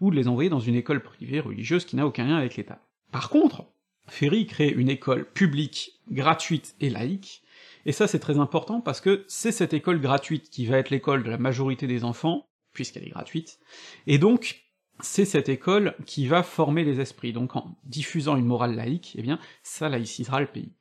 ou 0.00 0.10
de 0.10 0.16
les 0.16 0.28
envoyer 0.28 0.50
dans 0.50 0.60
une 0.60 0.74
école 0.74 1.02
privée 1.02 1.40
religieuse 1.40 1.84
qui 1.84 1.96
n'a 1.96 2.06
aucun 2.06 2.24
lien 2.24 2.36
avec 2.36 2.56
l'État. 2.56 2.80
Par 3.10 3.28
contre, 3.28 3.64
Ferry 4.06 4.46
crée 4.46 4.68
une 4.68 4.88
école 4.88 5.24
publique, 5.24 6.00
gratuite 6.10 6.74
et 6.80 6.90
laïque, 6.90 7.42
et 7.86 7.92
ça 7.92 8.06
c'est 8.06 8.18
très 8.18 8.38
important 8.38 8.80
parce 8.80 9.00
que 9.00 9.24
c'est 9.28 9.52
cette 9.52 9.74
école 9.74 10.00
gratuite 10.00 10.50
qui 10.50 10.66
va 10.66 10.78
être 10.78 10.90
l'école 10.90 11.22
de 11.22 11.30
la 11.30 11.38
majorité 11.38 11.86
des 11.86 12.04
enfants, 12.04 12.46
puisqu'elle 12.72 13.04
est 13.04 13.10
gratuite, 13.10 13.58
et 14.06 14.18
donc 14.18 14.64
c'est 15.00 15.24
cette 15.24 15.48
école 15.48 15.94
qui 16.06 16.26
va 16.26 16.42
former 16.42 16.84
les 16.84 17.00
esprits, 17.00 17.32
donc 17.32 17.56
en 17.56 17.76
diffusant 17.84 18.36
une 18.36 18.46
morale 18.46 18.76
laïque, 18.76 19.14
eh 19.16 19.22
bien 19.22 19.38
ça 19.62 19.88
laïcisera 19.88 20.40
le 20.40 20.46
pays. 20.46 20.72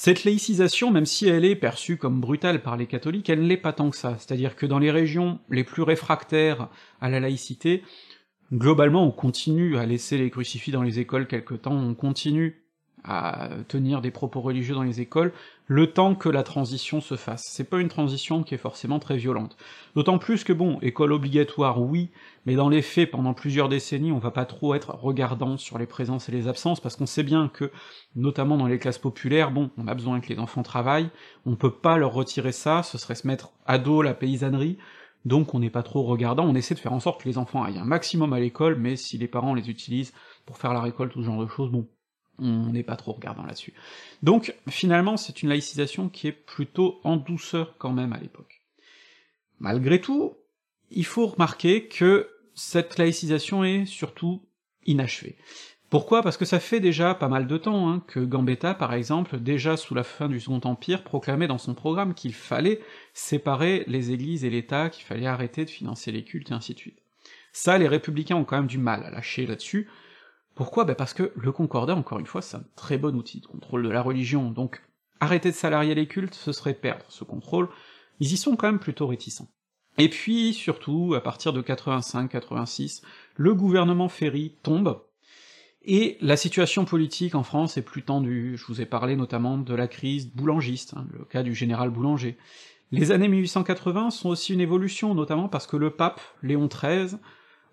Cette 0.00 0.22
laïcisation, 0.22 0.92
même 0.92 1.06
si 1.06 1.26
elle 1.26 1.44
est 1.44 1.56
perçue 1.56 1.96
comme 1.96 2.20
brutale 2.20 2.62
par 2.62 2.76
les 2.76 2.86
catholiques, 2.86 3.28
elle 3.28 3.42
ne 3.42 3.48
l'est 3.48 3.56
pas 3.56 3.72
tant 3.72 3.90
que 3.90 3.96
ça, 3.96 4.14
c'est-à-dire 4.16 4.54
que 4.54 4.64
dans 4.64 4.78
les 4.78 4.92
régions 4.92 5.40
les 5.50 5.64
plus 5.64 5.82
réfractaires 5.82 6.68
à 7.00 7.10
la 7.10 7.18
laïcité, 7.18 7.82
globalement 8.52 9.04
on 9.04 9.10
continue 9.10 9.76
à 9.76 9.86
laisser 9.86 10.16
les 10.16 10.30
crucifix 10.30 10.70
dans 10.70 10.84
les 10.84 11.00
écoles 11.00 11.26
quelque 11.26 11.54
temps, 11.54 11.74
on 11.74 11.96
continue 11.96 12.62
à 13.04 13.48
tenir 13.68 14.00
des 14.00 14.10
propos 14.10 14.40
religieux 14.40 14.74
dans 14.74 14.82
les 14.82 15.00
écoles, 15.00 15.32
le 15.66 15.92
temps 15.92 16.14
que 16.14 16.28
la 16.28 16.42
transition 16.42 17.00
se 17.00 17.16
fasse. 17.16 17.44
C'est 17.48 17.68
pas 17.68 17.78
une 17.78 17.88
transition 17.88 18.42
qui 18.42 18.54
est 18.54 18.58
forcément 18.58 18.98
très 18.98 19.16
violente. 19.16 19.56
D'autant 19.94 20.18
plus 20.18 20.44
que 20.44 20.52
bon, 20.52 20.78
école 20.80 21.12
obligatoire, 21.12 21.80
oui, 21.80 22.10
mais 22.46 22.54
dans 22.54 22.68
les 22.68 22.82
faits, 22.82 23.10
pendant 23.10 23.34
plusieurs 23.34 23.68
décennies, 23.68 24.12
on 24.12 24.18
va 24.18 24.30
pas 24.30 24.46
trop 24.46 24.74
être 24.74 24.94
regardant 24.94 25.58
sur 25.58 25.78
les 25.78 25.86
présences 25.86 26.28
et 26.28 26.32
les 26.32 26.48
absences, 26.48 26.80
parce 26.80 26.96
qu'on 26.96 27.06
sait 27.06 27.22
bien 27.22 27.48
que, 27.48 27.70
notamment 28.16 28.56
dans 28.56 28.66
les 28.66 28.78
classes 28.78 28.98
populaires, 28.98 29.50
bon, 29.50 29.70
on 29.76 29.86
a 29.88 29.94
besoin 29.94 30.20
que 30.20 30.28
les 30.28 30.38
enfants 30.38 30.62
travaillent, 30.62 31.10
on 31.44 31.56
peut 31.56 31.74
pas 31.74 31.98
leur 31.98 32.12
retirer 32.12 32.52
ça, 32.52 32.82
ce 32.82 32.96
serait 32.96 33.14
se 33.14 33.26
mettre 33.26 33.52
à 33.66 33.78
dos 33.78 34.00
la 34.00 34.14
paysannerie, 34.14 34.78
donc 35.24 35.54
on 35.54 35.58
n'est 35.58 35.68
pas 35.68 35.82
trop 35.82 36.04
regardant, 36.04 36.44
on 36.44 36.54
essaie 36.54 36.74
de 36.74 36.80
faire 36.80 36.92
en 36.92 37.00
sorte 37.00 37.22
que 37.22 37.28
les 37.28 37.36
enfants 37.36 37.62
aillent 37.62 37.78
un 37.78 37.84
maximum 37.84 38.32
à 38.32 38.40
l'école, 38.40 38.76
mais 38.78 38.96
si 38.96 39.18
les 39.18 39.28
parents 39.28 39.52
les 39.52 39.68
utilisent 39.68 40.14
pour 40.46 40.56
faire 40.56 40.72
la 40.72 40.80
récolte 40.80 41.14
ou 41.16 41.20
ce 41.20 41.26
genre 41.26 41.42
de 41.42 41.48
choses, 41.48 41.70
bon, 41.70 41.86
on 42.38 42.72
n'est 42.72 42.82
pas 42.82 42.96
trop 42.96 43.12
regardant 43.12 43.44
là-dessus. 43.44 43.74
Donc 44.22 44.54
finalement 44.68 45.16
c'est 45.16 45.42
une 45.42 45.48
laïcisation 45.48 46.08
qui 46.08 46.28
est 46.28 46.32
plutôt 46.32 47.00
en 47.04 47.16
douceur 47.16 47.76
quand 47.78 47.92
même 47.92 48.12
à 48.12 48.18
l'époque. 48.18 48.62
Malgré 49.60 50.00
tout, 50.00 50.34
il 50.90 51.04
faut 51.04 51.26
remarquer 51.26 51.88
que 51.88 52.30
cette 52.54 52.98
laïcisation 52.98 53.64
est 53.64 53.86
surtout 53.86 54.42
inachevée. 54.86 55.36
Pourquoi? 55.90 56.22
Parce 56.22 56.36
que 56.36 56.44
ça 56.44 56.60
fait 56.60 56.80
déjà 56.80 57.14
pas 57.14 57.28
mal 57.28 57.46
de 57.46 57.56
temps 57.56 57.88
hein, 57.88 58.04
que 58.06 58.20
Gambetta, 58.20 58.74
par 58.74 58.92
exemple, 58.92 59.38
déjà 59.38 59.78
sous 59.78 59.94
la 59.94 60.04
fin 60.04 60.28
du 60.28 60.38
Second 60.38 60.60
Empire, 60.64 61.02
proclamait 61.02 61.46
dans 61.46 61.56
son 61.56 61.72
programme 61.72 62.12
qu'il 62.12 62.34
fallait 62.34 62.80
séparer 63.14 63.84
les 63.86 64.10
églises 64.10 64.44
et 64.44 64.50
l'État, 64.50 64.90
qu'il 64.90 65.04
fallait 65.04 65.26
arrêter 65.26 65.64
de 65.64 65.70
financer 65.70 66.12
les 66.12 66.24
cultes, 66.24 66.50
et 66.50 66.54
ainsi 66.54 66.74
de 66.74 66.78
suite. 66.78 66.98
Ça, 67.52 67.78
les 67.78 67.88
républicains 67.88 68.36
ont 68.36 68.44
quand 68.44 68.58
même 68.58 68.66
du 68.66 68.76
mal 68.76 69.02
à 69.02 69.10
lâcher 69.10 69.46
là-dessus, 69.46 69.88
pourquoi? 70.58 70.84
Bah 70.84 70.96
Parce 70.96 71.14
que 71.14 71.30
le 71.36 71.52
concordat, 71.52 71.94
encore 71.94 72.18
une 72.18 72.26
fois, 72.26 72.42
c'est 72.42 72.56
un 72.56 72.64
très 72.74 72.98
bon 72.98 73.14
outil 73.14 73.38
de 73.38 73.46
contrôle 73.46 73.84
de 73.84 73.88
la 73.90 74.02
religion, 74.02 74.50
donc 74.50 74.82
arrêter 75.20 75.52
de 75.52 75.54
salarier 75.54 75.94
les 75.94 76.08
cultes, 76.08 76.34
ce 76.34 76.50
serait 76.50 76.74
perdre 76.74 77.04
ce 77.10 77.22
contrôle, 77.22 77.68
ils 78.18 78.32
y 78.32 78.36
sont 78.36 78.56
quand 78.56 78.66
même 78.66 78.80
plutôt 78.80 79.06
réticents. 79.06 79.46
Et 79.98 80.08
puis, 80.08 80.52
surtout, 80.52 81.14
à 81.14 81.20
partir 81.20 81.52
de 81.52 81.62
85-86, 81.62 83.02
le 83.36 83.54
gouvernement 83.54 84.08
Ferry 84.08 84.56
tombe, 84.64 85.00
et 85.84 86.18
la 86.20 86.36
situation 86.36 86.84
politique 86.84 87.36
en 87.36 87.44
France 87.44 87.76
est 87.76 87.82
plus 87.82 88.02
tendue, 88.02 88.56
je 88.56 88.66
vous 88.66 88.80
ai 88.80 88.86
parlé 88.86 89.14
notamment 89.14 89.58
de 89.58 89.74
la 89.76 89.86
crise 89.86 90.26
boulangiste, 90.26 90.94
hein, 90.96 91.06
le 91.16 91.24
cas 91.24 91.44
du 91.44 91.54
général 91.54 91.90
Boulanger. 91.90 92.36
Les 92.90 93.12
années 93.12 93.28
1880 93.28 94.10
sont 94.10 94.30
aussi 94.30 94.54
une 94.54 94.60
évolution, 94.60 95.14
notamment 95.14 95.48
parce 95.48 95.68
que 95.68 95.76
le 95.76 95.90
pape, 95.90 96.20
Léon 96.42 96.66
XIII, 96.66 97.16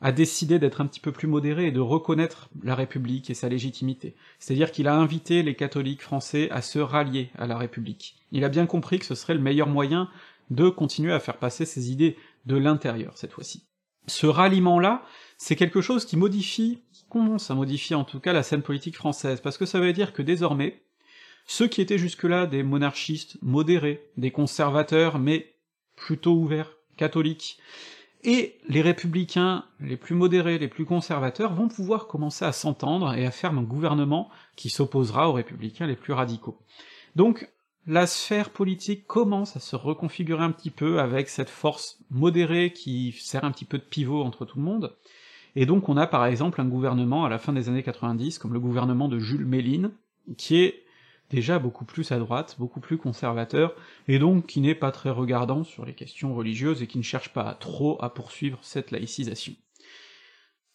a 0.02 0.12
décidé 0.12 0.60
d'être 0.60 0.82
un 0.82 0.88
petit 0.88 1.00
peu 1.00 1.12
plus 1.12 1.28
modéré 1.28 1.68
et 1.68 1.72
de 1.72 1.80
reconnaître 1.80 2.50
la 2.64 2.76
République 2.76 3.30
et 3.30 3.34
sa 3.34 3.50
légitimité. 3.50 4.16
C'est-à-dire 4.40 4.72
qu'il 4.72 4.88
a 4.88 4.96
invité 4.96 5.44
les 5.44 5.56
catholiques 5.56 6.02
français 6.02 6.50
à 6.52 6.62
se 6.62 6.80
rallier 6.80 7.30
à 7.38 7.48
la 7.48 7.58
République. 7.58 8.18
Il 8.32 8.44
a 8.44 8.50
bien 8.50 8.66
compris 8.66 9.00
que 9.00 9.06
ce 9.06 9.16
serait 9.16 9.34
le 9.34 9.40
meilleur 9.40 9.68
moyen 9.68 10.10
de 10.52 10.70
continuer 10.70 11.14
à 11.14 11.20
faire 11.20 11.38
passer 11.38 11.66
ses 11.66 11.92
idées 11.92 12.18
de 12.46 12.58
l'intérieur, 12.58 13.18
cette 13.18 13.32
fois-ci. 13.32 13.64
Ce 14.08 14.28
ralliement-là, 14.28 15.04
c'est 15.38 15.56
quelque 15.56 15.82
chose 15.82 16.06
qui 16.06 16.18
modifie, 16.18 16.80
qui 16.94 17.06
commence 17.10 17.50
à 17.50 17.56
modifier 17.56 17.96
en 17.96 18.04
tout 18.04 18.20
cas 18.20 18.34
la 18.34 18.44
scène 18.44 18.62
politique 18.62 18.96
française, 18.96 19.42
parce 19.42 19.58
que 19.58 19.66
ça 19.66 19.80
veut 19.80 19.94
dire 19.94 20.14
que 20.14 20.22
désormais, 20.22 20.84
ceux 21.48 21.68
qui 21.68 21.82
étaient 21.82 21.98
jusque-là 21.98 22.46
des 22.46 22.64
monarchistes 22.64 23.38
modérés, 23.42 24.08
des 24.18 24.32
conservateurs 24.32 25.18
mais 25.18 25.56
plutôt 25.96 26.34
ouverts, 26.34 26.72
catholiques, 26.98 27.58
et 28.26 28.58
les 28.68 28.82
républicains 28.82 29.66
les 29.80 29.98
plus 29.98 30.16
modérés, 30.16 30.58
les 30.58 30.68
plus 30.68 30.84
conservateurs 30.84 31.54
vont 31.54 31.68
pouvoir 31.68 32.08
commencer 32.08 32.44
à 32.44 32.52
s'entendre 32.52 33.14
et 33.14 33.26
à 33.26 33.32
faire 33.32 33.52
un 33.52 33.62
gouvernement 33.62 34.30
qui 34.56 34.70
s'opposera 34.70 35.30
aux 35.30 35.34
républicains 35.34 35.86
les 35.86 35.96
plus 35.96 36.14
radicaux. 36.14 36.58
Donc 37.16 37.50
la 37.86 38.08
sphère 38.08 38.50
politique 38.50 39.06
commence 39.06 39.56
à 39.56 39.60
se 39.60 39.76
reconfigurer 39.76 40.44
un 40.44 40.52
petit 40.52 40.72
peu 40.72 41.00
avec 41.00 41.30
cette 41.30 41.52
force 41.52 42.00
modérée 42.10 42.74
qui 42.74 43.12
sert 43.12 43.46
un 43.46 43.52
petit 43.52 43.66
peu 43.66 43.78
de 43.78 43.84
pivot 43.84 44.24
entre 44.24 44.44
tout 44.44 44.58
le 44.58 44.66
monde, 44.66 44.96
et 45.56 45.68
donc 45.68 45.88
on 45.88 45.96
a 45.96 46.08
par 46.08 46.26
exemple 46.26 46.60
un 46.60 46.66
gouvernement 46.66 47.26
à 47.26 47.30
la 47.30 47.38
fin 47.38 47.54
des 47.54 47.70
années 47.70 47.84
90, 47.84 48.40
comme 48.40 48.54
le 48.54 48.60
gouvernement 48.60 49.08
de 49.08 49.20
Jules 49.20 49.46
Méline, 49.46 49.92
qui 50.38 50.58
est 50.58 50.85
déjà 51.30 51.60
beaucoup 51.60 51.86
plus 51.86 52.12
à 52.12 52.20
droite, 52.20 52.56
beaucoup 52.60 52.80
plus 52.80 52.98
conservateur, 52.98 53.76
et 54.08 54.20
donc 54.20 54.48
qui 54.48 54.62
n'est 54.62 54.76
pas 54.76 54.92
très 54.92 55.10
regardant 55.10 55.64
sur 55.64 55.86
les 55.86 55.94
questions 55.94 56.36
religieuses 56.36 56.82
et 56.82 56.88
qui 56.88 56.98
ne 56.98 57.04
cherche 57.04 57.30
pas 57.30 57.54
trop 57.56 58.02
à 58.04 58.14
poursuivre 58.14 58.60
cette 58.62 58.92
laïcisation. 58.92 59.54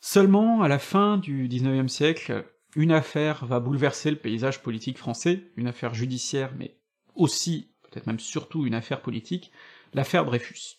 Seulement, 0.00 0.62
à 0.62 0.68
la 0.68 0.78
fin 0.78 1.18
du 1.18 1.46
XIXe 1.46 1.92
siècle, 1.92 2.46
une 2.74 2.92
affaire 2.92 3.44
va 3.44 3.60
bouleverser 3.60 4.10
le 4.10 4.16
paysage 4.16 4.62
politique 4.62 4.98
français, 4.98 5.42
une 5.56 5.66
affaire 5.66 5.94
judiciaire, 5.94 6.52
mais 6.56 6.76
aussi, 7.14 7.72
peut-être 7.82 8.06
même 8.06 8.20
surtout 8.20 8.66
une 8.66 8.74
affaire 8.74 9.02
politique, 9.02 9.50
l'affaire 9.92 10.24
Dreyfus. 10.24 10.78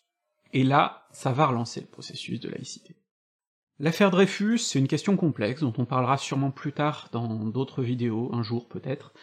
Et 0.54 0.64
là, 0.64 1.08
ça 1.12 1.32
va 1.32 1.48
relancer 1.48 1.82
le 1.82 1.88
processus 1.88 2.40
de 2.40 2.50
laïcité. 2.50 2.96
L'affaire 3.80 4.12
Dreyfus, 4.12 4.60
c'est 4.60 4.80
une 4.80 4.88
question 4.88 5.18
complexe, 5.18 5.62
dont 5.62 5.74
on 5.78 5.86
parlera 5.86 6.18
sûrement 6.18 6.52
plus 6.52 6.72
tard 6.72 7.10
dans 7.12 7.28
d'autres 7.46 7.82
vidéos, 7.82 8.30
un 8.34 8.44
jour 8.44 8.68
peut-être, 8.68 9.14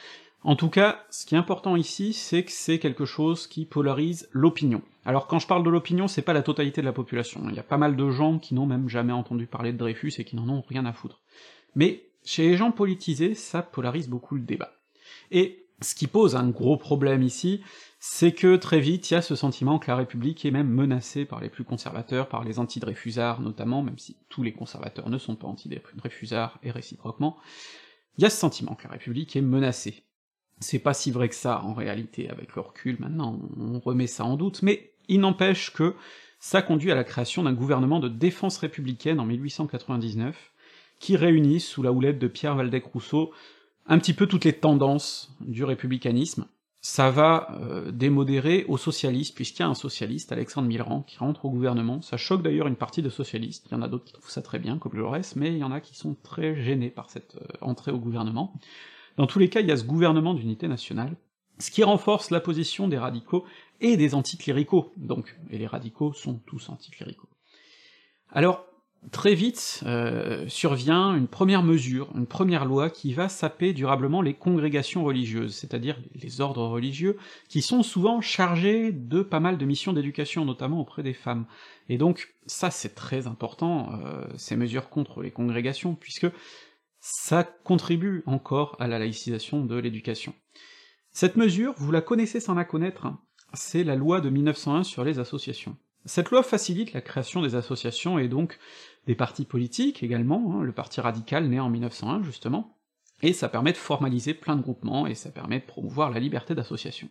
en 0.44 0.56
tout 0.56 0.68
cas, 0.68 1.04
ce 1.10 1.26
qui 1.26 1.34
est 1.34 1.38
important 1.38 1.74
ici, 1.74 2.12
c'est 2.12 2.44
que 2.44 2.52
c'est 2.52 2.78
quelque 2.78 3.04
chose 3.04 3.46
qui 3.46 3.64
polarise 3.64 4.28
l'opinion. 4.32 4.82
Alors 5.04 5.26
quand 5.26 5.38
je 5.38 5.46
parle 5.46 5.64
de 5.64 5.70
l'opinion, 5.70 6.06
c'est 6.06 6.22
pas 6.22 6.32
la 6.32 6.42
totalité 6.42 6.80
de 6.80 6.86
la 6.86 6.92
population, 6.92 7.42
il 7.48 7.54
y 7.54 7.58
a 7.58 7.64
pas 7.64 7.78
mal 7.78 7.96
de 7.96 8.10
gens 8.10 8.38
qui 8.38 8.54
n'ont 8.54 8.66
même 8.66 8.88
jamais 8.88 9.12
entendu 9.12 9.46
parler 9.46 9.72
de 9.72 9.78
Dreyfus 9.78 10.12
et 10.18 10.24
qui 10.24 10.36
n'en 10.36 10.48
ont 10.48 10.62
rien 10.68 10.86
à 10.86 10.92
foutre. 10.92 11.20
Mais 11.74 12.04
chez 12.24 12.48
les 12.48 12.56
gens 12.56 12.70
politisés, 12.70 13.34
ça 13.34 13.62
polarise 13.62 14.08
beaucoup 14.08 14.36
le 14.36 14.42
débat. 14.42 14.72
Et 15.30 15.66
ce 15.80 15.94
qui 15.94 16.06
pose 16.06 16.36
un 16.36 16.48
gros 16.48 16.76
problème 16.76 17.22
ici, 17.22 17.62
c'est 18.00 18.32
que 18.32 18.56
très 18.56 18.80
vite, 18.80 19.10
il 19.10 19.14
y 19.14 19.16
a 19.16 19.22
ce 19.22 19.34
sentiment 19.34 19.78
que 19.78 19.88
la 19.88 19.96
République 19.96 20.44
est 20.44 20.50
même 20.50 20.68
menacée 20.68 21.24
par 21.24 21.40
les 21.40 21.48
plus 21.48 21.64
conservateurs, 21.64 22.28
par 22.28 22.44
les 22.44 22.58
anti-Dreyfusards 22.58 23.40
notamment, 23.40 23.82
même 23.82 23.98
si 23.98 24.16
tous 24.28 24.42
les 24.42 24.52
conservateurs 24.52 25.08
ne 25.08 25.18
sont 25.18 25.36
pas 25.36 25.48
anti-Dreyfusards 25.48 26.58
et 26.62 26.70
réciproquement, 26.70 27.36
il 28.16 28.22
y 28.22 28.26
a 28.26 28.30
ce 28.30 28.36
sentiment 28.36 28.74
que 28.74 28.84
la 28.84 28.92
République 28.92 29.36
est 29.36 29.40
menacée, 29.40 30.04
c'est 30.60 30.78
pas 30.78 30.94
si 30.94 31.10
vrai 31.10 31.28
que 31.28 31.34
ça, 31.34 31.62
en 31.62 31.74
réalité, 31.74 32.28
avec 32.30 32.54
le 32.54 32.62
recul, 32.62 32.96
maintenant 33.00 33.38
on 33.58 33.78
remet 33.80 34.06
ça 34.06 34.24
en 34.24 34.36
doute, 34.36 34.62
mais 34.62 34.92
il 35.08 35.20
n'empêche 35.20 35.72
que 35.72 35.94
ça 36.40 36.62
conduit 36.62 36.92
à 36.92 36.94
la 36.94 37.04
création 37.04 37.42
d'un 37.42 37.52
gouvernement 37.52 38.00
de 38.00 38.08
défense 38.08 38.58
républicaine 38.58 39.20
en 39.20 39.24
1899, 39.24 40.52
qui 41.00 41.16
réunit, 41.16 41.60
sous 41.60 41.82
la 41.82 41.92
houlette 41.92 42.18
de 42.18 42.28
Pierre 42.28 42.56
Valdec-Rousseau, 42.56 43.32
un 43.86 43.98
petit 43.98 44.14
peu 44.14 44.26
toutes 44.26 44.44
les 44.44 44.52
tendances 44.52 45.34
du 45.40 45.64
républicanisme. 45.64 46.46
Ça 46.80 47.10
va 47.10 47.58
euh, 47.60 47.90
démodérer 47.90 48.64
aux 48.68 48.76
socialistes, 48.76 49.34
puisqu'il 49.34 49.62
y 49.62 49.64
a 49.64 49.68
un 49.68 49.74
socialiste, 49.74 50.30
Alexandre 50.30 50.68
Millerand, 50.68 51.02
qui 51.02 51.18
rentre 51.18 51.44
au 51.44 51.50
gouvernement. 51.50 52.02
Ça 52.02 52.16
choque 52.16 52.42
d'ailleurs 52.42 52.68
une 52.68 52.76
partie 52.76 53.02
de 53.02 53.10
socialistes, 53.10 53.66
il 53.68 53.72
y 53.72 53.74
en 53.74 53.82
a 53.82 53.88
d'autres 53.88 54.04
qui 54.04 54.12
trouvent 54.12 54.30
ça 54.30 54.42
très 54.42 54.58
bien, 54.58 54.78
comme 54.78 54.94
Jaurès, 54.94 55.34
mais 55.34 55.52
il 55.52 55.58
y 55.58 55.64
en 55.64 55.72
a 55.72 55.80
qui 55.80 55.96
sont 55.96 56.14
très 56.22 56.54
gênés 56.54 56.90
par 56.90 57.10
cette 57.10 57.36
euh, 57.36 57.46
entrée 57.60 57.90
au 57.90 57.98
gouvernement. 57.98 58.54
Dans 59.18 59.26
tous 59.26 59.40
les 59.40 59.48
cas, 59.48 59.60
il 59.60 59.66
y 59.66 59.72
a 59.72 59.76
ce 59.76 59.84
gouvernement 59.84 60.32
d'unité 60.32 60.68
nationale, 60.68 61.16
ce 61.58 61.72
qui 61.72 61.82
renforce 61.82 62.30
la 62.30 62.38
position 62.38 62.86
des 62.86 62.98
radicaux 62.98 63.44
et 63.80 63.96
des 63.96 64.14
anticléricaux, 64.14 64.92
donc, 64.96 65.36
et 65.50 65.58
les 65.58 65.66
radicaux 65.66 66.12
sont 66.12 66.34
tous 66.46 66.68
anticléricaux. 66.68 67.28
Alors, 68.30 68.64
très 69.10 69.34
vite 69.34 69.82
euh, 69.86 70.46
survient 70.48 71.16
une 71.16 71.26
première 71.26 71.64
mesure, 71.64 72.10
une 72.14 72.26
première 72.26 72.64
loi 72.64 72.90
qui 72.90 73.12
va 73.12 73.28
saper 73.28 73.72
durablement 73.72 74.22
les 74.22 74.34
congrégations 74.34 75.02
religieuses, 75.02 75.54
c'est-à-dire 75.54 75.98
les 76.14 76.40
ordres 76.40 76.66
religieux, 76.66 77.16
qui 77.48 77.60
sont 77.60 77.82
souvent 77.82 78.20
chargés 78.20 78.92
de 78.92 79.22
pas 79.22 79.40
mal 79.40 79.58
de 79.58 79.64
missions 79.64 79.92
d'éducation, 79.92 80.44
notamment 80.44 80.80
auprès 80.80 81.02
des 81.02 81.14
femmes. 81.14 81.46
Et 81.88 81.98
donc 81.98 82.34
ça 82.46 82.70
c'est 82.70 82.94
très 82.94 83.26
important, 83.26 83.98
euh, 84.04 84.24
ces 84.36 84.56
mesures 84.56 84.90
contre 84.90 85.22
les 85.22 85.32
congrégations, 85.32 85.94
puisque 85.94 86.26
ça 87.00 87.44
contribue 87.44 88.22
encore 88.26 88.76
à 88.78 88.86
la 88.86 88.98
laïcisation 88.98 89.64
de 89.64 89.76
l'éducation. 89.76 90.34
Cette 91.12 91.36
mesure, 91.36 91.74
vous 91.76 91.92
la 91.92 92.00
connaissez 92.00 92.40
sans 92.40 92.54
la 92.54 92.64
connaître, 92.64 93.06
c'est 93.54 93.84
la 93.84 93.96
loi 93.96 94.20
de 94.20 94.30
1901 94.30 94.84
sur 94.84 95.04
les 95.04 95.18
associations. 95.18 95.76
Cette 96.04 96.30
loi 96.30 96.42
facilite 96.42 96.92
la 96.92 97.00
création 97.00 97.42
des 97.42 97.54
associations 97.54 98.18
et 98.18 98.28
donc 98.28 98.58
des 99.06 99.14
partis 99.14 99.44
politiques 99.44 100.02
également, 100.02 100.54
hein, 100.54 100.62
le 100.62 100.72
parti 100.72 101.00
radical 101.00 101.48
né 101.48 101.60
en 101.60 101.70
1901 101.70 102.22
justement, 102.22 102.78
et 103.22 103.32
ça 103.32 103.48
permet 103.48 103.72
de 103.72 103.76
formaliser 103.76 104.34
plein 104.34 104.56
de 104.56 104.62
groupements, 104.62 105.06
et 105.06 105.14
ça 105.14 105.30
permet 105.30 105.58
de 105.58 105.66
promouvoir 105.66 106.10
la 106.10 106.20
liberté 106.20 106.54
d'association. 106.54 107.08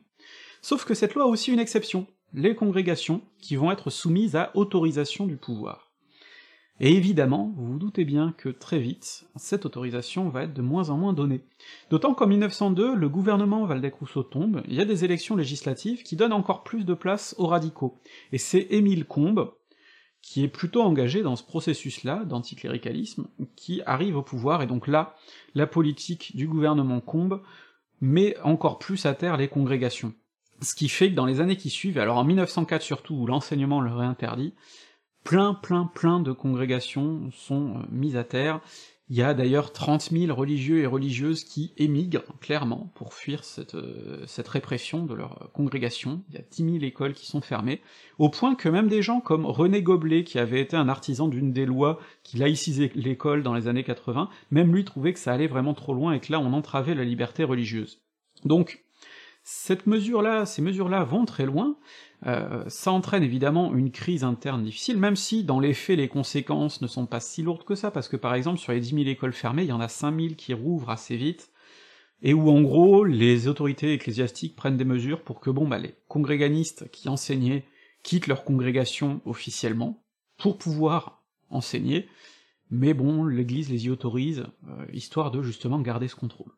Sauf 0.62 0.86
que 0.86 0.94
cette 0.94 1.14
loi 1.14 1.26
a 1.26 1.28
aussi 1.28 1.52
une 1.52 1.60
exception, 1.60 2.08
les 2.34 2.56
congrégations, 2.56 3.22
qui 3.42 3.56
vont 3.56 3.72
être 3.72 3.90
soumises 3.90 4.36
à 4.36 4.52
autorisation 4.56 5.26
du 5.26 5.38
pouvoir. 5.38 5.87
Et 6.80 6.96
évidemment, 6.96 7.54
vous 7.56 7.74
vous 7.74 7.80
doutez 7.80 8.06
bien 8.06 8.34
que 8.38 8.50
très 8.50 8.78
vite, 8.80 9.26
cette 9.36 9.66
autorisation 9.66 10.30
va 10.30 10.44
être 10.44 10.54
de 10.54 10.62
moins 10.62 10.92
en 10.92 10.98
moins 10.98 11.14
donnée. 11.14 11.42
D'autant 11.90 12.14
qu'en 12.14 12.28
1902, 12.28 12.96
le 12.96 13.10
gouvernement 13.10 13.66
Valdec-Rousseau 13.66 14.22
tombe, 14.22 14.62
il 14.68 14.76
y 14.76 14.82
a 14.82 14.86
des 14.86 15.04
élections 15.04 15.36
législatives 15.36 16.04
qui 16.04 16.16
donnent 16.16 16.34
encore 16.34 16.64
plus 16.64 16.86
de 16.86 16.94
place 16.94 17.34
aux 17.40 17.48
radicaux. 17.48 18.00
Et 18.32 18.38
c'est 18.38 18.68
Émile 18.70 19.06
Combes, 19.06 19.52
qui 20.22 20.44
est 20.44 20.50
plutôt 20.50 20.84
engagé 20.84 21.24
dans 21.24 21.36
ce 21.36 21.44
processus-là 21.44 22.26
d'anticléricalisme, 22.26 23.28
qui 23.56 23.82
arrive 23.88 24.18
au 24.18 24.24
pouvoir, 24.24 24.62
et 24.62 24.68
donc 24.68 24.88
là, 24.88 25.16
la 25.56 25.66
politique 25.66 26.36
du 26.36 26.48
gouvernement 26.48 27.02
Combes 27.02 27.42
met 28.02 28.38
encore 28.44 28.78
plus 28.78 29.08
à 29.08 29.16
terre 29.16 29.38
les 29.38 29.48
congrégations. 29.48 30.14
Ce 30.62 30.76
qui 30.76 30.90
fait 30.90 31.10
que 31.10 31.16
dans 31.16 31.26
les 31.26 31.40
années 31.40 31.58
qui 31.58 31.70
suivent, 31.70 31.98
alors 31.98 32.18
en 32.18 32.24
1904 32.24 32.82
surtout, 32.82 33.16
où 33.16 33.26
l'enseignement 33.26 33.82
leur 33.82 34.04
est 34.04 34.08
interdit, 34.08 34.54
plein, 35.24 35.54
plein, 35.54 35.86
plein 35.86 36.20
de 36.20 36.32
congrégations 36.32 37.30
sont 37.32 37.76
euh, 37.76 37.84
mises 37.92 38.16
à 38.16 38.24
terre. 38.24 38.62
Il 39.10 39.16
y 39.16 39.22
a 39.22 39.34
d'ailleurs 39.34 39.72
30 39.72 40.10
000 40.12 40.36
religieux 40.36 40.80
et 40.80 40.86
religieuses 40.86 41.46
qui 41.46 41.74
émigrent, 41.78 42.24
clairement, 42.42 42.92
pour 42.94 43.14
fuir 43.14 43.46
cette, 43.46 43.76
euh, 43.76 44.26
cette 44.28 44.50
répression 44.50 45.06
de 45.06 45.14
leur 45.14 45.42
euh, 45.42 45.48
congrégation. 45.54 46.24
Il 46.30 46.36
y 46.36 46.38
a 46.38 46.42
10 46.42 46.64
000 46.64 46.78
écoles 46.84 47.14
qui 47.14 47.26
sont 47.26 47.40
fermées, 47.40 47.82
au 48.18 48.30
point 48.30 48.56
que 48.56 48.68
même 48.68 48.90
des 48.90 49.02
gens 49.02 49.22
comme 49.22 49.46
René 49.46 49.82
Goblet, 49.82 50.26
qui 50.26 50.40
avait 50.40 50.60
été 50.60 50.76
un 50.76 50.90
artisan 50.90 51.30
d'une 51.30 51.54
des 51.54 51.66
lois 51.66 52.00
qui 52.24 52.38
laïcisait 52.38 52.92
l'école 52.96 53.44
dans 53.44 53.54
les 53.54 53.70
années 53.70 53.86
80, 53.86 54.30
même 54.52 54.74
lui 54.74 54.84
trouvait 54.84 55.14
que 55.14 55.20
ça 55.20 55.32
allait 55.32 55.48
vraiment 55.48 55.74
trop 55.74 55.94
loin 55.94 56.12
et 56.12 56.20
que 56.20 56.32
là 56.34 56.42
on 56.42 56.52
entravait 56.52 56.96
la 56.96 57.06
liberté 57.06 57.46
religieuse. 57.46 58.02
Donc, 58.44 58.84
cette 59.50 59.88
mesure-là, 59.88 60.46
ces 60.46 60.62
mesures-là 60.62 61.06
vont 61.06 61.24
très 61.24 61.46
loin, 61.46 61.78
euh, 62.26 62.66
ça 62.68 62.92
entraîne 62.92 63.24
évidemment 63.24 63.74
une 63.74 63.92
crise 63.92 64.26
interne 64.26 64.66
difficile, 64.66 64.98
même 64.98 65.16
si 65.16 65.46
dans 65.46 65.62
les 65.62 65.74
faits 65.74 65.96
les 65.96 66.10
conséquences 66.10 66.82
ne 66.82 66.88
sont 66.88 67.06
pas 67.06 67.22
si 67.22 67.44
lourdes 67.44 67.64
que 67.64 67.74
ça, 67.74 67.90
parce 67.90 68.10
que 68.10 68.18
par 68.18 68.34
exemple 68.34 68.60
sur 68.60 68.74
les 68.74 68.82
10 68.82 68.90
000 68.90 69.08
écoles 69.08 69.32
fermées, 69.32 69.64
il 69.64 69.70
y 69.70 69.72
en 69.72 69.80
a 69.80 69.88
5 69.88 70.20
000 70.20 70.34
qui 70.36 70.54
rouvrent 70.54 70.90
assez 70.90 71.16
vite, 71.16 71.54
et 72.22 72.34
où 72.34 72.50
en 72.50 72.62
gros 72.62 73.06
les 73.06 73.48
autorités 73.48 73.94
ecclésiastiques 73.94 74.58
prennent 74.58 74.76
des 74.76 74.84
mesures 74.84 75.24
pour 75.24 75.40
que 75.40 75.50
bon 75.50 75.66
bah 75.66 75.78
les 75.78 75.96
congréganistes 76.10 76.92
qui 76.92 77.08
enseignaient 77.08 77.64
quittent 78.04 78.28
leur 78.28 78.44
congrégation 78.44 79.22
officiellement, 79.24 80.04
pour 80.38 80.58
pouvoir 80.58 81.24
enseigner, 81.50 82.10
mais 82.70 82.94
bon, 82.94 83.24
l'Église 83.24 83.70
les 83.70 83.86
y 83.86 83.90
autorise, 83.90 84.44
euh, 84.68 84.86
histoire 84.92 85.32
de 85.32 85.42
justement 85.42 85.80
garder 85.80 86.10
ce 86.10 86.16
contrôle. 86.16 86.52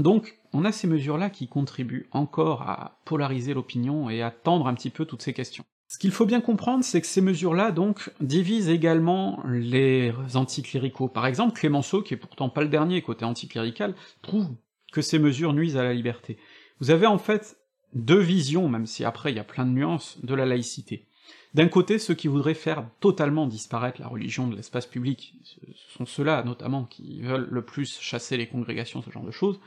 Donc, 0.00 0.38
on 0.52 0.64
a 0.64 0.72
ces 0.72 0.86
mesures-là 0.86 1.30
qui 1.30 1.48
contribuent 1.48 2.08
encore 2.10 2.62
à 2.62 3.00
polariser 3.04 3.54
l'opinion 3.54 4.10
et 4.10 4.22
à 4.22 4.30
tendre 4.30 4.66
un 4.66 4.74
petit 4.74 4.90
peu 4.90 5.04
toutes 5.04 5.22
ces 5.22 5.32
questions. 5.32 5.64
Ce 5.88 5.98
qu'il 5.98 6.12
faut 6.12 6.26
bien 6.26 6.40
comprendre, 6.40 6.84
c'est 6.84 7.00
que 7.00 7.06
ces 7.06 7.20
mesures-là, 7.20 7.72
donc, 7.72 8.10
divisent 8.20 8.68
également 8.68 9.42
les 9.46 10.12
anticléricaux. 10.34 11.08
Par 11.08 11.26
exemple, 11.26 11.58
Clémenceau, 11.58 12.02
qui 12.02 12.14
est 12.14 12.16
pourtant 12.16 12.48
pas 12.48 12.62
le 12.62 12.68
dernier 12.68 13.02
côté 13.02 13.24
anticlérical, 13.24 13.94
trouve 14.22 14.48
que 14.92 15.02
ces 15.02 15.18
mesures 15.18 15.52
nuisent 15.52 15.76
à 15.76 15.82
la 15.82 15.92
liberté. 15.92 16.38
Vous 16.80 16.90
avez 16.90 17.06
en 17.06 17.18
fait 17.18 17.56
deux 17.92 18.20
visions, 18.20 18.68
même 18.68 18.86
si 18.86 19.04
après 19.04 19.32
il 19.32 19.36
y 19.36 19.40
a 19.40 19.44
plein 19.44 19.66
de 19.66 19.72
nuances, 19.72 20.18
de 20.22 20.34
la 20.34 20.46
laïcité. 20.46 21.06
D'un 21.52 21.66
côté, 21.66 21.98
ceux 21.98 22.14
qui 22.14 22.28
voudraient 22.28 22.54
faire 22.54 22.88
totalement 23.00 23.48
disparaître 23.48 24.00
la 24.00 24.06
religion 24.06 24.46
de 24.46 24.54
l'espace 24.54 24.86
public, 24.86 25.34
ce 25.42 25.58
sont 25.96 26.06
ceux-là 26.06 26.44
notamment 26.44 26.84
qui 26.84 27.22
veulent 27.22 27.48
le 27.50 27.64
plus 27.64 27.98
chasser 28.00 28.36
les 28.36 28.46
congrégations, 28.46 29.02
ce 29.02 29.10
genre 29.10 29.24
de 29.24 29.32
choses, 29.32 29.58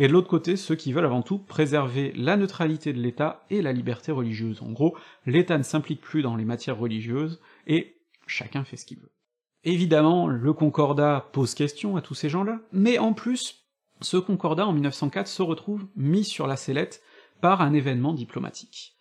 et 0.00 0.08
de 0.08 0.12
l'autre 0.12 0.26
côté, 0.28 0.56
ceux 0.56 0.74
qui 0.74 0.92
veulent 0.92 1.04
avant 1.04 1.22
tout 1.22 1.38
préserver 1.38 2.12
la 2.16 2.36
neutralité 2.36 2.92
de 2.92 3.00
l'État 3.00 3.44
et 3.50 3.62
la 3.62 3.72
liberté 3.72 4.10
religieuse. 4.10 4.62
En 4.62 4.72
gros, 4.72 4.96
l'État 5.26 5.56
ne 5.56 5.62
s'implique 5.62 6.00
plus 6.00 6.22
dans 6.22 6.34
les 6.34 6.44
matières 6.44 6.78
religieuses, 6.78 7.40
et 7.68 7.94
chacun 8.26 8.64
fait 8.64 8.76
ce 8.76 8.86
qu'il 8.86 8.98
veut. 8.98 9.12
Évidemment, 9.62 10.26
le 10.26 10.52
concordat 10.52 11.28
pose 11.32 11.54
question 11.54 11.96
à 11.96 12.02
tous 12.02 12.14
ces 12.14 12.28
gens-là, 12.28 12.60
mais 12.72 12.98
en 12.98 13.12
plus, 13.12 13.64
ce 14.00 14.16
concordat 14.16 14.66
en 14.66 14.72
1904 14.72 15.28
se 15.28 15.42
retrouve 15.42 15.86
mis 15.94 16.24
sur 16.24 16.48
la 16.48 16.56
sellette 16.56 17.00
par 17.40 17.60
un 17.60 17.74
événement 17.74 18.12
diplomatique. 18.12 18.97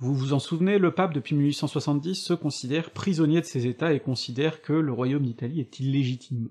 Vous 0.00 0.14
vous 0.14 0.32
en 0.32 0.38
souvenez, 0.38 0.78
le 0.78 0.92
pape, 0.92 1.12
depuis 1.12 1.34
1870, 1.34 2.14
se 2.14 2.32
considère 2.32 2.90
prisonnier 2.90 3.40
de 3.40 3.46
ses 3.46 3.66
États 3.66 3.92
et 3.92 3.98
considère 3.98 4.62
que 4.62 4.72
le 4.72 4.92
royaume 4.92 5.24
d'Italie 5.24 5.58
est 5.58 5.80
illégitime. 5.80 6.50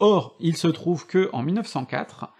Or, 0.00 0.36
il 0.40 0.56
se 0.56 0.68
trouve 0.68 1.06
que, 1.06 1.28
en 1.34 1.42
1904, 1.42 2.32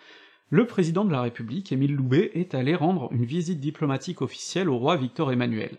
le 0.49 0.67
président 0.67 1.05
de 1.05 1.13
la 1.13 1.21
République, 1.21 1.71
Émile 1.71 1.95
Loubet, 1.95 2.31
est 2.33 2.55
allé 2.55 2.75
rendre 2.75 3.13
une 3.13 3.27
visite 3.27 3.61
diplomatique 3.61 4.23
officielle 4.23 4.71
au 4.71 4.79
roi 4.79 4.97
Victor 4.97 5.31
Emmanuel. 5.31 5.77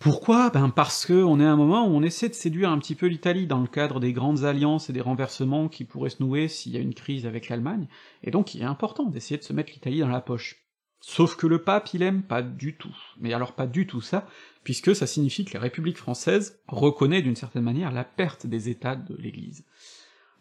Pourquoi? 0.00 0.50
Ben 0.50 0.70
parce 0.70 1.06
que 1.06 1.22
on 1.22 1.38
est 1.38 1.44
à 1.44 1.52
un 1.52 1.56
moment 1.56 1.86
où 1.86 1.90
on 1.90 2.02
essaie 2.02 2.28
de 2.28 2.34
séduire 2.34 2.70
un 2.70 2.78
petit 2.78 2.96
peu 2.96 3.06
l'Italie 3.06 3.46
dans 3.46 3.60
le 3.60 3.68
cadre 3.68 4.00
des 4.00 4.12
grandes 4.12 4.44
alliances 4.44 4.90
et 4.90 4.94
des 4.94 5.00
renversements 5.00 5.68
qui 5.68 5.84
pourraient 5.84 6.10
se 6.10 6.22
nouer 6.22 6.48
s'il 6.48 6.72
y 6.72 6.76
a 6.78 6.80
une 6.80 6.94
crise 6.94 7.26
avec 7.26 7.48
l'Allemagne, 7.48 7.86
et 8.24 8.32
donc 8.32 8.54
il 8.54 8.62
est 8.62 8.64
important 8.64 9.04
d'essayer 9.04 9.36
de 9.38 9.44
se 9.44 9.52
mettre 9.52 9.72
l'Italie 9.72 10.00
dans 10.00 10.08
la 10.08 10.22
poche. 10.22 10.69
Sauf 11.00 11.36
que 11.36 11.46
le 11.46 11.62
pape, 11.62 11.94
il 11.94 12.02
aime 12.02 12.22
pas 12.22 12.42
du 12.42 12.76
tout. 12.76 12.94
Mais 13.18 13.32
alors 13.32 13.52
pas 13.52 13.66
du 13.66 13.86
tout 13.86 14.00
ça, 14.00 14.26
puisque 14.64 14.94
ça 14.94 15.06
signifie 15.06 15.44
que 15.44 15.54
la 15.54 15.60
République 15.60 15.96
française 15.96 16.60
reconnaît 16.68 17.22
d'une 17.22 17.36
certaine 17.36 17.62
manière 17.62 17.90
la 17.90 18.04
perte 18.04 18.46
des 18.46 18.68
États 18.68 18.96
de 18.96 19.16
l'Église. 19.16 19.64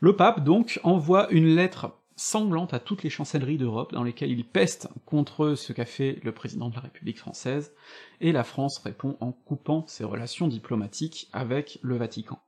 Le 0.02 0.16
pape, 0.16 0.44
donc, 0.44 0.80
envoie 0.84 1.30
une 1.32 1.56
lettre 1.56 1.94
sanglante 2.20 2.74
à 2.74 2.80
toutes 2.80 3.04
les 3.04 3.10
chancelleries 3.10 3.58
d'Europe, 3.58 3.94
dans 3.94 4.04
lesquelles 4.04 4.32
il 4.32 4.46
peste 4.46 4.90
contre 5.06 5.56
ce 5.56 5.72
qu'a 5.72 5.86
fait 5.86 6.20
le 6.24 6.34
président 6.34 6.70
de 6.70 6.76
la 6.76 6.82
République 6.82 7.18
française, 7.18 7.74
et 8.20 8.34
la 8.34 8.44
France 8.44 8.80
répond 8.80 9.16
en 9.22 9.32
coupant 9.32 9.86
ses 9.88 10.04
relations 10.04 10.48
diplomatiques 10.48 11.30
avec 11.32 11.80
le 11.82 11.96
Vatican. 11.96 12.42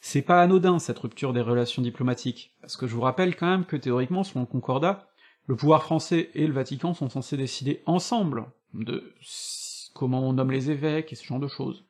C'est 0.00 0.22
pas 0.22 0.42
anodin 0.42 0.80
cette 0.80 0.98
rupture 0.98 1.32
des 1.32 1.40
relations 1.40 1.80
diplomatiques, 1.80 2.56
parce 2.60 2.76
que 2.76 2.88
je 2.88 2.94
vous 2.94 3.02
rappelle 3.02 3.36
quand 3.36 3.46
même 3.46 3.64
que 3.64 3.76
théoriquement, 3.76 4.24
selon 4.24 4.40
le 4.40 4.46
Concordat, 4.46 5.11
le 5.46 5.56
pouvoir 5.56 5.82
français 5.82 6.30
et 6.34 6.46
le 6.46 6.52
Vatican 6.52 6.94
sont 6.94 7.08
censés 7.08 7.36
décider 7.36 7.82
ensemble 7.86 8.46
de 8.74 9.12
comment 9.94 10.26
on 10.28 10.34
nomme 10.34 10.50
les 10.50 10.70
évêques 10.70 11.12
et 11.12 11.16
ce 11.16 11.24
genre 11.24 11.40
de 11.40 11.48
choses. 11.48 11.84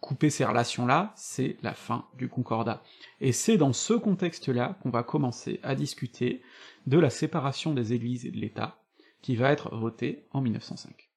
Couper 0.00 0.28
ces 0.28 0.44
relations-là, 0.44 1.14
c'est 1.16 1.56
la 1.62 1.72
fin 1.72 2.06
du 2.18 2.28
concordat. 2.28 2.82
Et 3.20 3.32
c'est 3.32 3.56
dans 3.56 3.72
ce 3.72 3.94
contexte-là 3.94 4.78
qu'on 4.82 4.90
va 4.90 5.02
commencer 5.02 5.60
à 5.62 5.74
discuter 5.74 6.42
de 6.86 6.98
la 6.98 7.08
séparation 7.08 7.72
des 7.72 7.94
églises 7.94 8.26
et 8.26 8.30
de 8.30 8.36
l'État, 8.36 8.78
qui 9.22 9.34
va 9.34 9.50
être 9.50 9.74
votée 9.74 10.26
en 10.32 10.42
1905. 10.42 11.08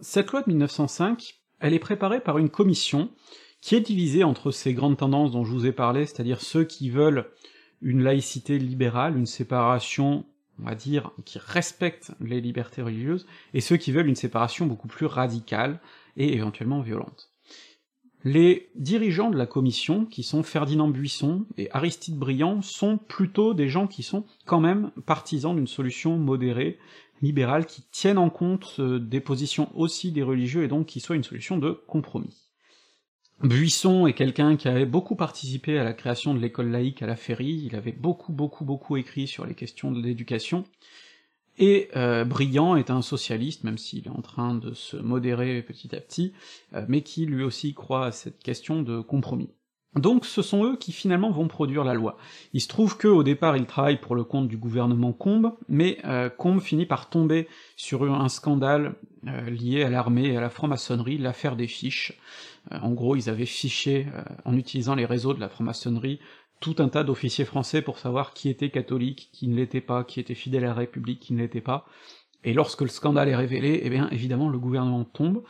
Cette 0.00 0.30
loi 0.30 0.42
de 0.42 0.50
1905, 0.50 1.40
elle 1.60 1.72
est 1.72 1.78
préparée 1.78 2.20
par 2.20 2.36
une 2.36 2.50
commission 2.50 3.10
qui 3.62 3.74
est 3.74 3.80
divisée 3.80 4.22
entre 4.22 4.50
ces 4.50 4.74
grandes 4.74 4.98
tendances 4.98 5.32
dont 5.32 5.44
je 5.44 5.52
vous 5.52 5.66
ai 5.66 5.72
parlé, 5.72 6.04
c'est-à-dire 6.04 6.42
ceux 6.42 6.64
qui 6.64 6.90
veulent 6.90 7.30
une 7.80 8.02
laïcité 8.02 8.58
libérale, 8.58 9.16
une 9.16 9.26
séparation 9.26 10.26
on 10.60 10.64
va 10.64 10.74
dire, 10.74 11.10
qui 11.24 11.38
respectent 11.38 12.12
les 12.20 12.40
libertés 12.40 12.82
religieuses, 12.82 13.26
et 13.54 13.60
ceux 13.60 13.76
qui 13.76 13.92
veulent 13.92 14.08
une 14.08 14.16
séparation 14.16 14.66
beaucoup 14.66 14.88
plus 14.88 15.06
radicale 15.06 15.80
et 16.16 16.34
éventuellement 16.34 16.80
violente. 16.80 17.30
Les 18.24 18.70
dirigeants 18.74 19.30
de 19.30 19.36
la 19.36 19.46
commission, 19.46 20.04
qui 20.04 20.22
sont 20.22 20.42
Ferdinand 20.42 20.88
Buisson 20.88 21.46
et 21.58 21.70
Aristide 21.70 22.18
Briand, 22.18 22.60
sont 22.60 22.98
plutôt 22.98 23.54
des 23.54 23.68
gens 23.68 23.86
qui 23.86 24.02
sont 24.02 24.24
quand 24.46 24.58
même 24.58 24.90
partisans 25.04 25.54
d'une 25.54 25.68
solution 25.68 26.18
modérée, 26.18 26.78
libérale, 27.22 27.66
qui 27.66 27.82
tienne 27.92 28.18
en 28.18 28.30
compte 28.30 28.76
euh, 28.78 28.98
des 28.98 29.20
positions 29.20 29.70
aussi 29.74 30.10
des 30.10 30.22
religieux, 30.22 30.64
et 30.64 30.68
donc 30.68 30.86
qui 30.86 31.00
soit 31.00 31.16
une 31.16 31.24
solution 31.24 31.56
de 31.56 31.70
compromis. 31.86 32.45
Buisson 33.42 34.06
est 34.06 34.14
quelqu'un 34.14 34.56
qui 34.56 34.66
avait 34.66 34.86
beaucoup 34.86 35.14
participé 35.14 35.78
à 35.78 35.84
la 35.84 35.92
création 35.92 36.32
de 36.32 36.38
l'école 36.38 36.70
laïque 36.70 37.02
à 37.02 37.06
la 37.06 37.16
Féerie, 37.16 37.64
il 37.66 37.76
avait 37.76 37.92
beaucoup 37.92 38.32
beaucoup 38.32 38.64
beaucoup 38.64 38.96
écrit 38.96 39.26
sur 39.26 39.44
les 39.44 39.54
questions 39.54 39.92
de 39.92 40.00
l'éducation, 40.00 40.64
et 41.58 41.88
euh, 41.96 42.24
Briand 42.24 42.76
est 42.76 42.90
un 42.90 43.02
socialiste, 43.02 43.64
même 43.64 43.78
s'il 43.78 44.06
est 44.06 44.10
en 44.10 44.22
train 44.22 44.54
de 44.54 44.74
se 44.74 44.96
modérer 44.96 45.62
petit 45.62 45.94
à 45.94 46.00
petit, 46.00 46.32
euh, 46.74 46.84
mais 46.88 47.02
qui 47.02 47.26
lui 47.26 47.42
aussi 47.42 47.74
croit 47.74 48.06
à 48.06 48.12
cette 48.12 48.42
question 48.42 48.82
de 48.82 49.00
compromis. 49.00 49.50
Donc 49.94 50.26
ce 50.26 50.42
sont 50.42 50.64
eux 50.64 50.76
qui 50.76 50.92
finalement 50.92 51.30
vont 51.30 51.48
produire 51.48 51.82
la 51.82 51.94
loi. 51.94 52.18
Il 52.52 52.60
se 52.60 52.68
trouve 52.68 52.98
que 52.98 53.08
au 53.08 53.22
départ 53.22 53.56
ils 53.56 53.64
travaillent 53.64 54.00
pour 54.00 54.14
le 54.14 54.24
compte 54.24 54.46
du 54.46 54.58
gouvernement 54.58 55.14
Combes, 55.14 55.52
mais 55.68 55.98
euh, 56.04 56.28
Combes 56.28 56.60
finit 56.60 56.84
par 56.84 57.08
tomber 57.08 57.48
sur 57.76 58.02
un 58.02 58.28
scandale 58.28 58.94
lié 59.48 59.82
à 59.82 59.90
l'armée 59.90 60.28
et 60.28 60.36
à 60.36 60.40
la 60.40 60.50
franc-maçonnerie, 60.50 61.18
l'affaire 61.18 61.56
des 61.56 61.66
fiches. 61.66 62.12
Euh, 62.72 62.78
en 62.80 62.92
gros, 62.92 63.16
ils 63.16 63.28
avaient 63.28 63.46
fiché, 63.46 64.06
en 64.44 64.56
utilisant 64.56 64.94
les 64.94 65.06
réseaux 65.06 65.34
de 65.34 65.40
la 65.40 65.48
franc-maçonnerie, 65.48 66.20
tout 66.60 66.76
un 66.78 66.88
tas 66.88 67.04
d'officiers 67.04 67.44
français 67.44 67.82
pour 67.82 67.98
savoir 67.98 68.32
qui 68.32 68.48
était 68.48 68.70
catholique, 68.70 69.28
qui 69.32 69.48
ne 69.48 69.56
l'était 69.56 69.80
pas, 69.80 70.04
qui 70.04 70.20
était 70.20 70.34
fidèle 70.34 70.64
à 70.64 70.68
la 70.68 70.74
République, 70.74 71.20
qui 71.20 71.34
ne 71.34 71.38
l'était 71.38 71.60
pas. 71.60 71.86
Et 72.44 72.52
lorsque 72.52 72.82
le 72.82 72.88
scandale 72.88 73.28
est 73.28 73.36
révélé, 73.36 73.80
eh 73.82 73.90
bien 73.90 74.08
évidemment 74.10 74.48
le 74.48 74.58
gouvernement 74.58 75.04
tombe, 75.04 75.42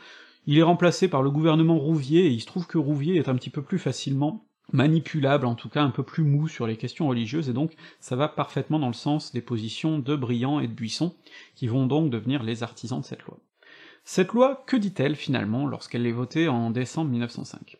il 0.47 0.57
est 0.57 0.63
remplacé 0.63 1.07
par 1.07 1.21
le 1.21 1.29
gouvernement 1.29 1.77
Rouvier, 1.77 2.25
et 2.25 2.31
il 2.31 2.41
se 2.41 2.45
trouve 2.45 2.67
que 2.67 2.77
Rouvier 2.77 3.17
est 3.17 3.29
un 3.29 3.35
petit 3.35 3.49
peu 3.49 3.61
plus 3.61 3.79
facilement 3.79 4.45
manipulable, 4.73 5.45
en 5.45 5.55
tout 5.55 5.69
cas 5.69 5.83
un 5.83 5.91
peu 5.91 6.03
plus 6.03 6.23
mou 6.23 6.47
sur 6.47 6.67
les 6.67 6.75
questions 6.75 7.07
religieuses, 7.07 7.49
et 7.49 7.53
donc 7.53 7.73
ça 7.99 8.15
va 8.15 8.27
parfaitement 8.27 8.79
dans 8.79 8.87
le 8.87 8.93
sens 8.93 9.31
des 9.31 9.41
positions 9.41 9.99
de 9.99 10.15
Briand 10.15 10.59
et 10.59 10.67
de 10.67 10.73
Buisson, 10.73 11.15
qui 11.55 11.67
vont 11.67 11.85
donc 11.85 12.09
devenir 12.09 12.43
les 12.43 12.63
artisans 12.63 12.99
de 12.99 13.05
cette 13.05 13.23
loi. 13.23 13.39
Cette 14.09 14.31
loi, 14.31 14.63
que 14.65 14.77
dit-elle 14.77 15.17
finalement 15.17 15.67
lorsqu'elle 15.67 16.07
est 16.07 16.13
votée 16.13 16.47
en 16.47 16.71
décembre 16.71 17.11
1905 17.11 17.75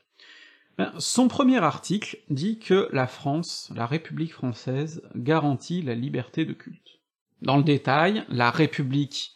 ben, 0.77 0.91
Son 0.99 1.29
premier 1.29 1.59
article 1.59 2.17
dit 2.29 2.59
que 2.59 2.89
la 2.91 3.07
France, 3.07 3.71
la 3.73 3.85
République 3.85 4.33
française, 4.33 5.01
garantit 5.15 5.81
la 5.81 5.95
liberté 5.95 6.43
de 6.43 6.51
culte. 6.51 6.99
Dans 7.41 7.55
le 7.55 7.63
détail, 7.63 8.25
la 8.27 8.51
République 8.51 9.35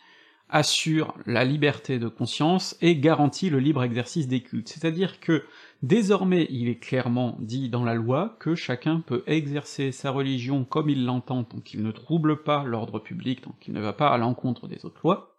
assure 0.49 1.15
la 1.25 1.45
liberté 1.45 1.97
de 1.97 2.09
conscience 2.09 2.75
et 2.81 2.97
garantit 2.97 3.49
le 3.49 3.59
libre 3.59 3.83
exercice 3.83 4.27
des 4.27 4.43
cultes. 4.43 4.67
C'est-à-dire 4.67 5.21
que 5.21 5.45
désormais 5.83 6.45
il 6.49 6.67
est 6.67 6.79
clairement 6.79 7.37
dit 7.39 7.69
dans 7.69 7.85
la 7.85 7.93
loi 7.93 8.35
que 8.41 8.53
chacun 8.53 8.99
peut 8.99 9.23
exercer 9.27 9.93
sa 9.93 10.11
religion 10.11 10.65
comme 10.65 10.89
il 10.89 11.05
l'entend 11.05 11.45
tant 11.45 11.61
qu'il 11.61 11.83
ne 11.83 11.91
trouble 11.91 12.43
pas 12.43 12.65
l'ordre 12.65 12.99
public, 12.99 13.43
tant 13.43 13.55
qu'il 13.61 13.73
ne 13.73 13.79
va 13.79 13.93
pas 13.93 14.09
à 14.09 14.17
l'encontre 14.17 14.67
des 14.67 14.83
autres 14.83 14.99
lois, 15.05 15.30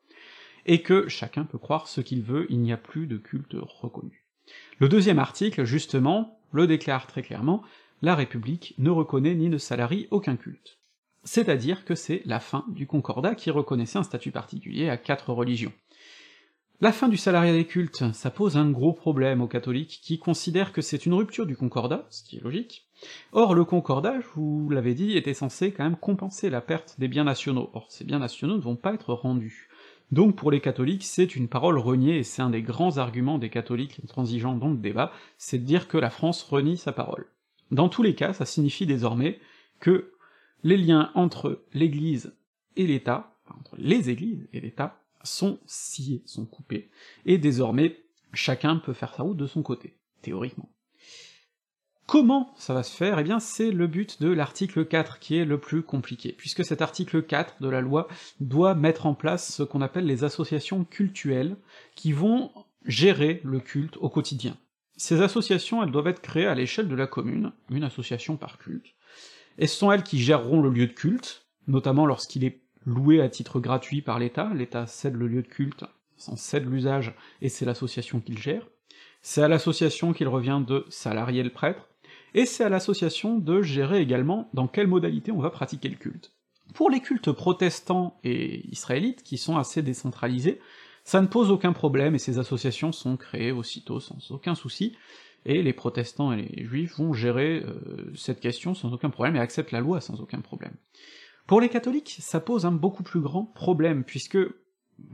et 0.66 0.83
que 0.83 1.09
chacun 1.09 1.44
peut 1.44 1.59
croire 1.59 1.88
ce 1.88 2.01
qu'il 2.01 2.22
veut, 2.22 2.46
il 2.51 2.61
n'y 2.61 2.72
a 2.72 2.77
plus 2.77 3.07
de 3.07 3.16
culte 3.16 3.57
reconnu. 3.59 4.25
Le 4.79 4.88
deuxième 4.88 5.18
article, 5.18 5.64
justement, 5.64 6.38
le 6.53 6.66
déclare 6.66 7.07
très 7.07 7.22
clairement, 7.22 7.62
la 8.03 8.14
République 8.14 8.75
ne 8.79 8.90
reconnaît 8.90 9.35
ni 9.35 9.48
ne 9.48 9.59
salarie 9.59 10.09
aucun 10.11 10.37
culte 10.37 10.79
c'est-à-dire 11.25 11.85
que 11.85 11.94
c'est 11.94 12.22
la 12.25 12.40
fin 12.40 12.64
du 12.68 12.87
concordat 12.87 13.35
qui 13.35 13.51
reconnaissait 13.51 13.98
un 13.98 14.03
statut 14.03 14.33
particulier 14.33 14.88
à 14.88 14.96
quatre 14.96 15.33
religions. 15.33 15.72
La 16.81 16.90
fin 16.90 17.09
du 17.09 17.16
salariat 17.16 17.53
des 17.53 17.66
cultes, 17.66 18.12
ça 18.12 18.31
pose 18.31 18.57
un 18.57 18.68
gros 18.68 18.92
problème 18.92 19.40
aux 19.40 19.46
catholiques 19.46 20.01
qui 20.03 20.18
considèrent 20.18 20.72
que 20.72 20.83
c'est 20.83 21.07
une 21.07 21.14
rupture 21.14 21.46
du 21.46 21.57
concordat, 21.57 22.07
ce 22.11 22.25
qui 22.25 22.38
est 22.38 22.42
logique. 22.42 22.88
Or, 23.31 23.55
le 23.55 23.64
concordat, 23.64 24.20
je 24.20 24.27
vous 24.35 24.68
l'avais 24.68 24.94
dit, 24.94 25.16
était 25.16 25.33
censé 25.33 25.72
quand 25.72 25.85
même 25.85 25.96
compenser 25.96 26.51
la 26.51 26.61
perte 26.61 26.98
des 26.98 27.07
biens 27.07 27.22
nationaux. 27.22 27.70
Or, 27.72 27.87
ces 27.88 28.05
biens 28.05 28.18
nationaux 28.18 28.57
ne 28.57 28.62
vont 28.62 28.75
pas 28.75 28.94
être 28.94 29.14
rendus. 29.14 29.68
Donc 30.12 30.37
pour 30.37 30.51
les 30.51 30.61
catholiques, 30.61 31.05
c'est 31.05 31.35
une 31.35 31.48
parole 31.48 31.79
reniée, 31.79 32.18
et 32.18 32.22
c'est 32.22 32.42
un 32.42 32.51
des 32.51 32.62
grands 32.62 32.98
arguments 32.98 33.38
des 33.38 33.48
catholiques 33.48 34.07
transigeants 34.07 34.55
dans 34.55 34.68
le 34.68 34.77
débat, 34.77 35.11
c'est 35.38 35.59
de 35.59 35.64
dire 35.64 35.88
que 35.88 35.96
la 35.96 36.11
France 36.11 36.42
renie 36.42 36.77
sa 36.77 36.92
parole. 36.92 37.27
Dans 37.70 37.88
tous 37.88 38.03
les 38.03 38.14
cas, 38.14 38.35
ça 38.35 38.44
signifie 38.44 38.85
désormais 38.85 39.40
que 39.81 40.12
les 40.62 40.77
liens 40.77 41.11
entre 41.14 41.64
l'Église 41.72 42.37
et 42.77 42.87
l'État, 42.87 43.35
entre 43.59 43.75
les 43.79 44.11
Églises 44.11 44.48
et 44.53 44.61
l'État, 44.61 45.01
sont 45.25 45.59
sciés, 45.64 46.22
sont 46.27 46.44
coupés, 46.44 46.90
et 47.25 47.38
désormais, 47.38 48.05
chacun 48.35 48.77
peut 48.77 48.92
faire 48.92 49.14
sa 49.14 49.22
route 49.22 49.38
de 49.38 49.46
son 49.46 49.62
côté, 49.62 49.96
théoriquement. 50.20 50.70
Comment 52.12 52.53
ça 52.59 52.75
va 52.75 52.83
se 52.83 52.94
faire? 52.94 53.18
Eh 53.18 53.22
bien, 53.22 53.40
c'est 53.40 53.70
le 53.70 53.87
but 53.87 54.20
de 54.20 54.29
l'article 54.29 54.85
4 54.85 55.18
qui 55.18 55.38
est 55.38 55.46
le 55.46 55.57
plus 55.57 55.83
compliqué, 55.83 56.35
puisque 56.37 56.62
cet 56.62 56.83
article 56.83 57.22
4 57.22 57.62
de 57.62 57.70
la 57.70 57.81
loi 57.81 58.07
doit 58.38 58.75
mettre 58.75 59.07
en 59.07 59.14
place 59.14 59.51
ce 59.51 59.62
qu'on 59.62 59.81
appelle 59.81 60.05
les 60.05 60.22
associations 60.22 60.85
cultuelles, 60.85 61.57
qui 61.94 62.12
vont 62.12 62.51
gérer 62.85 63.40
le 63.44 63.61
culte 63.61 63.96
au 63.96 64.11
quotidien. 64.11 64.59
Ces 64.98 65.22
associations, 65.22 65.83
elles 65.83 65.90
doivent 65.90 66.09
être 66.09 66.20
créées 66.20 66.44
à 66.44 66.55
l'échelle 66.55 66.87
de 66.87 66.94
la 66.94 67.07
commune, 67.07 67.53
une 67.70 67.83
association 67.83 68.37
par 68.37 68.59
culte, 68.59 68.92
et 69.57 69.66
ce 69.66 69.79
sont 69.79 69.90
elles 69.90 70.03
qui 70.03 70.18
géreront 70.18 70.61
le 70.61 70.68
lieu 70.68 70.88
de 70.88 70.92
culte, 70.92 71.46
notamment 71.66 72.05
lorsqu'il 72.05 72.44
est 72.44 72.61
loué 72.85 73.22
à 73.22 73.31
titre 73.31 73.59
gratuit 73.59 74.03
par 74.03 74.18
l'État, 74.18 74.53
l'État 74.53 74.87
cède 74.87 75.16
le 75.16 75.29
lieu 75.29 75.40
de 75.40 75.48
culte, 75.48 75.87
s'en 76.18 76.37
cède 76.37 76.70
l'usage, 76.70 77.14
et 77.40 77.48
c'est 77.48 77.64
l'association 77.64 78.20
qui 78.20 78.33
le 78.33 78.38
gère. 78.38 78.68
C'est 79.22 79.42
à 79.42 79.48
l'association 79.48 80.12
qu'il 80.12 80.29
revient 80.29 80.62
de 80.66 80.85
salarier 80.90 81.42
le 81.42 81.48
prêtre, 81.48 81.88
et 82.35 82.47
c'est 82.47 82.64
à 82.64 82.68
l'association 82.68 83.38
de 83.38 83.62
gérer 83.62 84.01
également 84.01 84.49
dans 84.55 84.68
quelle 84.68 84.87
modalité 84.87 85.33
on 85.33 85.40
va 85.40 85.51
pratiquer 85.51 85.88
le 85.88 85.97
culte. 85.97 86.33
Pour 86.75 86.90
les 86.90 87.01
cultes 87.01 87.33
protestants 87.33 88.18
et 88.25 88.66
israélites, 88.68 89.23
qui 89.23 89.37
sont 89.37 89.57
assez 89.57 89.83
décentralisés, 89.83 90.61
ça 91.05 91.21
ne 91.21 91.27
pose 91.27 91.51
aucun 91.51 91.73
problème, 91.73 92.14
et 92.14 92.18
ces 92.18 92.38
associations 92.38 92.92
sont 92.92 93.16
créées 93.16 93.53
aussitôt 93.53 94.01
sans 94.01 94.31
aucun 94.31 94.55
souci, 94.55 94.97
et 95.45 95.62
les 95.62 95.73
protestants 95.73 96.33
et 96.33 96.42
les 96.42 96.64
juifs 96.64 96.97
vont 96.97 97.12
gérer 97.12 97.62
euh, 97.64 98.12
cette 98.14 98.40
question 98.40 98.75
sans 98.75 98.92
aucun 98.92 99.11
problème 99.11 99.37
et 99.37 99.40
acceptent 99.40 99.73
la 99.73 99.81
loi 99.81 100.01
sans 100.01 100.21
aucun 100.21 100.40
problème. 100.40 100.75
Pour 101.47 101.61
les 101.61 101.68
catholiques, 101.68 102.16
ça 102.21 102.40
pose 102.40 102.64
un 102.64 102.73
beaucoup 102.73 103.03
plus 103.03 103.21
grand 103.21 103.45
problème, 103.45 104.05
puisque 104.05 104.38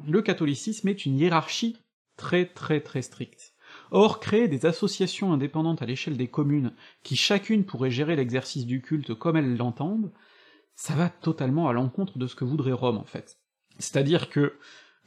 le 0.07 0.23
catholicisme 0.23 0.89
est 0.89 1.07
une 1.07 1.19
hiérarchie 1.19 1.79
très 2.17 2.45
très 2.45 2.81
très 2.81 3.03
stricte. 3.03 3.55
Or, 3.91 4.21
créer 4.21 4.49
des 4.49 4.67
associations 4.67 5.33
indépendantes 5.33 5.83
à 5.83 5.87
l'échelle 5.87 6.17
des 6.17 6.29
communes, 6.29 6.73
qui 7.03 7.17
chacune 7.17 7.65
pourrait 7.65 7.91
gérer 7.91 8.17
l'exercice 8.17 8.67
du 8.67 8.83
culte 8.83 9.15
comme 9.15 9.37
elles 9.37 9.57
l'entendent, 9.57 10.13
ça 10.75 10.95
va 10.95 11.09
totalement 11.09 11.69
à 11.69 11.73
l'encontre 11.73 12.19
de 12.19 12.27
ce 12.27 12.37
que 12.37 12.45
voudrait 12.45 12.73
Rome, 12.73 12.99
en 12.99 13.05
fait. 13.05 13.39
C'est-à-dire 13.79 14.31
que 14.31 14.55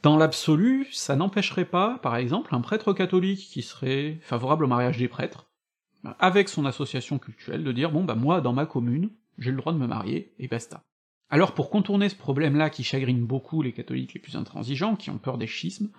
dans 0.02 0.16
l'absolu, 0.16 0.88
ça 0.90 1.14
n'empêcherait 1.14 1.64
pas, 1.64 1.98
par 1.98 2.16
exemple, 2.16 2.54
un 2.54 2.60
prêtre 2.60 2.92
catholique 2.92 3.48
qui 3.50 3.62
serait 3.62 4.18
favorable 4.22 4.64
au 4.64 4.68
mariage 4.68 4.98
des 4.98 5.08
prêtres, 5.08 5.46
avec 6.18 6.48
son 6.48 6.66
association 6.66 7.18
cultuelle, 7.18 7.62
de 7.62 7.72
dire 7.72 7.92
bon 7.92 8.04
bah 8.04 8.16
moi, 8.16 8.40
dans 8.40 8.52
ma 8.52 8.66
commune, 8.66 9.10
j'ai 9.38 9.50
le 9.50 9.56
droit 9.56 9.72
de 9.72 9.78
me 9.78 9.86
marier, 9.86 10.34
et 10.38 10.48
basta. 10.48 10.82
Alors 11.30 11.54
pour 11.54 11.70
contourner 11.70 12.08
ce 12.08 12.16
problème-là 12.16 12.68
qui 12.68 12.84
chagrine 12.84 13.24
beaucoup 13.24 13.62
les 13.62 13.72
catholiques 13.72 14.12
les 14.12 14.20
plus 14.20 14.36
intransigeants, 14.36 14.96
qui 14.96 15.10
ont 15.10 15.18
peur 15.18 15.38
des 15.38 15.46
schismes, 15.46 15.90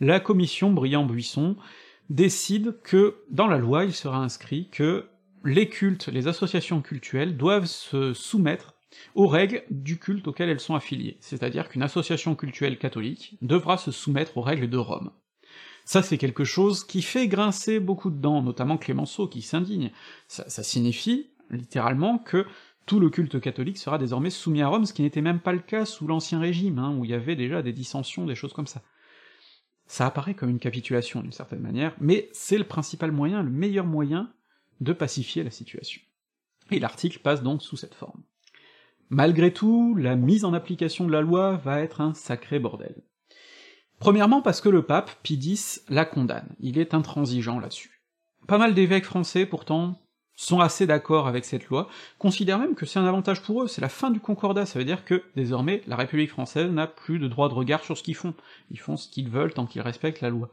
la 0.00 0.20
commission 0.20 0.72
Briand-Buisson 0.72 1.56
décide 2.10 2.80
que, 2.82 3.16
dans 3.30 3.46
la 3.46 3.58
loi, 3.58 3.84
il 3.84 3.92
sera 3.92 4.18
inscrit 4.18 4.68
que 4.70 5.06
les 5.44 5.68
cultes, 5.68 6.08
les 6.08 6.28
associations 6.28 6.82
cultuelles 6.82 7.36
doivent 7.36 7.66
se 7.66 8.12
soumettre 8.12 8.74
aux 9.14 9.26
règles 9.26 9.62
du 9.70 9.98
culte 9.98 10.28
auquel 10.28 10.48
elles 10.48 10.60
sont 10.60 10.74
affiliées, 10.74 11.16
c'est-à-dire 11.20 11.68
qu'une 11.68 11.82
association 11.82 12.34
cultuelle 12.34 12.78
catholique 12.78 13.38
devra 13.40 13.78
se 13.78 13.90
soumettre 13.90 14.36
aux 14.36 14.42
règles 14.42 14.68
de 14.68 14.76
Rome. 14.76 15.10
Ça, 15.84 16.02
c'est 16.02 16.18
quelque 16.18 16.44
chose 16.44 16.84
qui 16.84 17.02
fait 17.02 17.26
grincer 17.26 17.80
beaucoup 17.80 18.10
de 18.10 18.20
dents, 18.20 18.42
notamment 18.42 18.78
Clémenceau, 18.78 19.26
qui 19.26 19.42
s'indigne. 19.42 19.90
Ça, 20.28 20.62
signifie, 20.62 21.30
littéralement, 21.50 22.18
que 22.18 22.46
tout 22.86 23.00
le 23.00 23.10
culte 23.10 23.40
catholique 23.40 23.78
sera 23.78 23.98
désormais 23.98 24.30
soumis 24.30 24.62
à 24.62 24.68
Rome, 24.68 24.86
ce 24.86 24.92
qui 24.92 25.02
n'était 25.02 25.22
même 25.22 25.40
pas 25.40 25.52
le 25.52 25.58
cas 25.58 25.84
sous 25.84 26.06
l'Ancien 26.06 26.38
Régime, 26.38 26.78
hein, 26.78 26.94
où 26.96 27.04
il 27.04 27.10
y 27.10 27.14
avait 27.14 27.36
déjà 27.36 27.62
des 27.62 27.72
dissensions, 27.72 28.26
des 28.26 28.34
choses 28.34 28.52
comme 28.52 28.66
ça. 28.66 28.82
Ça 29.92 30.06
apparaît 30.06 30.32
comme 30.32 30.48
une 30.48 30.58
capitulation 30.58 31.20
d'une 31.20 31.32
certaine 31.32 31.60
manière, 31.60 31.94
mais 32.00 32.30
c'est 32.32 32.56
le 32.56 32.64
principal 32.64 33.12
moyen, 33.12 33.42
le 33.42 33.50
meilleur 33.50 33.84
moyen 33.84 34.32
de 34.80 34.94
pacifier 34.94 35.44
la 35.44 35.50
situation. 35.50 36.00
Et 36.70 36.80
l'article 36.80 37.18
passe 37.18 37.42
donc 37.42 37.60
sous 37.60 37.76
cette 37.76 37.94
forme. 37.94 38.22
Malgré 39.10 39.52
tout, 39.52 39.94
la 39.94 40.16
mise 40.16 40.46
en 40.46 40.54
application 40.54 41.06
de 41.06 41.12
la 41.12 41.20
loi 41.20 41.58
va 41.58 41.80
être 41.80 42.00
un 42.00 42.14
sacré 42.14 42.58
bordel. 42.58 43.02
Premièrement 43.98 44.40
parce 44.40 44.62
que 44.62 44.70
le 44.70 44.86
pape, 44.86 45.10
Pie 45.22 45.34
X, 45.34 45.84
la 45.90 46.06
condamne, 46.06 46.56
il 46.58 46.78
est 46.78 46.94
intransigeant 46.94 47.60
là-dessus. 47.60 48.02
Pas 48.48 48.56
mal 48.56 48.72
d'évêques 48.72 49.04
français, 49.04 49.44
pourtant, 49.44 50.01
sont 50.36 50.60
assez 50.60 50.86
d'accord 50.86 51.28
avec 51.28 51.44
cette 51.44 51.66
loi, 51.66 51.88
considèrent 52.18 52.58
même 52.58 52.74
que 52.74 52.86
c'est 52.86 52.98
un 52.98 53.06
avantage 53.06 53.42
pour 53.42 53.62
eux, 53.62 53.68
c'est 53.68 53.80
la 53.80 53.88
fin 53.88 54.10
du 54.10 54.20
concordat, 54.20 54.66
ça 54.66 54.78
veut 54.78 54.84
dire 54.84 55.04
que, 55.04 55.22
désormais, 55.36 55.82
la 55.86 55.96
République 55.96 56.30
française 56.30 56.70
n'a 56.70 56.86
plus 56.86 57.18
de 57.18 57.28
droit 57.28 57.48
de 57.48 57.54
regard 57.54 57.84
sur 57.84 57.96
ce 57.96 58.02
qu'ils 58.02 58.16
font, 58.16 58.34
ils 58.70 58.78
font 58.78 58.96
ce 58.96 59.08
qu'ils 59.08 59.28
veulent 59.28 59.52
tant 59.52 59.66
qu'ils 59.66 59.82
respectent 59.82 60.20
la 60.20 60.30
loi. 60.30 60.50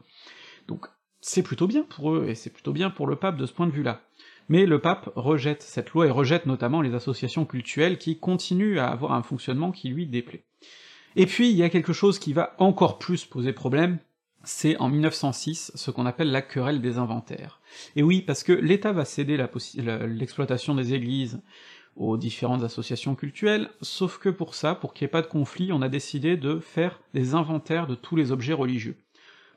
Donc, 0.68 0.86
c'est 1.20 1.42
plutôt 1.42 1.66
bien 1.66 1.82
pour 1.82 2.12
eux, 2.12 2.26
et 2.28 2.34
c'est 2.34 2.50
plutôt 2.50 2.72
bien 2.72 2.90
pour 2.90 3.06
le 3.06 3.16
pape 3.16 3.36
de 3.36 3.46
ce 3.46 3.52
point 3.52 3.66
de 3.66 3.72
vue-là 3.72 4.02
mais 4.50 4.66
le 4.66 4.80
pape 4.80 5.10
rejette 5.14 5.62
cette 5.62 5.90
loi 5.90 6.08
et 6.08 6.10
rejette 6.10 6.44
notamment 6.44 6.82
les 6.82 6.94
associations 6.94 7.46
cultuelles 7.46 7.98
qui 7.98 8.18
continuent 8.18 8.78
à 8.78 8.88
avoir 8.88 9.12
un 9.12 9.22
fonctionnement 9.22 9.70
qui 9.70 9.88
lui 9.88 10.06
déplaît. 10.06 10.44
Et 11.14 11.26
puis 11.26 11.50
il 11.50 11.56
y 11.56 11.62
a 11.62 11.70
quelque 11.70 11.92
chose 11.92 12.18
qui 12.18 12.32
va 12.32 12.54
encore 12.58 12.98
plus 12.98 13.24
poser 13.24 13.52
problème, 13.52 13.98
c'est 14.44 14.76
en 14.78 14.88
1906 14.88 15.72
ce 15.74 15.90
qu'on 15.90 16.06
appelle 16.06 16.30
la 16.30 16.42
querelle 16.42 16.80
des 16.80 16.98
inventaires. 16.98 17.60
Et 17.96 18.02
oui, 18.02 18.22
parce 18.22 18.42
que 18.42 18.52
l'État 18.52 18.92
va 18.92 19.04
céder 19.04 19.36
l'exploitation 19.76 20.74
des 20.74 20.94
églises 20.94 21.40
aux 21.96 22.16
différentes 22.16 22.62
associations 22.62 23.14
cultuelles, 23.14 23.68
sauf 23.82 24.18
que 24.18 24.28
pour 24.28 24.54
ça, 24.54 24.74
pour 24.74 24.94
qu'il 24.94 25.04
n'y 25.04 25.08
ait 25.08 25.12
pas 25.12 25.22
de 25.22 25.26
conflit, 25.26 25.72
on 25.72 25.82
a 25.82 25.88
décidé 25.88 26.36
de 26.36 26.58
faire 26.58 27.00
des 27.14 27.34
inventaires 27.34 27.86
de 27.86 27.94
tous 27.94 28.16
les 28.16 28.32
objets 28.32 28.54
religieux. 28.54 28.96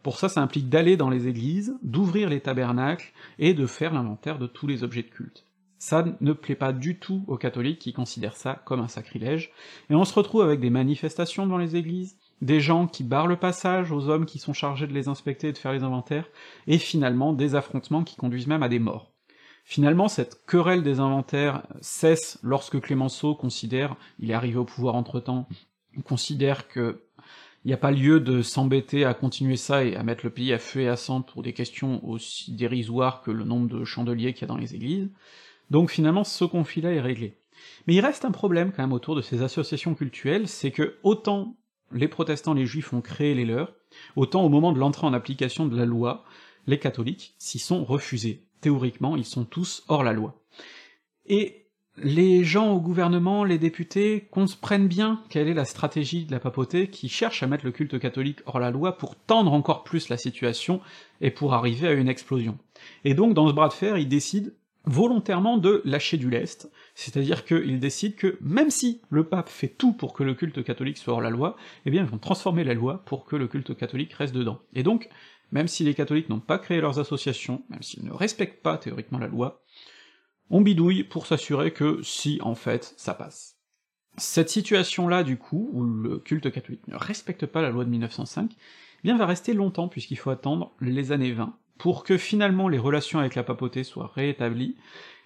Pour 0.01 0.17
ça, 0.19 0.27
ça 0.27 0.41
implique 0.41 0.67
d'aller 0.67 0.97
dans 0.97 1.09
les 1.09 1.27
églises, 1.27 1.77
d'ouvrir 1.81 2.29
les 2.29 2.41
tabernacles, 2.41 3.13
et 3.39 3.53
de 3.53 3.65
faire 3.65 3.93
l'inventaire 3.93 4.39
de 4.39 4.47
tous 4.47 4.67
les 4.67 4.83
objets 4.83 5.03
de 5.03 5.07
culte. 5.07 5.45
Ça 5.77 6.05
ne 6.19 6.33
plaît 6.33 6.55
pas 6.55 6.73
du 6.73 6.99
tout 6.99 7.23
aux 7.27 7.37
catholiques 7.37 7.79
qui 7.79 7.93
considèrent 7.93 8.35
ça 8.35 8.61
comme 8.65 8.81
un 8.81 8.89
sacrilège, 8.89 9.51
et 9.89 9.95
on 9.95 10.03
se 10.03 10.13
retrouve 10.13 10.41
avec 10.41 10.59
des 10.59 10.69
manifestations 10.69 11.47
dans 11.47 11.57
les 11.57 11.77
églises, 11.77 12.17
des 12.43 12.59
gens 12.59 12.87
qui 12.87 13.03
barrent 13.03 13.27
le 13.27 13.37
passage 13.37 13.91
aux 13.91 14.09
hommes 14.09 14.25
qui 14.25 14.37
sont 14.37 14.53
chargés 14.53 14.85
de 14.85 14.93
les 14.93 15.07
inspecter 15.07 15.47
et 15.47 15.53
de 15.53 15.57
faire 15.57 15.71
les 15.71 15.83
inventaires, 15.83 16.27
et 16.67 16.77
finalement 16.77 17.33
des 17.33 17.55
affrontements 17.55 18.03
qui 18.03 18.17
conduisent 18.17 18.47
même 18.47 18.63
à 18.63 18.69
des 18.69 18.79
morts. 18.79 19.11
Finalement, 19.63 20.09
cette 20.09 20.45
querelle 20.45 20.83
des 20.83 20.99
inventaires 20.99 21.63
cesse 21.79 22.37
lorsque 22.43 22.81
Clémenceau 22.81 23.33
considère, 23.33 23.95
il 24.19 24.29
est 24.29 24.33
arrivé 24.33 24.57
au 24.57 24.65
pouvoir 24.65 24.95
entre-temps, 24.95 25.47
considère 26.05 26.67
que 26.67 27.01
il 27.63 27.69
n'y 27.69 27.73
a 27.73 27.77
pas 27.77 27.91
lieu 27.91 28.19
de 28.19 28.41
s'embêter 28.41 29.05
à 29.05 29.13
continuer 29.13 29.55
ça 29.55 29.85
et 29.85 29.95
à 29.95 30.03
mettre 30.03 30.25
le 30.25 30.31
pays 30.31 30.51
à 30.51 30.59
feu 30.59 30.81
et 30.81 30.89
à 30.89 30.97
sang 30.97 31.21
pour 31.21 31.43
des 31.43 31.53
questions 31.53 32.05
aussi 32.05 32.51
dérisoires 32.51 33.21
que 33.21 33.31
le 33.31 33.45
nombre 33.45 33.69
de 33.69 33.85
chandeliers 33.85 34.33
qu'il 34.33 34.41
y 34.41 34.43
a 34.43 34.53
dans 34.53 34.57
les 34.57 34.75
églises, 34.75 35.09
donc 35.69 35.89
finalement 35.89 36.25
ce 36.25 36.43
conflit-là 36.43 36.91
est 36.91 36.99
réglé. 36.99 37.37
Mais 37.87 37.93
il 37.95 38.01
reste 38.01 38.25
un 38.25 38.31
problème 38.31 38.73
quand 38.73 38.83
même 38.83 38.91
autour 38.91 39.15
de 39.15 39.21
ces 39.21 39.43
associations 39.43 39.95
cultuelles, 39.95 40.49
c'est 40.49 40.71
que 40.71 40.97
autant 41.03 41.55
les 41.93 42.07
protestants, 42.07 42.53
les 42.53 42.65
juifs 42.65 42.93
ont 42.93 43.01
créé 43.01 43.33
les 43.33 43.45
leurs, 43.45 43.75
autant 44.15 44.43
au 44.43 44.49
moment 44.49 44.71
de 44.71 44.79
l'entrée 44.79 45.07
en 45.07 45.13
application 45.13 45.65
de 45.65 45.77
la 45.77 45.85
loi, 45.85 46.23
les 46.67 46.79
catholiques 46.79 47.35
s'y 47.37 47.59
sont 47.59 47.83
refusés. 47.83 48.45
Théoriquement, 48.61 49.15
ils 49.15 49.25
sont 49.25 49.45
tous 49.45 49.83
hors 49.87 50.03
la 50.03 50.13
loi. 50.13 50.41
Et 51.25 51.63
les 51.97 52.43
gens 52.43 52.71
au 52.71 52.79
gouvernement, 52.79 53.43
les 53.43 53.59
députés, 53.59 54.27
comprennent 54.31 54.87
bien 54.87 55.21
quelle 55.29 55.47
est 55.47 55.53
la 55.53 55.65
stratégie 55.65 56.25
de 56.25 56.31
la 56.31 56.39
papauté 56.39 56.89
qui 56.89 57.07
cherche 57.07 57.43
à 57.43 57.47
mettre 57.47 57.65
le 57.65 57.71
culte 57.71 57.99
catholique 57.99 58.39
hors 58.45 58.59
la 58.59 58.71
loi 58.71 58.97
pour 58.97 59.15
tendre 59.15 59.53
encore 59.53 59.83
plus 59.83 60.09
la 60.09 60.17
situation 60.17 60.81
et 61.21 61.29
pour 61.29 61.53
arriver 61.53 61.87
à 61.87 61.93
une 61.93 62.09
explosion. 62.09 62.57
Et 63.03 63.13
donc 63.13 63.33
dans 63.33 63.47
ce 63.47 63.53
bras 63.53 63.67
de 63.67 63.73
fer, 63.73 63.97
ils 63.97 64.07
décident 64.07 64.49
volontairement 64.85 65.57
de 65.57 65.81
lâcher 65.85 66.17
du 66.17 66.29
lest, 66.29 66.69
c'est-à-dire 66.95 67.43
qu'ils 67.45 67.79
décident 67.79 68.15
que 68.15 68.37
même 68.41 68.69
si 68.69 69.01
le 69.09 69.23
pape 69.23 69.49
fait 69.49 69.67
tout 69.67 69.93
pour 69.93 70.13
que 70.13 70.23
le 70.23 70.35
culte 70.35 70.63
catholique 70.63 70.97
soit 70.97 71.13
hors 71.13 71.21
la 71.21 71.29
loi, 71.29 71.55
eh 71.85 71.91
bien 71.91 72.03
ils 72.03 72.09
vont 72.09 72.17
transformer 72.17 72.63
la 72.63 72.73
loi 72.73 73.03
pour 73.05 73.25
que 73.25 73.35
le 73.35 73.47
culte 73.47 73.75
catholique 73.75 74.13
reste 74.13 74.35
dedans. 74.35 74.61
Et 74.73 74.83
donc, 74.83 75.09
même 75.51 75.67
si 75.67 75.83
les 75.83 75.93
catholiques 75.93 76.29
n'ont 76.29 76.39
pas 76.39 76.59
créé 76.59 76.81
leurs 76.81 76.99
associations, 76.99 77.63
même 77.69 77.81
s'ils 77.81 78.05
ne 78.05 78.11
respectent 78.11 78.61
pas 78.61 78.77
théoriquement 78.77 79.19
la 79.19 79.27
loi, 79.27 79.63
on 80.49 80.61
bidouille 80.61 81.03
pour 81.03 81.25
s'assurer 81.25 81.71
que 81.71 82.01
si, 82.03 82.39
en 82.41 82.55
fait, 82.55 82.93
ça 82.97 83.13
passe. 83.13 83.57
Cette 84.17 84.49
situation-là, 84.49 85.23
du 85.23 85.37
coup, 85.37 85.69
où 85.73 85.83
le 85.83 86.19
culte 86.19 86.51
catholique 86.51 86.87
ne 86.87 86.95
respecte 86.95 87.45
pas 87.47 87.61
la 87.61 87.71
loi 87.71 87.85
de 87.85 87.89
1905, 87.89 88.51
eh 88.51 88.57
bien 89.03 89.17
va 89.17 89.25
rester 89.25 89.53
longtemps, 89.53 89.87
puisqu'il 89.87 90.17
faut 90.17 90.29
attendre 90.29 90.75
les 90.79 91.11
années 91.11 91.31
20, 91.31 91.57
pour 91.79 92.03
que 92.03 92.17
finalement 92.17 92.67
les 92.67 92.77
relations 92.77 93.19
avec 93.19 93.35
la 93.35 93.43
papauté 93.43 93.83
soient 93.83 94.11
réétablies, 94.13 94.75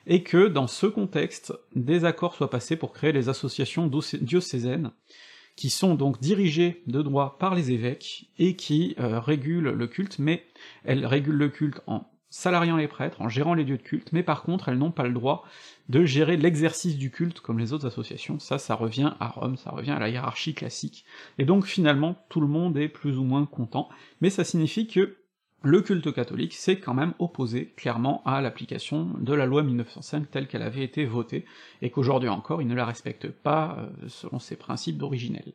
et 0.07 0.23
que, 0.23 0.47
dans 0.47 0.67
ce 0.67 0.87
contexte, 0.87 1.53
des 1.75 2.05
accords 2.05 2.35
soient 2.35 2.49
passés 2.49 2.77
pour 2.77 2.93
créer 2.93 3.11
les 3.11 3.29
associations 3.29 3.87
diocésaines, 3.87 4.91
qui 5.55 5.69
sont 5.69 5.95
donc 5.95 6.19
dirigées 6.21 6.81
de 6.87 7.01
droit 7.01 7.37
par 7.39 7.53
les 7.53 7.71
évêques, 7.71 8.29
et 8.39 8.55
qui 8.55 8.95
euh, 8.99 9.19
régulent 9.19 9.71
le 9.71 9.87
culte, 9.87 10.17
mais 10.17 10.45
elles 10.85 11.05
régulent 11.05 11.37
le 11.37 11.49
culte 11.49 11.81
en 11.87 12.09
salariant 12.29 12.77
les 12.77 12.87
prêtres, 12.87 13.21
en 13.21 13.29
gérant 13.29 13.53
les 13.53 13.63
lieux 13.63 13.77
de 13.77 13.83
culte, 13.83 14.11
mais 14.11 14.23
par 14.23 14.43
contre 14.43 14.69
elles 14.69 14.77
n'ont 14.77 14.91
pas 14.91 15.07
le 15.07 15.13
droit 15.13 15.45
de 15.89 16.03
gérer 16.03 16.35
l'exercice 16.35 16.97
du 16.97 17.09
culte 17.09 17.39
comme 17.39 17.57
les 17.57 17.71
autres 17.71 17.87
associations, 17.87 18.37
ça 18.37 18.57
ça 18.57 18.75
revient 18.75 19.13
à 19.19 19.29
Rome, 19.29 19.55
ça 19.55 19.71
revient 19.71 19.91
à 19.91 19.99
la 19.99 20.09
hiérarchie 20.09 20.53
classique, 20.53 21.05
et 21.37 21.45
donc 21.45 21.65
finalement 21.65 22.25
tout 22.29 22.41
le 22.41 22.47
monde 22.47 22.77
est 22.77 22.89
plus 22.89 23.17
ou 23.17 23.23
moins 23.23 23.45
content, 23.45 23.87
mais 24.19 24.29
ça 24.29 24.43
signifie 24.43 24.87
que 24.87 25.17
le 25.63 25.81
culte 25.81 26.13
catholique 26.13 26.53
s'est 26.53 26.79
quand 26.79 26.93
même 26.93 27.13
opposé 27.19 27.73
clairement 27.75 28.21
à 28.25 28.41
l'application 28.41 29.09
de 29.19 29.33
la 29.33 29.45
loi 29.45 29.63
1905 29.63 30.29
telle 30.29 30.47
qu'elle 30.47 30.61
avait 30.61 30.83
été 30.83 31.05
votée, 31.05 31.45
et 31.81 31.89
qu'aujourd'hui 31.89 32.29
encore 32.29 32.61
il 32.61 32.67
ne 32.67 32.75
la 32.75 32.85
respecte 32.85 33.27
pas 33.27 33.77
euh, 33.79 34.07
selon 34.07 34.39
ses 34.39 34.55
principes 34.55 35.01
originels. 35.01 35.53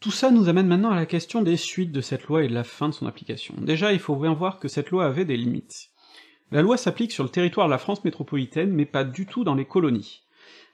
Tout 0.00 0.10
ça 0.10 0.30
nous 0.30 0.50
amène 0.50 0.66
maintenant 0.66 0.90
à 0.90 0.96
la 0.96 1.06
question 1.06 1.40
des 1.40 1.56
suites 1.56 1.92
de 1.92 2.02
cette 2.02 2.24
loi 2.24 2.44
et 2.44 2.48
de 2.48 2.54
la 2.54 2.64
fin 2.64 2.90
de 2.90 2.94
son 2.94 3.06
application. 3.06 3.54
Déjà, 3.58 3.94
il 3.94 3.98
faut 3.98 4.16
bien 4.16 4.34
voir 4.34 4.58
que 4.58 4.68
cette 4.68 4.90
loi 4.90 5.06
avait 5.06 5.24
des 5.24 5.38
limites. 5.38 5.88
La 6.50 6.60
loi 6.60 6.76
s'applique 6.76 7.12
sur 7.12 7.24
le 7.24 7.30
territoire 7.30 7.68
de 7.68 7.72
la 7.72 7.78
France 7.78 8.04
métropolitaine, 8.04 8.70
mais 8.70 8.84
pas 8.84 9.04
du 9.04 9.24
tout 9.24 9.44
dans 9.44 9.54
les 9.54 9.64
colonies. 9.64 10.24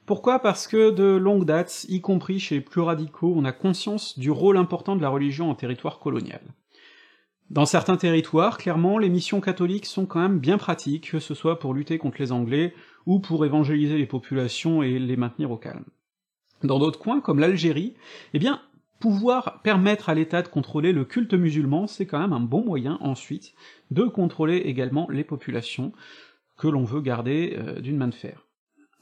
Pourquoi? 0.04 0.40
Parce 0.40 0.66
que 0.66 0.90
de 0.90 1.04
longue 1.04 1.44
date, 1.44 1.86
y 1.88 2.00
compris 2.00 2.40
chez 2.40 2.56
les 2.56 2.60
plus 2.60 2.80
radicaux, 2.80 3.32
on 3.36 3.44
a 3.44 3.52
conscience 3.52 4.18
du 4.18 4.32
rôle 4.32 4.56
important 4.56 4.96
de 4.96 5.02
la 5.02 5.08
religion 5.08 5.48
en 5.48 5.54
territoire 5.54 6.00
colonial. 6.00 6.42
Dans 7.50 7.66
certains 7.66 7.96
territoires, 7.96 8.58
clairement, 8.58 8.96
les 8.96 9.08
missions 9.08 9.40
catholiques 9.40 9.86
sont 9.86 10.06
quand 10.06 10.20
même 10.20 10.38
bien 10.38 10.56
pratiques, 10.56 11.10
que 11.10 11.18
ce 11.18 11.34
soit 11.34 11.58
pour 11.58 11.74
lutter 11.74 11.98
contre 11.98 12.20
les 12.20 12.30
Anglais, 12.30 12.74
ou 13.06 13.18
pour 13.18 13.44
évangéliser 13.44 13.98
les 13.98 14.06
populations 14.06 14.84
et 14.84 15.00
les 15.00 15.16
maintenir 15.16 15.50
au 15.50 15.56
calme. 15.56 15.84
Dans 16.62 16.78
d'autres 16.78 17.00
coins, 17.00 17.20
comme 17.20 17.40
l'Algérie, 17.40 17.94
eh 18.34 18.38
bien, 18.38 18.60
pouvoir 19.00 19.62
permettre 19.62 20.10
à 20.10 20.14
l'État 20.14 20.42
de 20.42 20.48
contrôler 20.48 20.92
le 20.92 21.04
culte 21.04 21.34
musulman, 21.34 21.88
c'est 21.88 22.06
quand 22.06 22.20
même 22.20 22.32
un 22.32 22.40
bon 22.40 22.64
moyen 22.64 22.98
ensuite 23.00 23.54
de 23.90 24.04
contrôler 24.04 24.58
également 24.58 25.08
les 25.10 25.24
populations 25.24 25.92
que 26.56 26.68
l'on 26.68 26.84
veut 26.84 27.00
garder 27.00 27.56
euh, 27.58 27.80
d'une 27.80 27.96
main 27.96 28.08
de 28.08 28.14
fer. 28.14 28.46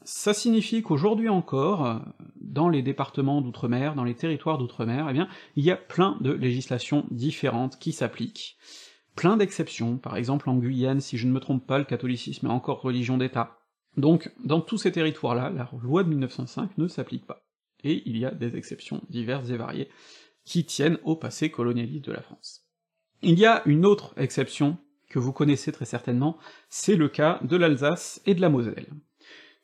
Ça 0.03 0.33
signifie 0.33 0.81
qu'aujourd'hui 0.81 1.29
encore, 1.29 2.01
dans 2.39 2.69
les 2.69 2.81
départements 2.81 3.41
d'outre-mer, 3.41 3.95
dans 3.95 4.03
les 4.03 4.15
territoires 4.15 4.57
d'outre-mer, 4.57 5.07
eh 5.09 5.13
bien, 5.13 5.27
il 5.55 5.63
y 5.63 5.71
a 5.71 5.75
plein 5.77 6.17
de 6.21 6.31
législations 6.31 7.05
différentes 7.11 7.77
qui 7.77 7.91
s'appliquent, 7.91 8.57
plein 9.15 9.37
d'exceptions, 9.37 9.97
par 9.97 10.15
exemple 10.15 10.49
en 10.49 10.55
Guyane, 10.55 11.01
si 11.01 11.17
je 11.17 11.27
ne 11.27 11.31
me 11.31 11.39
trompe 11.39 11.67
pas, 11.67 11.77
le 11.77 11.83
catholicisme 11.83 12.47
est 12.47 12.51
encore 12.51 12.81
religion 12.81 13.17
d'État. 13.17 13.59
Donc, 13.97 14.31
dans 14.43 14.61
tous 14.61 14.77
ces 14.77 14.91
territoires-là, 14.91 15.49
la 15.49 15.69
loi 15.81 16.03
de 16.03 16.09
1905 16.09 16.77
ne 16.77 16.87
s'applique 16.87 17.25
pas 17.25 17.43
et 17.83 18.03
il 18.05 18.17
y 18.17 18.25
a 18.25 18.31
des 18.31 18.55
exceptions 18.55 19.01
diverses 19.09 19.49
et 19.49 19.57
variées 19.57 19.89
qui 20.45 20.65
tiennent 20.65 20.97
au 21.03 21.15
passé 21.15 21.51
colonialiste 21.51 22.05
de 22.05 22.11
la 22.11 22.21
France. 22.21 22.65
Il 23.21 23.37
y 23.37 23.45
a 23.45 23.61
une 23.65 23.85
autre 23.85 24.13
exception 24.17 24.77
que 25.09 25.19
vous 25.19 25.33
connaissez 25.33 25.71
très 25.71 25.85
certainement, 25.85 26.37
c'est 26.69 26.95
le 26.95 27.09
cas 27.09 27.39
de 27.43 27.57
l'Alsace 27.57 28.21
et 28.25 28.35
de 28.35 28.41
la 28.41 28.49
Moselle. 28.49 28.87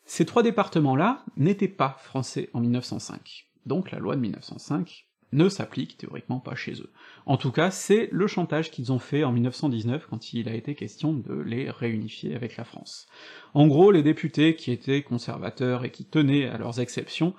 Ces 0.05 0.25
trois 0.25 0.43
départements-là 0.43 1.23
n'étaient 1.37 1.67
pas 1.67 1.97
français 1.99 2.49
en 2.53 2.61
1905, 2.61 3.47
donc 3.65 3.91
la 3.91 3.99
loi 3.99 4.15
de 4.15 4.21
1905 4.21 5.07
ne 5.31 5.49
s'applique 5.49 5.97
théoriquement 5.97 6.39
pas 6.39 6.55
chez 6.55 6.73
eux. 6.73 6.91
En 7.25 7.35
tout 7.35 7.51
cas, 7.51 7.71
c'est 7.71 8.07
le 8.11 8.27
chantage 8.27 8.71
qu'ils 8.71 8.93
ont 8.93 8.99
fait 8.99 9.23
en 9.23 9.31
1919 9.31 10.07
quand 10.09 10.33
il 10.33 10.47
a 10.47 10.53
été 10.53 10.75
question 10.75 11.13
de 11.13 11.33
les 11.33 11.69
réunifier 11.69 12.35
avec 12.35 12.55
la 12.55 12.63
France. 12.63 13.07
En 13.53 13.67
gros, 13.67 13.91
les 13.91 14.03
députés 14.03 14.55
qui 14.55 14.71
étaient 14.71 15.01
conservateurs 15.01 15.83
et 15.83 15.91
qui 15.91 16.05
tenaient 16.05 16.45
à 16.45 16.57
leurs 16.57 16.79
exceptions 16.79 17.33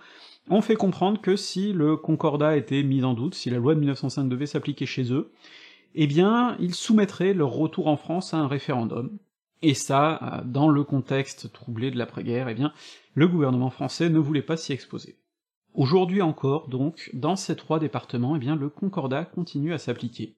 on 0.48 0.60
fait 0.60 0.76
comprendre 0.76 1.20
que 1.20 1.34
si 1.34 1.72
le 1.72 1.96
concordat 1.96 2.56
était 2.56 2.82
mis 2.82 3.02
en 3.02 3.14
doute, 3.14 3.34
si 3.34 3.50
la 3.50 3.58
loi 3.58 3.74
de 3.74 3.80
1905 3.80 4.28
devait 4.28 4.46
s'appliquer 4.46 4.86
chez 4.86 5.12
eux, 5.12 5.32
eh 5.94 6.06
bien, 6.06 6.56
ils 6.60 6.74
soumettraient 6.74 7.34
leur 7.34 7.50
retour 7.50 7.88
en 7.88 7.96
France 7.96 8.32
à 8.32 8.38
un 8.38 8.46
référendum, 8.46 9.10
et 9.66 9.74
ça, 9.74 10.20
euh, 10.22 10.44
dans 10.44 10.68
le 10.68 10.84
contexte 10.84 11.52
troublé 11.52 11.90
de 11.90 11.98
l'après-guerre, 11.98 12.48
eh 12.48 12.54
bien, 12.54 12.72
le 13.14 13.26
gouvernement 13.26 13.70
français 13.70 14.08
ne 14.08 14.20
voulait 14.20 14.40
pas 14.40 14.56
s'y 14.56 14.72
exposer. 14.72 15.16
Aujourd'hui 15.74 16.22
encore, 16.22 16.68
donc, 16.68 17.10
dans 17.14 17.34
ces 17.34 17.56
trois 17.56 17.80
départements, 17.80 18.36
eh 18.36 18.38
bien, 18.38 18.54
le 18.54 18.68
concordat 18.68 19.24
continue 19.24 19.74
à 19.74 19.78
s'appliquer. 19.78 20.36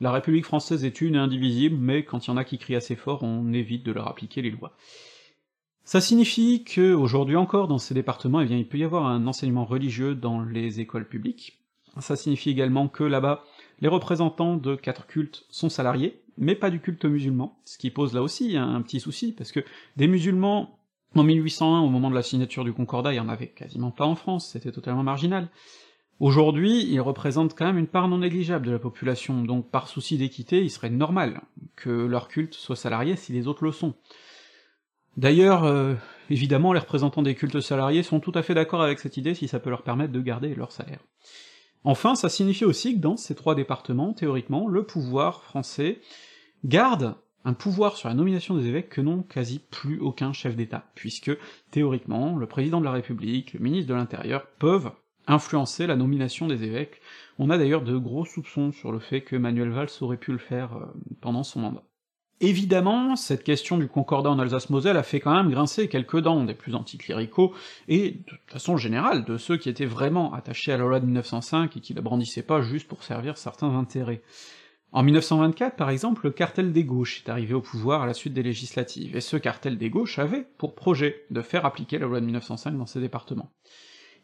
La 0.00 0.10
République 0.10 0.44
française 0.44 0.84
est 0.84 1.00
une 1.00 1.14
et 1.14 1.18
indivisible, 1.18 1.76
mais 1.78 2.04
quand 2.04 2.26
il 2.26 2.30
y 2.30 2.32
en 2.32 2.36
a 2.36 2.44
qui 2.44 2.58
crient 2.58 2.74
assez 2.74 2.96
fort, 2.96 3.22
on 3.22 3.52
évite 3.52 3.86
de 3.86 3.92
leur 3.92 4.08
appliquer 4.08 4.42
les 4.42 4.50
lois. 4.50 4.76
Ça 5.84 6.00
signifie 6.00 6.64
que, 6.64 6.94
aujourd'hui 6.94 7.36
encore, 7.36 7.68
dans 7.68 7.78
ces 7.78 7.94
départements, 7.94 8.40
eh 8.40 8.46
bien, 8.46 8.58
il 8.58 8.66
peut 8.66 8.78
y 8.78 8.84
avoir 8.84 9.06
un 9.06 9.28
enseignement 9.28 9.64
religieux 9.64 10.16
dans 10.16 10.42
les 10.42 10.80
écoles 10.80 11.06
publiques. 11.06 11.60
Ça 12.00 12.16
signifie 12.16 12.50
également 12.50 12.88
que 12.88 13.04
là-bas, 13.04 13.44
les 13.80 13.88
représentants 13.88 14.56
de 14.56 14.74
quatre 14.74 15.06
cultes 15.06 15.46
sont 15.48 15.68
salariés, 15.68 16.23
mais 16.38 16.54
pas 16.54 16.70
du 16.70 16.80
culte 16.80 17.04
musulman, 17.04 17.58
ce 17.64 17.78
qui 17.78 17.90
pose 17.90 18.14
là 18.14 18.22
aussi 18.22 18.56
un 18.56 18.80
petit 18.82 19.00
souci, 19.00 19.32
parce 19.32 19.52
que 19.52 19.60
des 19.96 20.06
musulmans, 20.06 20.78
en 21.14 21.22
1801, 21.22 21.80
au 21.80 21.88
moment 21.88 22.10
de 22.10 22.14
la 22.14 22.22
signature 22.22 22.64
du 22.64 22.72
Concordat, 22.72 23.12
il 23.12 23.16
y 23.16 23.20
en 23.20 23.28
avait 23.28 23.48
quasiment 23.48 23.90
pas 23.90 24.04
en 24.04 24.14
France, 24.14 24.50
c'était 24.52 24.72
totalement 24.72 25.02
marginal. 25.02 25.48
Aujourd'hui, 26.20 26.86
ils 26.86 27.00
représentent 27.00 27.56
quand 27.56 27.66
même 27.66 27.78
une 27.78 27.88
part 27.88 28.08
non 28.08 28.18
négligeable 28.18 28.66
de 28.66 28.72
la 28.72 28.78
population, 28.78 29.42
donc 29.42 29.70
par 29.70 29.88
souci 29.88 30.16
d'équité, 30.16 30.62
il 30.62 30.70
serait 30.70 30.90
normal 30.90 31.42
que 31.76 31.90
leur 31.90 32.28
culte 32.28 32.54
soit 32.54 32.76
salarié 32.76 33.16
si 33.16 33.32
les 33.32 33.48
autres 33.48 33.64
le 33.64 33.72
sont. 33.72 33.94
D'ailleurs, 35.16 35.64
euh, 35.64 35.94
évidemment, 36.30 36.72
les 36.72 36.80
représentants 36.80 37.22
des 37.22 37.34
cultes 37.34 37.60
salariés 37.60 38.02
sont 38.02 38.20
tout 38.20 38.32
à 38.34 38.42
fait 38.42 38.54
d'accord 38.54 38.82
avec 38.82 38.98
cette 38.98 39.16
idée 39.16 39.34
si 39.34 39.48
ça 39.48 39.60
peut 39.60 39.70
leur 39.70 39.82
permettre 39.82 40.12
de 40.12 40.20
garder 40.20 40.54
leur 40.54 40.72
salaire. 40.72 41.00
Enfin, 41.84 42.14
ça 42.14 42.30
signifie 42.30 42.64
aussi 42.64 42.94
que 42.94 43.00
dans 43.00 43.16
ces 43.16 43.34
trois 43.34 43.54
départements, 43.54 44.14
théoriquement, 44.14 44.68
le 44.68 44.84
pouvoir 44.84 45.42
français 45.42 46.00
garde 46.64 47.14
un 47.44 47.52
pouvoir 47.52 47.96
sur 47.98 48.08
la 48.08 48.14
nomination 48.14 48.56
des 48.56 48.66
évêques 48.66 48.88
que 48.88 49.02
n'ont 49.02 49.22
quasi 49.22 49.58
plus 49.58 50.00
aucun 50.00 50.32
chef 50.32 50.56
d'État, 50.56 50.90
puisque, 50.94 51.30
théoriquement, 51.70 52.36
le 52.36 52.46
président 52.46 52.80
de 52.80 52.86
la 52.86 52.92
République, 52.92 53.52
le 53.52 53.60
ministre 53.60 53.90
de 53.90 53.94
l'Intérieur 53.94 54.46
peuvent 54.58 54.92
influencer 55.26 55.86
la 55.86 55.96
nomination 55.96 56.46
des 56.46 56.64
évêques. 56.64 57.00
On 57.38 57.50
a 57.50 57.58
d'ailleurs 57.58 57.82
de 57.82 57.96
gros 57.96 58.24
soupçons 58.24 58.72
sur 58.72 58.92
le 58.92 58.98
fait 58.98 59.20
que 59.20 59.36
Manuel 59.36 59.70
Valls 59.70 59.90
aurait 60.00 60.16
pu 60.16 60.32
le 60.32 60.38
faire 60.38 60.76
euh, 60.76 60.86
pendant 61.20 61.42
son 61.42 61.60
mandat. 61.60 61.82
Évidemment, 62.40 63.14
cette 63.14 63.44
question 63.44 63.78
du 63.78 63.86
concordat 63.86 64.30
en 64.30 64.38
Alsace-Moselle 64.38 64.96
a 64.96 65.02
fait 65.04 65.20
quand 65.20 65.34
même 65.34 65.50
grincer 65.50 65.88
quelques 65.88 66.20
dents 66.20 66.44
des 66.44 66.54
plus 66.54 66.74
anticléricaux, 66.74 67.54
et 67.86 68.22
de 68.26 68.52
façon 68.52 68.76
générale, 68.76 69.24
de 69.24 69.38
ceux 69.38 69.56
qui 69.56 69.68
étaient 69.68 69.86
vraiment 69.86 70.34
attachés 70.34 70.72
à 70.72 70.76
la 70.76 70.84
loi 70.84 71.00
de 71.00 71.06
1905 71.06 71.76
et 71.76 71.80
qui 71.80 71.94
la 71.94 72.02
brandissaient 72.02 72.42
pas 72.42 72.60
juste 72.60 72.88
pour 72.88 73.04
servir 73.04 73.38
certains 73.38 73.74
intérêts. 73.76 74.22
En 74.90 75.02
1924, 75.02 75.76
par 75.76 75.90
exemple, 75.90 76.26
le 76.26 76.32
cartel 76.32 76.72
des 76.72 76.84
gauches 76.84 77.22
est 77.24 77.30
arrivé 77.30 77.54
au 77.54 77.60
pouvoir 77.60 78.02
à 78.02 78.06
la 78.06 78.14
suite 78.14 78.34
des 78.34 78.42
législatives, 78.42 79.16
et 79.16 79.20
ce 79.20 79.36
cartel 79.36 79.78
des 79.78 79.90
gauches 79.90 80.18
avait 80.18 80.46
pour 80.58 80.74
projet 80.74 81.24
de 81.30 81.40
faire 81.40 81.64
appliquer 81.64 81.98
la 81.98 82.06
loi 82.06 82.20
de 82.20 82.26
1905 82.26 82.76
dans 82.76 82.86
ces 82.86 83.00
départements. 83.00 83.50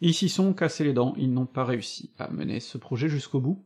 Ils 0.00 0.14
s'y 0.14 0.28
sont 0.28 0.52
cassés 0.52 0.84
les 0.84 0.92
dents, 0.92 1.14
ils 1.16 1.32
n'ont 1.32 1.46
pas 1.46 1.64
réussi 1.64 2.12
à 2.18 2.30
mener 2.30 2.60
ce 2.60 2.78
projet 2.78 3.08
jusqu'au 3.08 3.40
bout, 3.40 3.64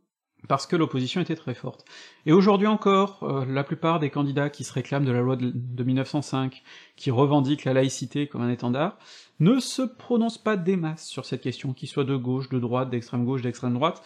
parce 0.49 0.67
que 0.67 0.77
l'opposition 0.77 1.21
était 1.21 1.37
très 1.37 1.55
forte. 1.55 1.85
Et 2.27 2.33
aujourd'hui 2.33 2.67
encore, 2.67 3.23
euh, 3.23 3.45
la 3.47 3.65
plupart 3.65 3.99
des 3.99 4.11
candidats 4.11 4.51
qui 4.51 4.65
se 4.65 4.73
réclament 4.73 5.05
de 5.05 5.13
la 5.13 5.21
loi 5.21 5.37
de, 5.37 5.53
de 5.55 5.85
1905, 5.85 6.63
qui 6.97 7.11
revendiquent 7.11 7.65
la 7.65 7.73
laïcité 7.73 8.27
comme 8.27 8.43
un 8.43 8.51
étendard, 8.51 8.99
ne 9.41 9.59
se 9.59 9.83
prononcent 9.83 10.43
pas 10.43 10.57
des 10.57 10.77
masses 10.77 11.07
sur 11.07 11.25
cette 11.25 11.41
question, 11.41 11.73
qu'ils 11.73 11.89
soient 11.89 12.05
de 12.05 12.17
gauche, 12.17 12.49
de 12.49 12.59
droite, 12.59 12.91
d'extrême 12.91 13.25
gauche, 13.25 13.43
d'extrême 13.43 13.75
droite, 13.75 14.03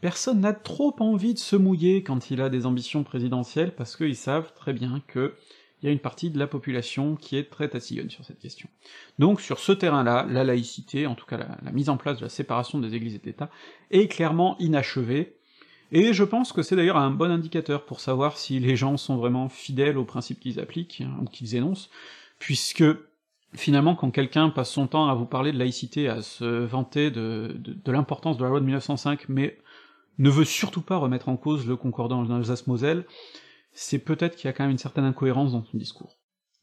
personne 0.00 0.40
n'a 0.40 0.52
trop 0.52 0.94
envie 0.98 1.34
de 1.34 1.38
se 1.38 1.56
mouiller 1.56 2.02
quand 2.02 2.30
il 2.30 2.40
a 2.40 2.48
des 2.48 2.66
ambitions 2.66 3.04
présidentielles, 3.04 3.74
parce 3.74 3.96
qu'ils 3.96 4.16
savent 4.16 4.52
très 4.54 4.72
bien 4.72 5.02
que 5.06 5.34
il 5.82 5.86
y 5.86 5.88
a 5.88 5.92
une 5.92 5.98
partie 5.98 6.30
de 6.30 6.38
la 6.38 6.46
population 6.46 7.16
qui 7.16 7.36
est 7.36 7.50
très 7.50 7.68
tassillonne 7.68 8.08
sur 8.08 8.24
cette 8.24 8.38
question. 8.38 8.68
Donc 9.18 9.40
sur 9.40 9.58
ce 9.58 9.72
terrain-là, 9.72 10.24
la 10.30 10.44
laïcité, 10.44 11.08
en 11.08 11.16
tout 11.16 11.26
cas 11.26 11.36
la, 11.36 11.58
la 11.60 11.72
mise 11.72 11.88
en 11.88 11.96
place 11.96 12.18
de 12.18 12.22
la 12.22 12.28
séparation 12.28 12.78
des 12.78 12.94
églises 12.94 13.16
et 13.16 13.18
de 13.18 13.26
l'État, 13.26 13.50
est 13.90 14.06
clairement 14.06 14.56
inachevée, 14.60 15.38
et 15.92 16.14
je 16.14 16.24
pense 16.24 16.52
que 16.52 16.62
c'est 16.62 16.74
d'ailleurs 16.74 16.96
un 16.96 17.10
bon 17.10 17.30
indicateur 17.30 17.84
pour 17.84 18.00
savoir 18.00 18.38
si 18.38 18.58
les 18.58 18.76
gens 18.76 18.96
sont 18.96 19.16
vraiment 19.16 19.50
fidèles 19.50 19.98
aux 19.98 20.04
principes 20.04 20.40
qu'ils 20.40 20.58
appliquent, 20.58 21.02
hein, 21.02 21.18
ou 21.20 21.26
qu'ils 21.26 21.54
énoncent, 21.54 21.90
puisque 22.38 22.84
finalement 23.54 23.94
quand 23.94 24.10
quelqu'un 24.10 24.48
passe 24.48 24.70
son 24.70 24.86
temps 24.86 25.08
à 25.08 25.14
vous 25.14 25.26
parler 25.26 25.52
de 25.52 25.58
laïcité, 25.58 26.08
à 26.08 26.22
se 26.22 26.44
vanter 26.44 27.10
de, 27.10 27.54
l'importance 27.86 28.38
de 28.38 28.42
la 28.42 28.48
loi 28.48 28.60
de 28.60 28.64
1905, 28.64 29.28
mais 29.28 29.58
ne 30.18 30.30
veut 30.30 30.46
surtout 30.46 30.80
pas 30.80 30.96
remettre 30.96 31.28
en 31.28 31.36
cause 31.36 31.66
le 31.66 31.76
concordant 31.76 32.22
d'Alsace-Moselle, 32.22 33.04
c'est 33.72 33.98
peut-être 33.98 34.36
qu'il 34.36 34.46
y 34.46 34.48
a 34.48 34.54
quand 34.54 34.64
même 34.64 34.72
une 34.72 34.78
certaine 34.78 35.04
incohérence 35.04 35.52
dans 35.52 35.64
son 35.64 35.76
discours. 35.76 36.16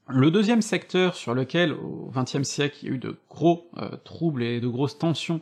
Le 0.07 0.32
deuxième 0.32 0.63
secteur 0.63 1.15
sur 1.15 1.36
lequel, 1.36 1.71
au 1.73 2.11
XXe 2.15 2.41
siècle, 2.41 2.77
il 2.82 2.89
y 2.89 2.91
a 2.91 2.95
eu 2.95 2.97
de 2.97 3.15
gros 3.30 3.69
euh, 3.77 3.95
troubles 4.03 4.41
et 4.41 4.59
de 4.59 4.67
grosses 4.67 4.97
tensions 4.97 5.39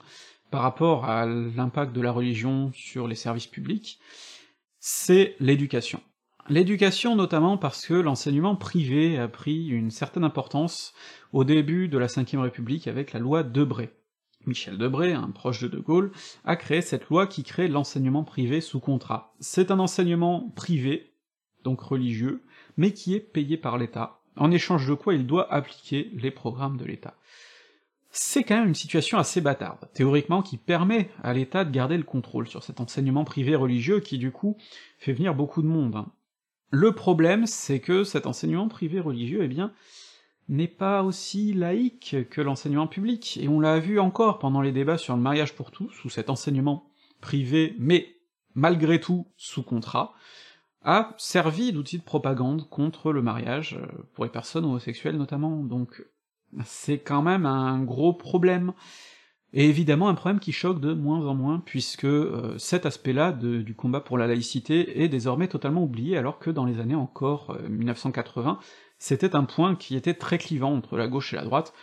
par 0.49 0.61
rapport 0.61 1.05
à 1.05 1.25
l'impact 1.25 1.93
de 1.93 2.01
la 2.01 2.11
religion 2.11 2.71
sur 2.73 3.07
les 3.07 3.15
services 3.15 3.47
publics, 3.47 3.99
c'est 4.79 5.35
l'éducation. 5.39 6.01
L'éducation 6.49 7.15
notamment 7.15 7.57
parce 7.57 7.85
que 7.85 7.93
l'enseignement 7.93 8.55
privé 8.55 9.17
a 9.19 9.27
pris 9.27 9.67
une 9.67 9.91
certaine 9.91 10.23
importance 10.23 10.93
au 11.33 11.43
début 11.43 11.89
de 11.89 11.97
la 11.97 12.07
Ve 12.07 12.39
République 12.39 12.87
avec 12.87 13.11
la 13.11 13.19
loi 13.19 13.43
Debré. 13.43 13.89
Michel 14.45 14.77
Debré, 14.77 15.11
un 15.11 15.29
proche 15.31 15.61
de 15.61 15.67
De 15.67 15.79
Gaulle, 15.79 16.11
a 16.45 16.55
créé 16.55 16.81
cette 16.81 17.09
loi 17.09 17.27
qui 17.27 17.43
crée 17.43 17.67
l'enseignement 17.67 18.23
privé 18.23 18.61
sous 18.61 18.79
contrat. 18.79 19.35
C'est 19.41 19.71
un 19.71 19.79
enseignement 19.79 20.49
privé, 20.55 21.11
donc 21.65 21.81
religieux, 21.81 22.43
mais 22.77 22.93
qui 22.93 23.13
est 23.13 23.19
payé 23.19 23.57
par 23.57 23.77
l'État, 23.77 24.21
en 24.37 24.49
échange 24.51 24.87
de 24.87 24.93
quoi 24.93 25.15
il 25.15 25.27
doit 25.27 25.51
appliquer 25.51 26.11
les 26.13 26.31
programmes 26.31 26.77
de 26.77 26.85
l'État 26.85 27.17
c'est 28.19 28.43
quand 28.43 28.57
même 28.57 28.69
une 28.69 28.75
situation 28.75 29.19
assez 29.19 29.41
bâtarde, 29.41 29.87
théoriquement 29.93 30.41
qui 30.41 30.57
permet 30.57 31.11
à 31.21 31.33
l'État 31.33 31.63
de 31.63 31.71
garder 31.71 31.97
le 31.97 32.03
contrôle 32.03 32.47
sur 32.47 32.63
cet 32.63 32.81
enseignement 32.81 33.23
privé 33.23 33.55
religieux 33.55 33.99
qui 33.99 34.17
du 34.17 34.31
coup 34.31 34.57
fait 34.97 35.13
venir 35.13 35.35
beaucoup 35.35 35.61
de 35.61 35.67
monde. 35.67 35.95
Hein. 35.95 36.11
Le 36.71 36.93
problème, 36.93 37.45
c'est 37.45 37.79
que 37.79 38.03
cet 38.03 38.25
enseignement 38.25 38.67
privé 38.69 38.99
religieux, 38.99 39.41
eh 39.43 39.47
bien, 39.47 39.71
n'est 40.49 40.67
pas 40.67 41.03
aussi 41.03 41.53
laïque 41.53 42.15
que 42.31 42.41
l'enseignement 42.41 42.87
public, 42.87 43.37
et 43.37 43.47
on 43.47 43.59
l'a 43.59 43.79
vu 43.79 43.99
encore 43.99 44.39
pendant 44.39 44.61
les 44.61 44.71
débats 44.71 44.97
sur 44.97 45.15
le 45.15 45.21
mariage 45.21 45.53
pour 45.53 45.69
tous, 45.69 46.03
où 46.03 46.09
cet 46.09 46.31
enseignement 46.31 46.89
privé, 47.21 47.75
mais 47.77 48.15
malgré 48.55 48.99
tout 48.99 49.27
sous 49.37 49.61
contrat, 49.63 50.13
a 50.83 51.13
servi 51.17 51.71
d'outil 51.71 51.99
de 51.99 52.03
propagande 52.03 52.67
contre 52.69 53.11
le 53.11 53.21
mariage, 53.21 53.77
euh, 53.79 53.85
pour 54.13 54.23
les 54.23 54.31
personnes 54.31 54.65
homosexuelles 54.65 55.17
notamment, 55.17 55.63
donc 55.63 56.03
c'est 56.65 56.99
quand 56.99 57.21
même 57.21 57.45
un 57.45 57.81
gros 57.83 58.13
problème. 58.13 58.73
Et 59.53 59.69
évidemment 59.69 60.09
un 60.09 60.13
problème 60.13 60.39
qui 60.39 60.51
choque 60.51 60.81
de 60.81 60.93
moins 60.93 61.25
en 61.25 61.33
moins, 61.33 61.63
puisque 61.65 62.05
euh, 62.05 62.57
cet 62.57 62.85
aspect-là 62.85 63.31
du 63.31 63.75
combat 63.75 64.01
pour 64.01 64.17
la 64.17 64.27
laïcité 64.27 65.01
est 65.01 65.07
désormais 65.07 65.47
totalement 65.47 65.83
oublié, 65.83 66.17
alors 66.17 66.37
que 66.37 66.49
dans 66.49 66.65
les 66.65 66.79
années 66.79 66.95
encore 66.95 67.57
1980, 67.69 68.51
euh, 68.51 68.65
c'était 68.99 69.35
un 69.35 69.45
point 69.45 69.75
qui 69.75 69.95
était 69.95 70.13
très 70.13 70.37
clivant 70.37 70.75
entre 70.75 70.97
la 70.97 71.07
gauche 71.07 71.33
et 71.33 71.37
la 71.37 71.45
droite. 71.45 71.73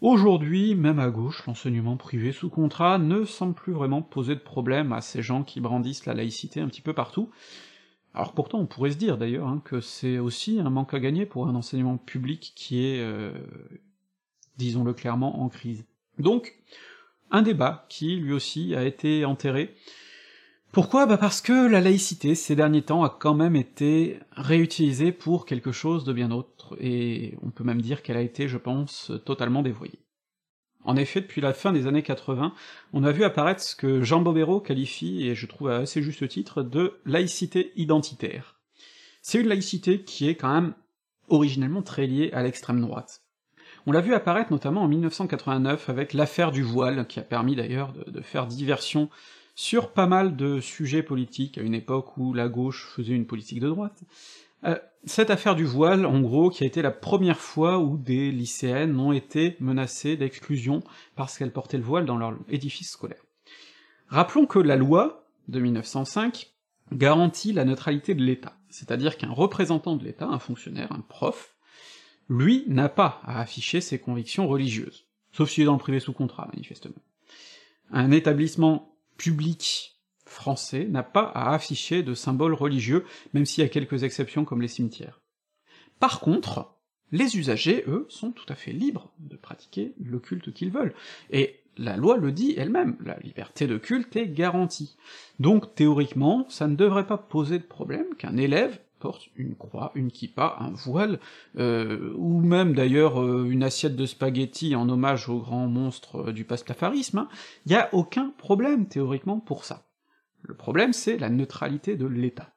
Aujourd'hui, 0.00 0.76
même 0.76 1.00
à 1.00 1.10
gauche, 1.10 1.44
l'enseignement 1.46 1.96
privé 1.96 2.30
sous 2.30 2.50
contrat 2.50 2.98
ne 2.98 3.24
semble 3.24 3.54
plus 3.54 3.72
vraiment 3.72 4.02
poser 4.02 4.34
de 4.36 4.40
problème 4.40 4.92
à 4.92 5.00
ces 5.00 5.22
gens 5.22 5.42
qui 5.42 5.60
brandissent 5.60 6.06
la 6.06 6.14
laïcité 6.14 6.60
un 6.60 6.68
petit 6.68 6.82
peu 6.82 6.92
partout. 6.92 7.30
Alors 8.14 8.32
pourtant, 8.32 8.58
on 8.58 8.66
pourrait 8.66 8.92
se 8.92 8.96
dire 8.96 9.18
d'ailleurs 9.18 9.48
hein, 9.48 9.60
que 9.64 9.80
c'est 9.80 10.18
aussi 10.18 10.60
un 10.60 10.70
manque 10.70 10.94
à 10.94 11.00
gagner 11.00 11.26
pour 11.26 11.48
un 11.48 11.54
enseignement 11.54 11.96
public 11.98 12.52
qui 12.54 12.84
est 12.84 13.00
euh, 13.00 13.32
disons-le 14.58 14.92
clairement, 14.92 15.42
en 15.42 15.48
crise. 15.48 15.86
Donc, 16.18 16.54
un 17.30 17.42
débat 17.42 17.86
qui, 17.88 18.16
lui 18.16 18.32
aussi, 18.32 18.74
a 18.74 18.84
été 18.84 19.24
enterré. 19.24 19.74
Pourquoi? 20.72 21.06
Bah 21.06 21.16
parce 21.16 21.40
que 21.40 21.66
la 21.66 21.80
laïcité, 21.80 22.34
ces 22.34 22.54
derniers 22.54 22.82
temps, 22.82 23.02
a 23.02 23.08
quand 23.08 23.34
même 23.34 23.56
été 23.56 24.18
réutilisée 24.32 25.12
pour 25.12 25.46
quelque 25.46 25.72
chose 25.72 26.04
de 26.04 26.12
bien 26.12 26.30
autre, 26.30 26.76
et 26.78 27.38
on 27.42 27.50
peut 27.50 27.64
même 27.64 27.80
dire 27.80 28.02
qu'elle 28.02 28.18
a 28.18 28.22
été, 28.22 28.48
je 28.48 28.58
pense, 28.58 29.10
totalement 29.24 29.62
dévoyée. 29.62 30.04
En 30.84 30.96
effet, 30.96 31.20
depuis 31.20 31.40
la 31.40 31.54
fin 31.54 31.72
des 31.72 31.86
années 31.86 32.02
80, 32.02 32.52
on 32.92 33.04
a 33.04 33.12
vu 33.12 33.24
apparaître 33.24 33.62
ce 33.62 33.76
que 33.76 34.02
Jean 34.02 34.20
Bobéro 34.20 34.60
qualifie, 34.60 35.26
et 35.26 35.34
je 35.34 35.46
trouve 35.46 35.70
à 35.70 35.78
assez 35.78 36.02
juste 36.02 36.28
titre, 36.28 36.62
de 36.62 37.00
laïcité 37.04 37.72
identitaire. 37.76 38.60
C'est 39.22 39.40
une 39.40 39.48
laïcité 39.48 40.02
qui 40.02 40.28
est 40.28 40.34
quand 40.34 40.52
même 40.52 40.74
originellement 41.28 41.82
très 41.82 42.06
liée 42.06 42.30
à 42.32 42.42
l'extrême 42.42 42.80
droite. 42.80 43.22
On 43.88 43.90
l'a 43.90 44.02
vu 44.02 44.12
apparaître 44.12 44.52
notamment 44.52 44.82
en 44.82 44.88
1989 44.88 45.88
avec 45.88 46.12
l'affaire 46.12 46.50
du 46.50 46.62
voile, 46.62 47.06
qui 47.06 47.20
a 47.20 47.22
permis 47.22 47.56
d'ailleurs 47.56 47.94
de, 47.94 48.20
faire 48.20 48.46
diversion 48.46 49.08
sur 49.54 49.92
pas 49.92 50.06
mal 50.06 50.36
de 50.36 50.60
sujets 50.60 51.02
politiques 51.02 51.56
à 51.56 51.62
une 51.62 51.72
époque 51.72 52.18
où 52.18 52.34
la 52.34 52.48
gauche 52.48 52.86
faisait 52.94 53.14
une 53.14 53.24
politique 53.24 53.60
de 53.60 53.68
droite. 53.68 54.04
Euh, 54.64 54.76
cette 55.06 55.30
affaire 55.30 55.54
du 55.54 55.64
voile, 55.64 56.04
en 56.04 56.20
gros, 56.20 56.50
qui 56.50 56.64
a 56.64 56.66
été 56.66 56.82
la 56.82 56.90
première 56.90 57.40
fois 57.40 57.78
où 57.78 57.96
des 57.96 58.30
lycéennes 58.30 59.00
ont 59.00 59.12
été 59.12 59.56
menacées 59.58 60.18
d'exclusion 60.18 60.82
parce 61.16 61.38
qu'elles 61.38 61.54
portaient 61.54 61.78
le 61.78 61.82
voile 61.82 62.04
dans 62.04 62.18
leur 62.18 62.36
édifice 62.50 62.90
scolaire. 62.90 63.24
Rappelons 64.08 64.44
que 64.44 64.58
la 64.58 64.76
loi 64.76 65.24
de 65.48 65.60
1905 65.60 66.52
garantit 66.92 67.54
la 67.54 67.64
neutralité 67.64 68.14
de 68.14 68.22
l'État, 68.22 68.58
c'est-à-dire 68.68 69.16
qu'un 69.16 69.32
représentant 69.32 69.96
de 69.96 70.04
l'État, 70.04 70.26
un 70.26 70.38
fonctionnaire, 70.38 70.92
un 70.92 71.00
prof, 71.00 71.54
lui 72.28 72.64
n'a 72.66 72.88
pas 72.88 73.20
à 73.24 73.40
afficher 73.40 73.80
ses 73.80 73.98
convictions 73.98 74.48
religieuses, 74.48 75.06
sauf 75.32 75.50
s'il 75.50 75.62
est 75.62 75.66
dans 75.66 75.72
le 75.72 75.78
privé 75.78 76.00
sous 76.00 76.12
contrat, 76.12 76.48
manifestement. 76.52 77.02
Un 77.90 78.10
établissement 78.10 78.94
public 79.16 79.98
français 80.26 80.84
n'a 80.84 81.02
pas 81.02 81.24
à 81.34 81.54
afficher 81.54 82.02
de 82.02 82.14
symboles 82.14 82.54
religieux, 82.54 83.04
même 83.32 83.46
s'il 83.46 83.62
y 83.62 83.66
a 83.66 83.70
quelques 83.70 84.04
exceptions 84.04 84.44
comme 84.44 84.60
les 84.60 84.68
cimetières. 84.68 85.20
Par 85.98 86.20
contre, 86.20 86.74
les 87.10 87.38
usagers, 87.38 87.84
eux, 87.86 88.06
sont 88.10 88.30
tout 88.32 88.44
à 88.48 88.54
fait 88.54 88.72
libres 88.72 89.12
de 89.18 89.36
pratiquer 89.36 89.94
le 89.98 90.18
culte 90.18 90.52
qu'ils 90.52 90.70
veulent, 90.70 90.94
et 91.30 91.60
la 91.78 91.96
loi 91.96 92.16
le 92.16 92.32
dit 92.32 92.54
elle-même, 92.56 92.96
la 93.04 93.18
liberté 93.20 93.66
de 93.66 93.78
culte 93.78 94.16
est 94.16 94.28
garantie. 94.28 94.96
Donc 95.38 95.74
théoriquement, 95.74 96.46
ça 96.50 96.66
ne 96.66 96.76
devrait 96.76 97.06
pas 97.06 97.18
poser 97.18 97.58
de 97.58 97.64
problème 97.64 98.14
qu'un 98.16 98.36
élève 98.36 98.78
porte 98.98 99.28
une 99.36 99.54
croix, 99.54 99.92
une 99.94 100.10
kippa, 100.10 100.56
un 100.60 100.70
voile, 100.70 101.20
euh, 101.56 102.12
ou 102.16 102.40
même 102.40 102.74
d'ailleurs 102.74 103.22
euh, 103.22 103.48
une 103.48 103.62
assiette 103.62 103.96
de 103.96 104.06
spaghettis 104.06 104.74
en 104.76 104.88
hommage 104.88 105.28
au 105.28 105.38
grand 105.38 105.66
monstre 105.66 106.28
euh, 106.28 106.32
du 106.32 106.44
pastafarisme, 106.44 107.18
hein, 107.18 107.28
il 107.66 107.70
n'y 107.70 107.78
a 107.78 107.88
aucun 107.92 108.32
problème 108.38 108.86
théoriquement 108.86 109.40
pour 109.40 109.64
ça. 109.64 109.86
Le 110.42 110.54
problème 110.54 110.92
c'est 110.92 111.18
la 111.18 111.30
neutralité 111.30 111.96
de 111.96 112.06
l'État. 112.06 112.52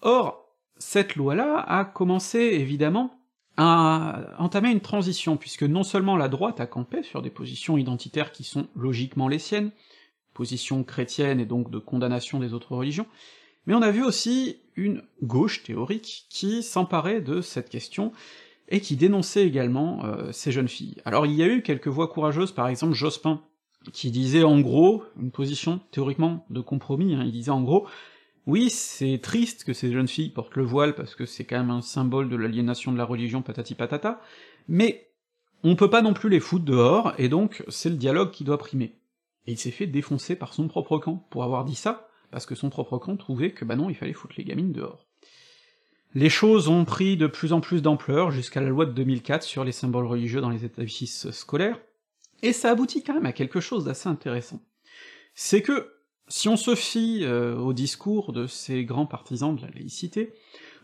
Or, 0.00 0.42
cette 0.78 1.16
loi-là 1.16 1.60
a 1.60 1.84
commencé 1.84 2.38
évidemment 2.38 3.18
à 3.56 4.34
entamer 4.38 4.70
une 4.70 4.80
transition, 4.80 5.36
puisque 5.36 5.62
non 5.62 5.82
seulement 5.82 6.16
la 6.16 6.28
droite 6.28 6.60
a 6.60 6.66
campé 6.66 7.02
sur 7.02 7.22
des 7.22 7.30
positions 7.30 7.76
identitaires 7.76 8.32
qui 8.32 8.44
sont 8.44 8.66
logiquement 8.74 9.28
les 9.28 9.38
siennes, 9.38 9.72
positions 10.32 10.82
chrétiennes 10.84 11.40
et 11.40 11.46
donc 11.46 11.70
de 11.70 11.78
condamnation 11.78 12.38
des 12.38 12.54
autres 12.54 12.74
religions, 12.74 13.06
mais 13.66 13.74
on 13.74 13.82
a 13.82 13.90
vu 13.90 14.02
aussi 14.02 14.61
une 14.76 15.02
gauche 15.22 15.62
théorique 15.62 16.26
qui 16.28 16.62
s'emparait 16.62 17.20
de 17.20 17.40
cette 17.40 17.68
question 17.68 18.12
et 18.68 18.80
qui 18.80 18.96
dénonçait 18.96 19.46
également 19.46 20.04
euh, 20.04 20.32
ces 20.32 20.52
jeunes 20.52 20.68
filles. 20.68 20.96
Alors 21.04 21.26
il 21.26 21.32
y 21.32 21.42
a 21.42 21.46
eu 21.46 21.62
quelques 21.62 21.88
voix 21.88 22.08
courageuses, 22.08 22.52
par 22.52 22.68
exemple 22.68 22.94
Jospin, 22.94 23.42
qui 23.92 24.10
disait 24.10 24.44
en 24.44 24.60
gros, 24.60 25.04
une 25.20 25.30
position 25.30 25.80
théoriquement 25.90 26.46
de 26.50 26.60
compromis, 26.60 27.14
hein, 27.14 27.22
il 27.24 27.32
disait 27.32 27.50
en 27.50 27.62
gros, 27.62 27.86
oui, 28.46 28.70
c'est 28.70 29.20
triste 29.22 29.64
que 29.64 29.72
ces 29.72 29.92
jeunes 29.92 30.08
filles 30.08 30.30
portent 30.30 30.56
le 30.56 30.64
voile 30.64 30.94
parce 30.94 31.14
que 31.14 31.26
c'est 31.26 31.44
quand 31.44 31.58
même 31.58 31.70
un 31.70 31.82
symbole 31.82 32.28
de 32.28 32.36
l'aliénation 32.36 32.92
de 32.92 32.98
la 32.98 33.04
religion 33.04 33.42
patati 33.42 33.74
patata, 33.74 34.20
mais 34.68 35.08
on 35.62 35.76
peut 35.76 35.90
pas 35.90 36.02
non 36.02 36.12
plus 36.12 36.28
les 36.28 36.40
foutre 36.40 36.64
dehors, 36.64 37.14
et 37.18 37.28
donc 37.28 37.62
c'est 37.68 37.90
le 37.90 37.96
dialogue 37.96 38.32
qui 38.32 38.42
doit 38.42 38.58
primer. 38.58 38.96
Et 39.46 39.52
il 39.52 39.58
s'est 39.58 39.70
fait 39.70 39.86
défoncer 39.86 40.34
par 40.34 40.54
son 40.54 40.66
propre 40.66 40.98
camp 40.98 41.26
pour 41.30 41.44
avoir 41.44 41.64
dit 41.64 41.74
ça, 41.74 42.08
parce 42.32 42.46
que 42.46 42.56
son 42.56 42.70
propre 42.70 42.98
camp 42.98 43.16
trouvait 43.16 43.52
que 43.52 43.64
bah 43.64 43.76
non, 43.76 43.90
il 43.90 43.94
fallait 43.94 44.12
foutre 44.12 44.34
les 44.38 44.44
gamines 44.44 44.72
dehors. 44.72 45.06
Les 46.14 46.28
choses 46.28 46.68
ont 46.68 46.84
pris 46.84 47.16
de 47.16 47.26
plus 47.26 47.52
en 47.52 47.60
plus 47.60 47.80
d'ampleur 47.80 48.32
jusqu'à 48.32 48.60
la 48.60 48.68
loi 48.68 48.84
de 48.84 48.92
2004 48.92 49.42
sur 49.42 49.64
les 49.64 49.72
symboles 49.72 50.06
religieux 50.06 50.40
dans 50.40 50.50
les 50.50 50.64
établissements 50.64 51.32
scolaires, 51.32 51.78
et 52.42 52.52
ça 52.52 52.70
aboutit 52.70 53.02
quand 53.02 53.14
même 53.14 53.26
à 53.26 53.32
quelque 53.32 53.60
chose 53.60 53.84
d'assez 53.84 54.08
intéressant. 54.08 54.60
C'est 55.34 55.62
que, 55.62 55.92
Si 56.28 56.48
on 56.48 56.56
se 56.56 56.74
fie 56.74 57.24
euh, 57.24 57.56
au 57.56 57.72
discours 57.72 58.32
de 58.32 58.46
ces 58.46 58.84
grands 58.84 59.06
partisans 59.06 59.54
de 59.54 59.62
la 59.62 59.70
laïcité, 59.70 60.32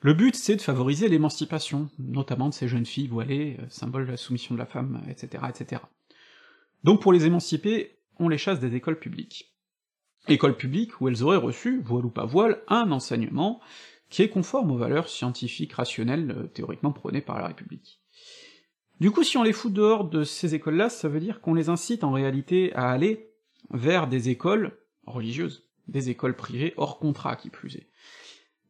le 0.03 0.15
but 0.15 0.35
c'est 0.35 0.57
de 0.57 0.63
favoriser 0.63 1.09
l'émancipation, 1.09 1.89
notamment 1.99 2.49
de 2.49 2.55
ces 2.55 2.69
jeunes 2.69 2.87
filles 2.87 3.09
voilées, 3.09 3.57
euh, 3.59 3.67
symbole 3.69 4.07
de 4.07 4.11
la 4.13 4.17
soumission 4.17 4.55
de 4.55 4.61
la 4.61 4.67
femme, 4.67 5.03
etc., 5.09 5.45
etc. 5.49 5.83
Donc 6.85 7.03
pour 7.03 7.13
les 7.13 7.27
émanciper, 7.27 7.99
on 8.19 8.29
les 8.29 8.39
chasse 8.39 8.61
des 8.61 8.75
écoles 8.75 8.99
publiques. 8.99 9.58
Écoles 10.29 10.57
publiques 10.57 11.01
où 11.01 11.09
elles 11.09 11.23
auraient 11.23 11.37
reçu, 11.37 11.81
voile 11.81 12.07
ou 12.07 12.11
pas 12.11 12.27
voile, 12.27 12.63
un 12.69 12.91
enseignement 12.93 13.61
qui 14.11 14.23
est 14.23 14.29
conforme 14.29 14.71
aux 14.71 14.77
valeurs 14.77 15.09
scientifiques 15.09 15.75
rationnelles 15.75 16.31
euh, 16.31 16.47
théoriquement 16.47 16.93
prônées 16.93 17.21
par 17.21 17.39
la 17.39 17.49
République. 17.49 18.01
Du 19.01 19.11
coup, 19.11 19.23
si 19.23 19.37
on 19.37 19.43
les 19.43 19.53
fout 19.53 19.73
dehors 19.73 20.05
de 20.05 20.25
ces 20.25 20.55
écoles-là, 20.55 20.89
ça 20.89 21.09
veut 21.09 21.21
dire 21.21 21.41
qu'on 21.41 21.55
les 21.55 21.69
incite 21.69 22.05
en 22.05 22.13
réalité 22.13 22.75
à 22.75 22.91
aller 22.91 23.31
vers 23.71 24.09
des 24.09 24.29
écoles 24.29 24.77
religieuses, 25.07 25.69
des 25.87 26.11
écoles 26.11 26.37
privées 26.37 26.75
hors 26.77 26.99
contrat 26.99 27.37
qui 27.37 27.51
plus 27.51 27.77
est. 27.77 27.89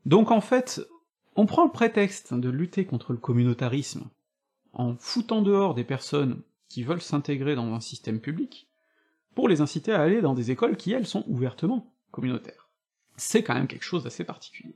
Donc 0.07 0.31
en 0.31 0.41
fait, 0.41 0.83
on 1.37 1.47
prend 1.47 1.65
le 1.65 1.71
prétexte 1.71 2.35
de 2.35 2.49
lutter 2.51 2.85
contre 2.85 3.13
le 3.13 3.19
communautarisme 3.19 4.09
en 4.73 4.97
foutant 4.97 5.43
dehors 5.43 5.75
des 5.75 5.85
personnes 5.85 6.43
qui 6.69 6.83
veulent 6.83 7.01
s'intégrer 7.01 7.55
dans 7.55 7.73
un 7.75 7.81
système 7.81 8.21
public, 8.21 8.68
pour 9.39 9.49
les 9.49 9.61
inciter 9.61 9.93
à 9.93 10.03
aller 10.03 10.21
dans 10.21 10.35
des 10.35 10.51
écoles 10.51 10.77
qui, 10.77 10.91
elles, 10.91 11.07
sont 11.07 11.23
ouvertement 11.29 11.95
communautaires. 12.11 12.69
C'est 13.17 13.45
quand 13.45 13.55
même 13.55 13.69
quelque 13.69 13.85
chose 13.85 14.03
d'assez 14.03 14.25
particulier. 14.25 14.75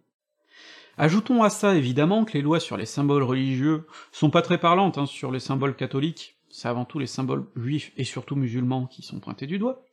Ajoutons 0.97 1.43
à 1.43 1.51
ça 1.51 1.75
évidemment 1.75 2.25
que 2.25 2.35
les 2.35 2.43
lois 2.43 2.61
sur 2.61 2.77
les 2.77 2.87
symboles 2.87 3.25
religieux 3.25 3.89
sont 4.13 4.31
pas 4.31 4.41
très 4.41 4.59
parlantes 4.59 4.99
hein, 4.99 5.07
sur 5.07 5.33
les 5.33 5.41
symboles 5.41 5.75
catholiques, 5.75 6.37
c'est 6.49 6.69
avant 6.69 6.85
tout 6.85 7.01
les 7.01 7.09
symboles 7.09 7.49
juifs 7.57 7.91
et 7.97 8.05
surtout 8.05 8.37
musulmans 8.37 8.87
qui 8.87 9.03
sont 9.03 9.19
pointés 9.19 9.49
du 9.49 9.59
doigt, 9.59 9.85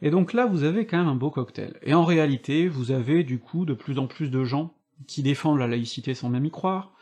et 0.00 0.08
donc 0.08 0.32
là 0.32 0.46
vous 0.46 0.62
avez 0.62 0.86
quand 0.86 0.96
même 0.96 1.08
un 1.08 1.14
beau 1.14 1.30
cocktail. 1.30 1.78
Et 1.82 1.92
en 1.92 2.06
réalité, 2.06 2.68
vous 2.68 2.92
avez 2.92 3.22
du 3.22 3.38
coup 3.38 3.66
de 3.66 3.74
plus 3.74 3.98
en 3.98 4.06
plus 4.06 4.30
de 4.30 4.44
gens 4.44 4.72
qui 5.08 5.22
défendent 5.22 5.58
la 5.58 5.68
laïcité 5.68 6.14
sans 6.14 6.30
même 6.30 6.46
y 6.46 6.50
croire, 6.50 6.94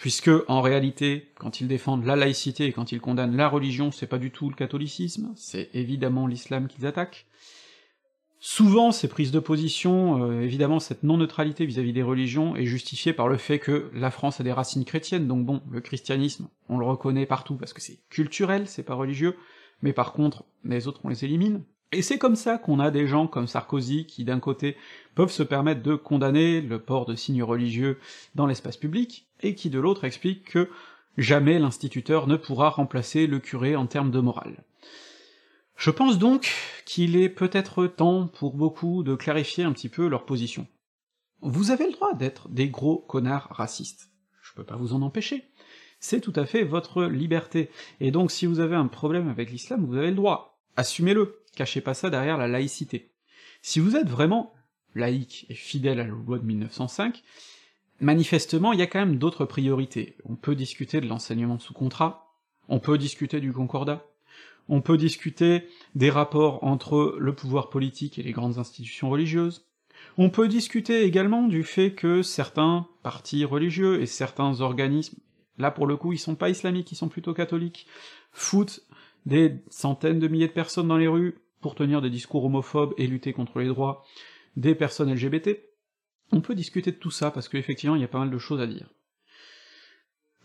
puisque 0.00 0.30
en 0.48 0.62
réalité, 0.62 1.30
quand 1.38 1.60
ils 1.60 1.68
défendent 1.68 2.06
la 2.06 2.16
laïcité 2.16 2.64
et 2.64 2.72
quand 2.72 2.90
ils 2.90 3.02
condamnent 3.02 3.36
la 3.36 3.48
religion, 3.48 3.92
c'est 3.92 4.06
pas 4.06 4.18
du 4.18 4.30
tout 4.30 4.48
le 4.48 4.56
catholicisme, 4.56 5.32
c'est 5.36 5.68
évidemment 5.74 6.26
l'islam 6.26 6.68
qu'ils 6.68 6.86
attaquent, 6.86 7.26
Souvent, 8.42 8.90
ces 8.90 9.06
prises 9.06 9.32
de 9.32 9.38
position, 9.38 10.24
euh, 10.24 10.40
évidemment 10.40 10.80
cette 10.80 11.02
non-neutralité 11.02 11.66
vis-à-vis 11.66 11.92
des 11.92 12.02
religions, 12.02 12.56
est 12.56 12.64
justifiée 12.64 13.12
par 13.12 13.28
le 13.28 13.36
fait 13.36 13.58
que 13.58 13.90
la 13.92 14.10
France 14.10 14.40
a 14.40 14.42
des 14.42 14.50
racines 14.50 14.86
chrétiennes, 14.86 15.28
donc 15.28 15.44
bon, 15.44 15.60
le 15.70 15.82
christianisme, 15.82 16.48
on 16.70 16.78
le 16.78 16.86
reconnaît 16.86 17.26
partout 17.26 17.56
parce 17.56 17.74
que 17.74 17.82
c'est 17.82 17.98
culturel, 18.08 18.66
c'est 18.66 18.82
pas 18.82 18.94
religieux, 18.94 19.36
mais 19.82 19.92
par 19.92 20.14
contre, 20.14 20.44
les 20.64 20.88
autres 20.88 21.02
on 21.04 21.10
les 21.10 21.26
élimine. 21.26 21.64
Et 21.92 22.02
c'est 22.02 22.18
comme 22.18 22.36
ça 22.36 22.56
qu'on 22.56 22.78
a 22.78 22.92
des 22.92 23.08
gens 23.08 23.26
comme 23.26 23.48
Sarkozy 23.48 24.06
qui 24.06 24.24
d'un 24.24 24.38
côté 24.38 24.76
peuvent 25.16 25.32
se 25.32 25.42
permettre 25.42 25.82
de 25.82 25.96
condamner 25.96 26.60
le 26.60 26.78
port 26.78 27.04
de 27.04 27.16
signes 27.16 27.42
religieux 27.42 27.98
dans 28.36 28.46
l'espace 28.46 28.76
public, 28.76 29.26
et 29.42 29.54
qui 29.54 29.70
de 29.70 29.80
l'autre 29.80 30.04
expliquent 30.04 30.44
que 30.44 30.70
jamais 31.18 31.58
l'instituteur 31.58 32.28
ne 32.28 32.36
pourra 32.36 32.70
remplacer 32.70 33.26
le 33.26 33.40
curé 33.40 33.74
en 33.74 33.86
termes 33.86 34.12
de 34.12 34.20
morale. 34.20 34.62
Je 35.76 35.90
pense 35.90 36.18
donc 36.18 36.52
qu'il 36.84 37.16
est 37.16 37.28
peut-être 37.28 37.86
temps 37.86 38.28
pour 38.28 38.54
beaucoup 38.54 39.02
de 39.02 39.16
clarifier 39.16 39.64
un 39.64 39.72
petit 39.72 39.88
peu 39.88 40.06
leur 40.06 40.26
position. 40.26 40.68
Vous 41.42 41.70
avez 41.70 41.86
le 41.86 41.92
droit 41.92 42.14
d'être 42.14 42.48
des 42.50 42.68
gros 42.68 42.98
connards 42.98 43.48
racistes, 43.50 44.10
je 44.42 44.52
peux 44.54 44.64
pas 44.64 44.76
vous 44.76 44.92
en 44.92 45.02
empêcher. 45.02 45.44
C'est 45.98 46.20
tout 46.20 46.32
à 46.36 46.46
fait 46.46 46.64
votre 46.64 47.04
liberté, 47.04 47.70
et 47.98 48.10
donc 48.10 48.30
si 48.30 48.46
vous 48.46 48.60
avez 48.60 48.76
un 48.76 48.86
problème 48.86 49.28
avec 49.28 49.50
l'islam, 49.50 49.84
vous 49.84 49.96
avez 49.96 50.10
le 50.10 50.16
droit. 50.16 50.60
Assumez-le, 50.76 51.39
cachez 51.54 51.80
pas 51.80 51.94
ça 51.94 52.10
derrière 52.10 52.38
la 52.38 52.48
laïcité. 52.48 53.10
Si 53.62 53.80
vous 53.80 53.96
êtes 53.96 54.08
vraiment 54.08 54.54
laïque 54.94 55.46
et 55.48 55.54
fidèle 55.54 56.00
à 56.00 56.04
la 56.04 56.10
loi 56.10 56.38
de 56.38 56.44
1905, 56.44 57.22
manifestement, 58.00 58.72
il 58.72 58.78
y 58.78 58.82
a 58.82 58.86
quand 58.86 58.98
même 58.98 59.18
d'autres 59.18 59.44
priorités. 59.44 60.16
On 60.24 60.36
peut 60.36 60.54
discuter 60.54 61.00
de 61.00 61.06
l'enseignement 61.06 61.58
sous 61.58 61.74
contrat, 61.74 62.34
on 62.68 62.80
peut 62.80 62.98
discuter 62.98 63.40
du 63.40 63.52
concordat, 63.52 64.06
on 64.68 64.80
peut 64.80 64.96
discuter 64.96 65.66
des 65.94 66.10
rapports 66.10 66.64
entre 66.64 67.16
le 67.18 67.34
pouvoir 67.34 67.70
politique 67.70 68.18
et 68.18 68.22
les 68.22 68.32
grandes 68.32 68.58
institutions 68.58 69.10
religieuses, 69.10 69.66
on 70.16 70.30
peut 70.30 70.48
discuter 70.48 71.02
également 71.02 71.46
du 71.46 71.62
fait 71.62 71.92
que 71.92 72.22
certains 72.22 72.86
partis 73.02 73.44
religieux 73.44 74.00
et 74.00 74.06
certains 74.06 74.60
organismes, 74.60 75.18
là 75.58 75.70
pour 75.70 75.86
le 75.86 75.96
coup 75.96 76.12
ils 76.12 76.18
sont 76.18 76.36
pas 76.36 76.50
islamiques, 76.50 76.92
ils 76.92 76.96
sont 76.96 77.08
plutôt 77.08 77.34
catholiques, 77.34 77.86
foutent 78.32 78.80
des 79.26 79.56
centaines 79.68 80.18
de 80.18 80.28
milliers 80.28 80.48
de 80.48 80.52
personnes 80.52 80.88
dans 80.88 80.96
les 80.96 81.08
rues 81.08 81.38
pour 81.60 81.74
tenir 81.74 82.00
des 82.00 82.10
discours 82.10 82.44
homophobes 82.44 82.94
et 82.96 83.06
lutter 83.06 83.32
contre 83.32 83.60
les 83.60 83.68
droits 83.68 84.04
des 84.56 84.74
personnes 84.74 85.12
LGBT. 85.12 85.60
On 86.32 86.40
peut 86.40 86.54
discuter 86.54 86.92
de 86.92 86.96
tout 86.96 87.10
ça, 87.10 87.30
parce 87.30 87.48
qu'effectivement 87.48 87.96
il 87.96 88.02
y 88.02 88.04
a 88.04 88.08
pas 88.08 88.18
mal 88.18 88.30
de 88.30 88.38
choses 88.38 88.60
à 88.60 88.66
dire. 88.66 88.88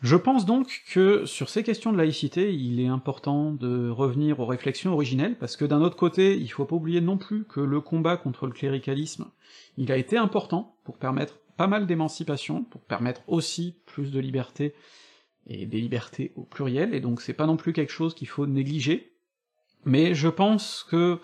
Je 0.01 0.15
pense 0.15 0.45
donc 0.45 0.83
que 0.91 1.25
sur 1.25 1.49
ces 1.49 1.63
questions 1.63 1.91
de 1.91 1.97
laïcité, 1.97 2.53
il 2.53 2.79
est 2.79 2.87
important 2.87 3.51
de 3.53 3.89
revenir 3.89 4.39
aux 4.39 4.45
réflexions 4.45 4.93
originelles, 4.93 5.37
parce 5.37 5.55
que 5.55 5.65
d'un 5.65 5.81
autre 5.81 5.95
côté, 5.95 6.37
il 6.37 6.47
faut 6.49 6.65
pas 6.65 6.75
oublier 6.75 7.01
non 7.01 7.17
plus 7.17 7.45
que 7.45 7.61
le 7.61 7.81
combat 7.81 8.17
contre 8.17 8.45
le 8.45 8.51
cléricalisme, 8.51 9.25
il 9.77 9.91
a 9.91 9.97
été 9.97 10.17
important 10.17 10.75
pour 10.83 10.97
permettre 10.97 11.39
pas 11.57 11.67
mal 11.67 11.87
d'émancipation, 11.87 12.63
pour 12.63 12.81
permettre 12.81 13.21
aussi 13.27 13.77
plus 13.85 14.11
de 14.11 14.19
liberté, 14.19 14.75
et 15.47 15.65
des 15.65 15.79
libertés 15.79 16.31
au 16.35 16.43
pluriel, 16.43 16.93
et 16.93 17.01
donc 17.01 17.21
c'est 17.21 17.33
pas 17.33 17.45
non 17.45 17.57
plus 17.57 17.73
quelque 17.73 17.91
chose 17.91 18.15
qu'il 18.15 18.27
faut 18.27 18.47
négliger, 18.47 19.13
mais 19.85 20.15
je 20.15 20.27
pense 20.27 20.85
que 20.89 21.19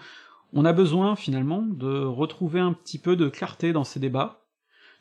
on 0.53 0.65
a 0.65 0.73
besoin 0.73 1.15
finalement 1.15 1.61
de 1.61 2.03
retrouver 2.03 2.59
un 2.59 2.73
petit 2.73 2.99
peu 2.99 3.15
de 3.15 3.29
clarté 3.29 3.73
dans 3.73 3.85
ces 3.85 3.99
débats, 3.99 4.45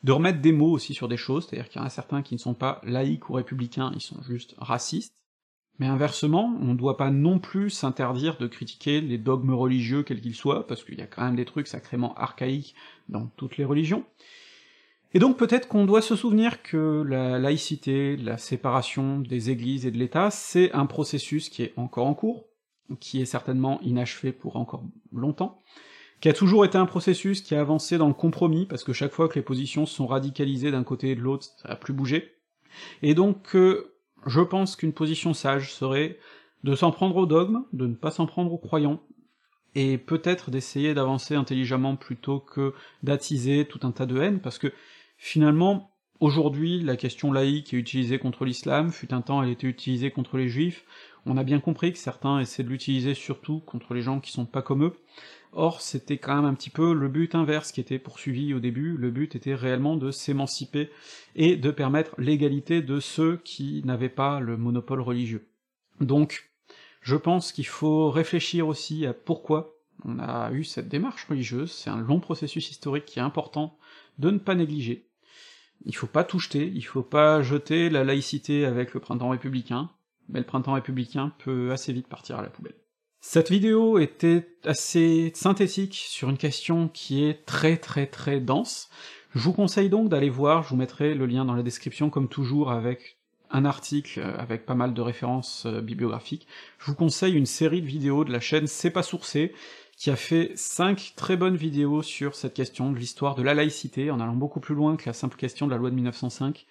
de 0.05 0.13
remettre 0.13 0.41
des 0.41 0.53
mots 0.53 0.71
aussi 0.71 0.95
sur 0.95 1.09
des 1.09 1.17
choses, 1.17 1.47
c'est-à-dire 1.47 1.69
qu'il 1.69 1.81
y 1.81 1.85
en 1.85 1.87
a 1.87 1.91
certains 1.91 2.23
qui 2.23 2.35
ne 2.35 2.41
sont 2.41 2.55
pas 2.55 2.81
laïcs 2.85 3.29
ou 3.29 3.35
républicains, 3.35 3.91
ils 3.95 4.01
sont 4.01 4.23
juste 4.23 4.55
racistes, 4.59 5.15
mais 5.79 5.87
inversement, 5.87 6.57
on 6.61 6.67
ne 6.67 6.75
doit 6.75 6.97
pas 6.97 7.11
non 7.11 7.39
plus 7.39 7.71
s'interdire 7.71 8.37
de 8.39 8.47
critiquer 8.47 9.01
les 9.01 9.19
dogmes 9.19 9.55
religieux 9.55 10.03
quels 10.03 10.21
qu'ils 10.21 10.35
soient, 10.35 10.67
parce 10.67 10.85
qu'il 10.85 10.99
y 10.99 11.03
a 11.03 11.07
quand 11.07 11.25
même 11.25 11.37
des 11.37 11.45
trucs 11.45 11.67
sacrément 11.67 12.15
archaïques 12.15 12.75
dans 13.09 13.27
toutes 13.37 13.57
les 13.57 13.65
religions, 13.65 14.05
et 15.13 15.19
donc 15.19 15.37
peut-être 15.37 15.67
qu'on 15.67 15.87
doit 15.87 16.03
se 16.03 16.15
souvenir 16.15 16.63
que 16.63 17.03
la 17.07 17.39
laïcité, 17.39 18.17
la 18.17 18.39
séparation 18.39 19.19
des 19.19 19.51
églises 19.51 19.87
et 19.87 19.91
de 19.91 19.99
l'État, 19.99 20.31
c'est 20.31 20.73
un 20.73 20.87
processus 20.87 21.49
qui 21.49 21.63
est 21.63 21.73
encore 21.77 22.07
en 22.07 22.15
cours, 22.15 22.47
qui 23.01 23.21
est 23.21 23.27
certainement 23.27 23.81
inachevé 23.83 24.33
pour 24.33 24.57
encore 24.57 24.85
longtemps, 25.13 25.59
qui 26.21 26.29
a 26.29 26.33
toujours 26.33 26.65
été 26.65 26.79
un 26.79 26.87
processus 26.87 27.41
qui 27.41 27.55
a 27.55 27.61
avancé 27.61 27.99
dans 27.99 28.09
le 28.09 28.15
compromis, 28.15 28.67
parce 28.67 28.85
que 28.85 28.93
chaque 28.93 29.13
fois 29.13 29.29
que 29.29 29.35
les 29.35 29.43
positions 29.43 29.87
sont 29.87 30.07
radicalisées 30.07 30.71
d'un 30.71 30.85
côté 30.85 31.11
et 31.11 31.15
de 31.15 31.21
l'autre, 31.21 31.47
ça 31.57 31.71
a 31.71 31.77
plus 31.77 31.93
bougé. 31.93 32.35
Et 33.03 33.15
donc, 33.15 33.57
euh, 33.57 33.95
je 34.27 34.41
pense 34.41 34.77
qu'une 34.77 34.93
position 34.93 35.35
sage 35.35 35.73
serait 35.73 36.19
de 36.63 36.75
s'en 36.75 36.93
prendre 36.93 37.17
au 37.17 37.27
dogme, 37.27 37.65
de 37.73 37.87
ne 37.87 37.95
pas 37.95 38.11
s'en 38.11 38.27
prendre 38.27 38.53
aux 38.53 38.59
croyants, 38.59 39.01
et 39.75 39.99
peut-être 39.99 40.51
d'essayer 40.51 40.95
d'avancer 40.95 41.35
intelligemment 41.35 41.97
plutôt 41.97 42.41
que 42.41 42.75
d'attiser 43.03 43.65
tout 43.65 43.81
un 43.85 43.93
tas 43.93 44.07
de 44.07 44.21
haine, 44.21 44.41
parce 44.41 44.59
que 44.59 44.73
finalement, 45.23 45.93
aujourd'hui, 46.19 46.81
la 46.81 46.97
question 46.97 47.31
laïque 47.31 47.73
est 47.73 47.77
utilisée 47.77 48.19
contre 48.19 48.45
l'islam, 48.45 48.91
fut 48.91 49.15
un 49.15 49.21
temps 49.21 49.43
elle 49.43 49.51
était 49.51 49.69
utilisée 49.69 50.11
contre 50.11 50.39
les 50.39 50.49
juifs, 50.49 50.85
on 51.27 51.37
a 51.37 51.45
bien 51.45 51.61
compris 51.61 51.93
que 51.93 51.99
certains 51.99 52.41
essaient 52.41 52.65
de 52.65 52.71
l'utiliser 52.71 53.15
surtout 53.15 53.61
contre 53.61 53.95
les 53.95 54.03
gens 54.03 54.19
qui 54.19 54.33
sont 54.33 54.47
pas 54.47 54.63
comme 54.63 54.85
eux, 54.85 54.97
Or, 55.53 55.81
c'était 55.81 56.19
quand 56.19 56.37
même 56.37 56.45
un 56.45 56.55
petit 56.55 56.71
peu 56.71 56.95
le 56.95 57.09
but 57.09 57.35
inverse 57.35 57.73
qui 57.73 57.81
était 57.81 57.99
poursuivi 57.99 58.55
au 58.55 58.61
début, 58.61 58.97
le 58.97 59.11
but 59.11 59.35
était 59.35 59.55
réellement 59.55 59.97
de 59.97 60.13
s'émanciper 60.13 60.91
et 61.35 61.57
de 61.57 61.71
permettre 61.73 62.15
l'égalité 62.19 62.83
de 62.83 63.01
ceux 63.01 63.37
qui 63.39 63.83
n'avaient 63.85 64.09
pas 64.09 64.39
le 64.39 64.57
monopole 64.57 65.01
religieux. 65.01 65.49
Donc, 66.01 66.51
je 67.01 67.17
pense 67.17 67.53
qu'il 67.53 67.67
faut 67.67 68.11
réfléchir 68.11 68.69
aussi 68.69 69.07
à 69.07 69.13
pourquoi 69.13 69.75
on 70.05 70.21
a 70.21 70.53
eu 70.53 70.63
cette 70.63 70.89
démarche 70.89 71.25
religieuse, 71.25 71.73
c'est 71.73 71.91
un 71.91 72.01
long 72.01 72.21
processus 72.21 72.71
historique 72.71 73.05
qui 73.05 73.19
est 73.19 73.23
important 73.23 73.77
de 74.19 74.31
ne 74.31 74.39
pas 74.39 74.55
négliger. 74.55 75.10
Il 75.87 75.97
faut 75.97 76.07
pas 76.07 76.25
tout 76.25 76.39
jeter, 76.39 76.71
il 76.75 76.83
faut 76.83 77.03
pas 77.03 77.43
jeter 77.43 77.91
la 77.91 78.05
laïcité 78.05 78.65
avec 78.65 78.95
le 78.95 79.01
printemps 79.01 79.31
républicain, 79.31 79.91
mais 80.29 80.39
le 80.39 80.47
printemps 80.47 80.75
républicain 80.75 81.33
peut 81.39 81.73
assez 81.73 81.93
vite 81.93 82.07
partir 82.07 82.39
à 82.39 82.43
la 82.43 82.49
poubelle. 82.49 82.75
Cette 83.21 83.51
vidéo 83.51 83.99
était 83.99 84.49
assez 84.65 85.33
synthétique 85.35 85.95
sur 85.95 86.31
une 86.31 86.39
question 86.39 86.89
qui 86.89 87.25
est 87.25 87.45
très 87.45 87.77
très 87.77 88.07
très 88.07 88.41
dense. 88.41 88.89
Je 89.35 89.41
vous 89.41 89.53
conseille 89.53 89.91
donc 89.91 90.09
d'aller 90.09 90.31
voir, 90.31 90.63
je 90.63 90.71
vous 90.71 90.77
mettrai 90.77 91.15
le 91.15 91.27
lien 91.27 91.45
dans 91.45 91.55
la 91.55 91.63
description 91.63 92.09
comme 92.09 92.29
toujours 92.29 92.71
avec 92.73 93.19
un 93.51 93.65
article 93.65 94.21
avec 94.39 94.65
pas 94.65 94.75
mal 94.75 94.95
de 94.95 95.01
références 95.03 95.67
euh, 95.67 95.81
bibliographiques. 95.81 96.47
Je 96.79 96.87
vous 96.87 96.95
conseille 96.95 97.35
une 97.35 97.47
série 97.47 97.83
de 97.83 97.87
vidéos 97.87 98.25
de 98.25 98.33
la 98.33 98.41
chaîne 98.41 98.67
C'est 98.67 98.91
pas 98.91 99.03
sourcé, 99.03 99.53
qui 100.01 100.09
a 100.09 100.17
fait 100.17 100.53
cinq 100.57 101.13
très 101.15 101.37
bonnes 101.37 101.57
vidéos 101.57 102.01
sur 102.01 102.35
cette 102.35 102.55
question 102.55 102.91
de 102.91 102.97
l'histoire 102.97 103.35
de 103.35 103.43
la 103.43 103.53
laïcité, 103.53 104.11
en 104.11 104.19
allant 104.19 104.35
beaucoup 104.35 104.59
plus 104.59 104.75
loin 104.75 104.97
que 104.97 105.05
la 105.05 105.13
simple 105.13 105.37
question 105.37 105.67
de 105.67 105.73
la 105.73 105.77
loi 105.77 105.91
de 105.91 105.95
1905, 105.95 106.67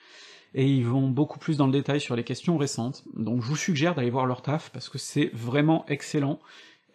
et 0.55 0.67
ils 0.67 0.83
vont 0.83 1.07
beaucoup 1.07 1.37
plus 1.37 1.55
dans 1.55 1.67
le 1.67 1.71
détail 1.71 2.01
sur 2.01 2.15
les 2.15 2.23
questions 2.23 2.57
récentes, 2.57 3.03
donc 3.13 3.43
je 3.43 3.47
vous 3.47 3.55
suggère 3.55 3.93
d'aller 3.93 4.09
voir 4.09 4.25
leur 4.25 4.41
taf, 4.41 4.71
parce 4.71 4.89
que 4.89 4.97
c'est 4.97 5.29
vraiment 5.31 5.85
excellent, 5.87 6.39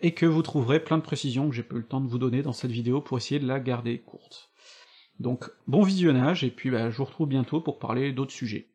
et 0.01 0.12
que 0.12 0.26
vous 0.26 0.43
trouverez 0.43 0.82
plein 0.82 0.99
de 0.99 1.05
précisions 1.05 1.49
que 1.49 1.55
j'ai 1.55 1.62
pas 1.62 1.76
eu 1.76 1.78
le 1.78 1.87
temps 1.87 2.01
de 2.01 2.09
vous 2.09 2.18
donner 2.18 2.43
dans 2.43 2.53
cette 2.53 2.72
vidéo 2.72 3.01
pour 3.01 3.16
essayer 3.16 3.39
de 3.39 3.47
la 3.47 3.61
garder 3.61 4.01
courte. 4.01 4.51
Donc 5.20 5.49
bon 5.68 5.85
visionnage, 5.85 6.43
et 6.43 6.51
puis 6.51 6.68
bah, 6.68 6.91
je 6.91 6.97
vous 6.97 7.05
retrouve 7.05 7.28
bientôt 7.28 7.61
pour 7.61 7.78
parler 7.78 8.11
d'autres 8.11 8.32
sujets. 8.32 8.74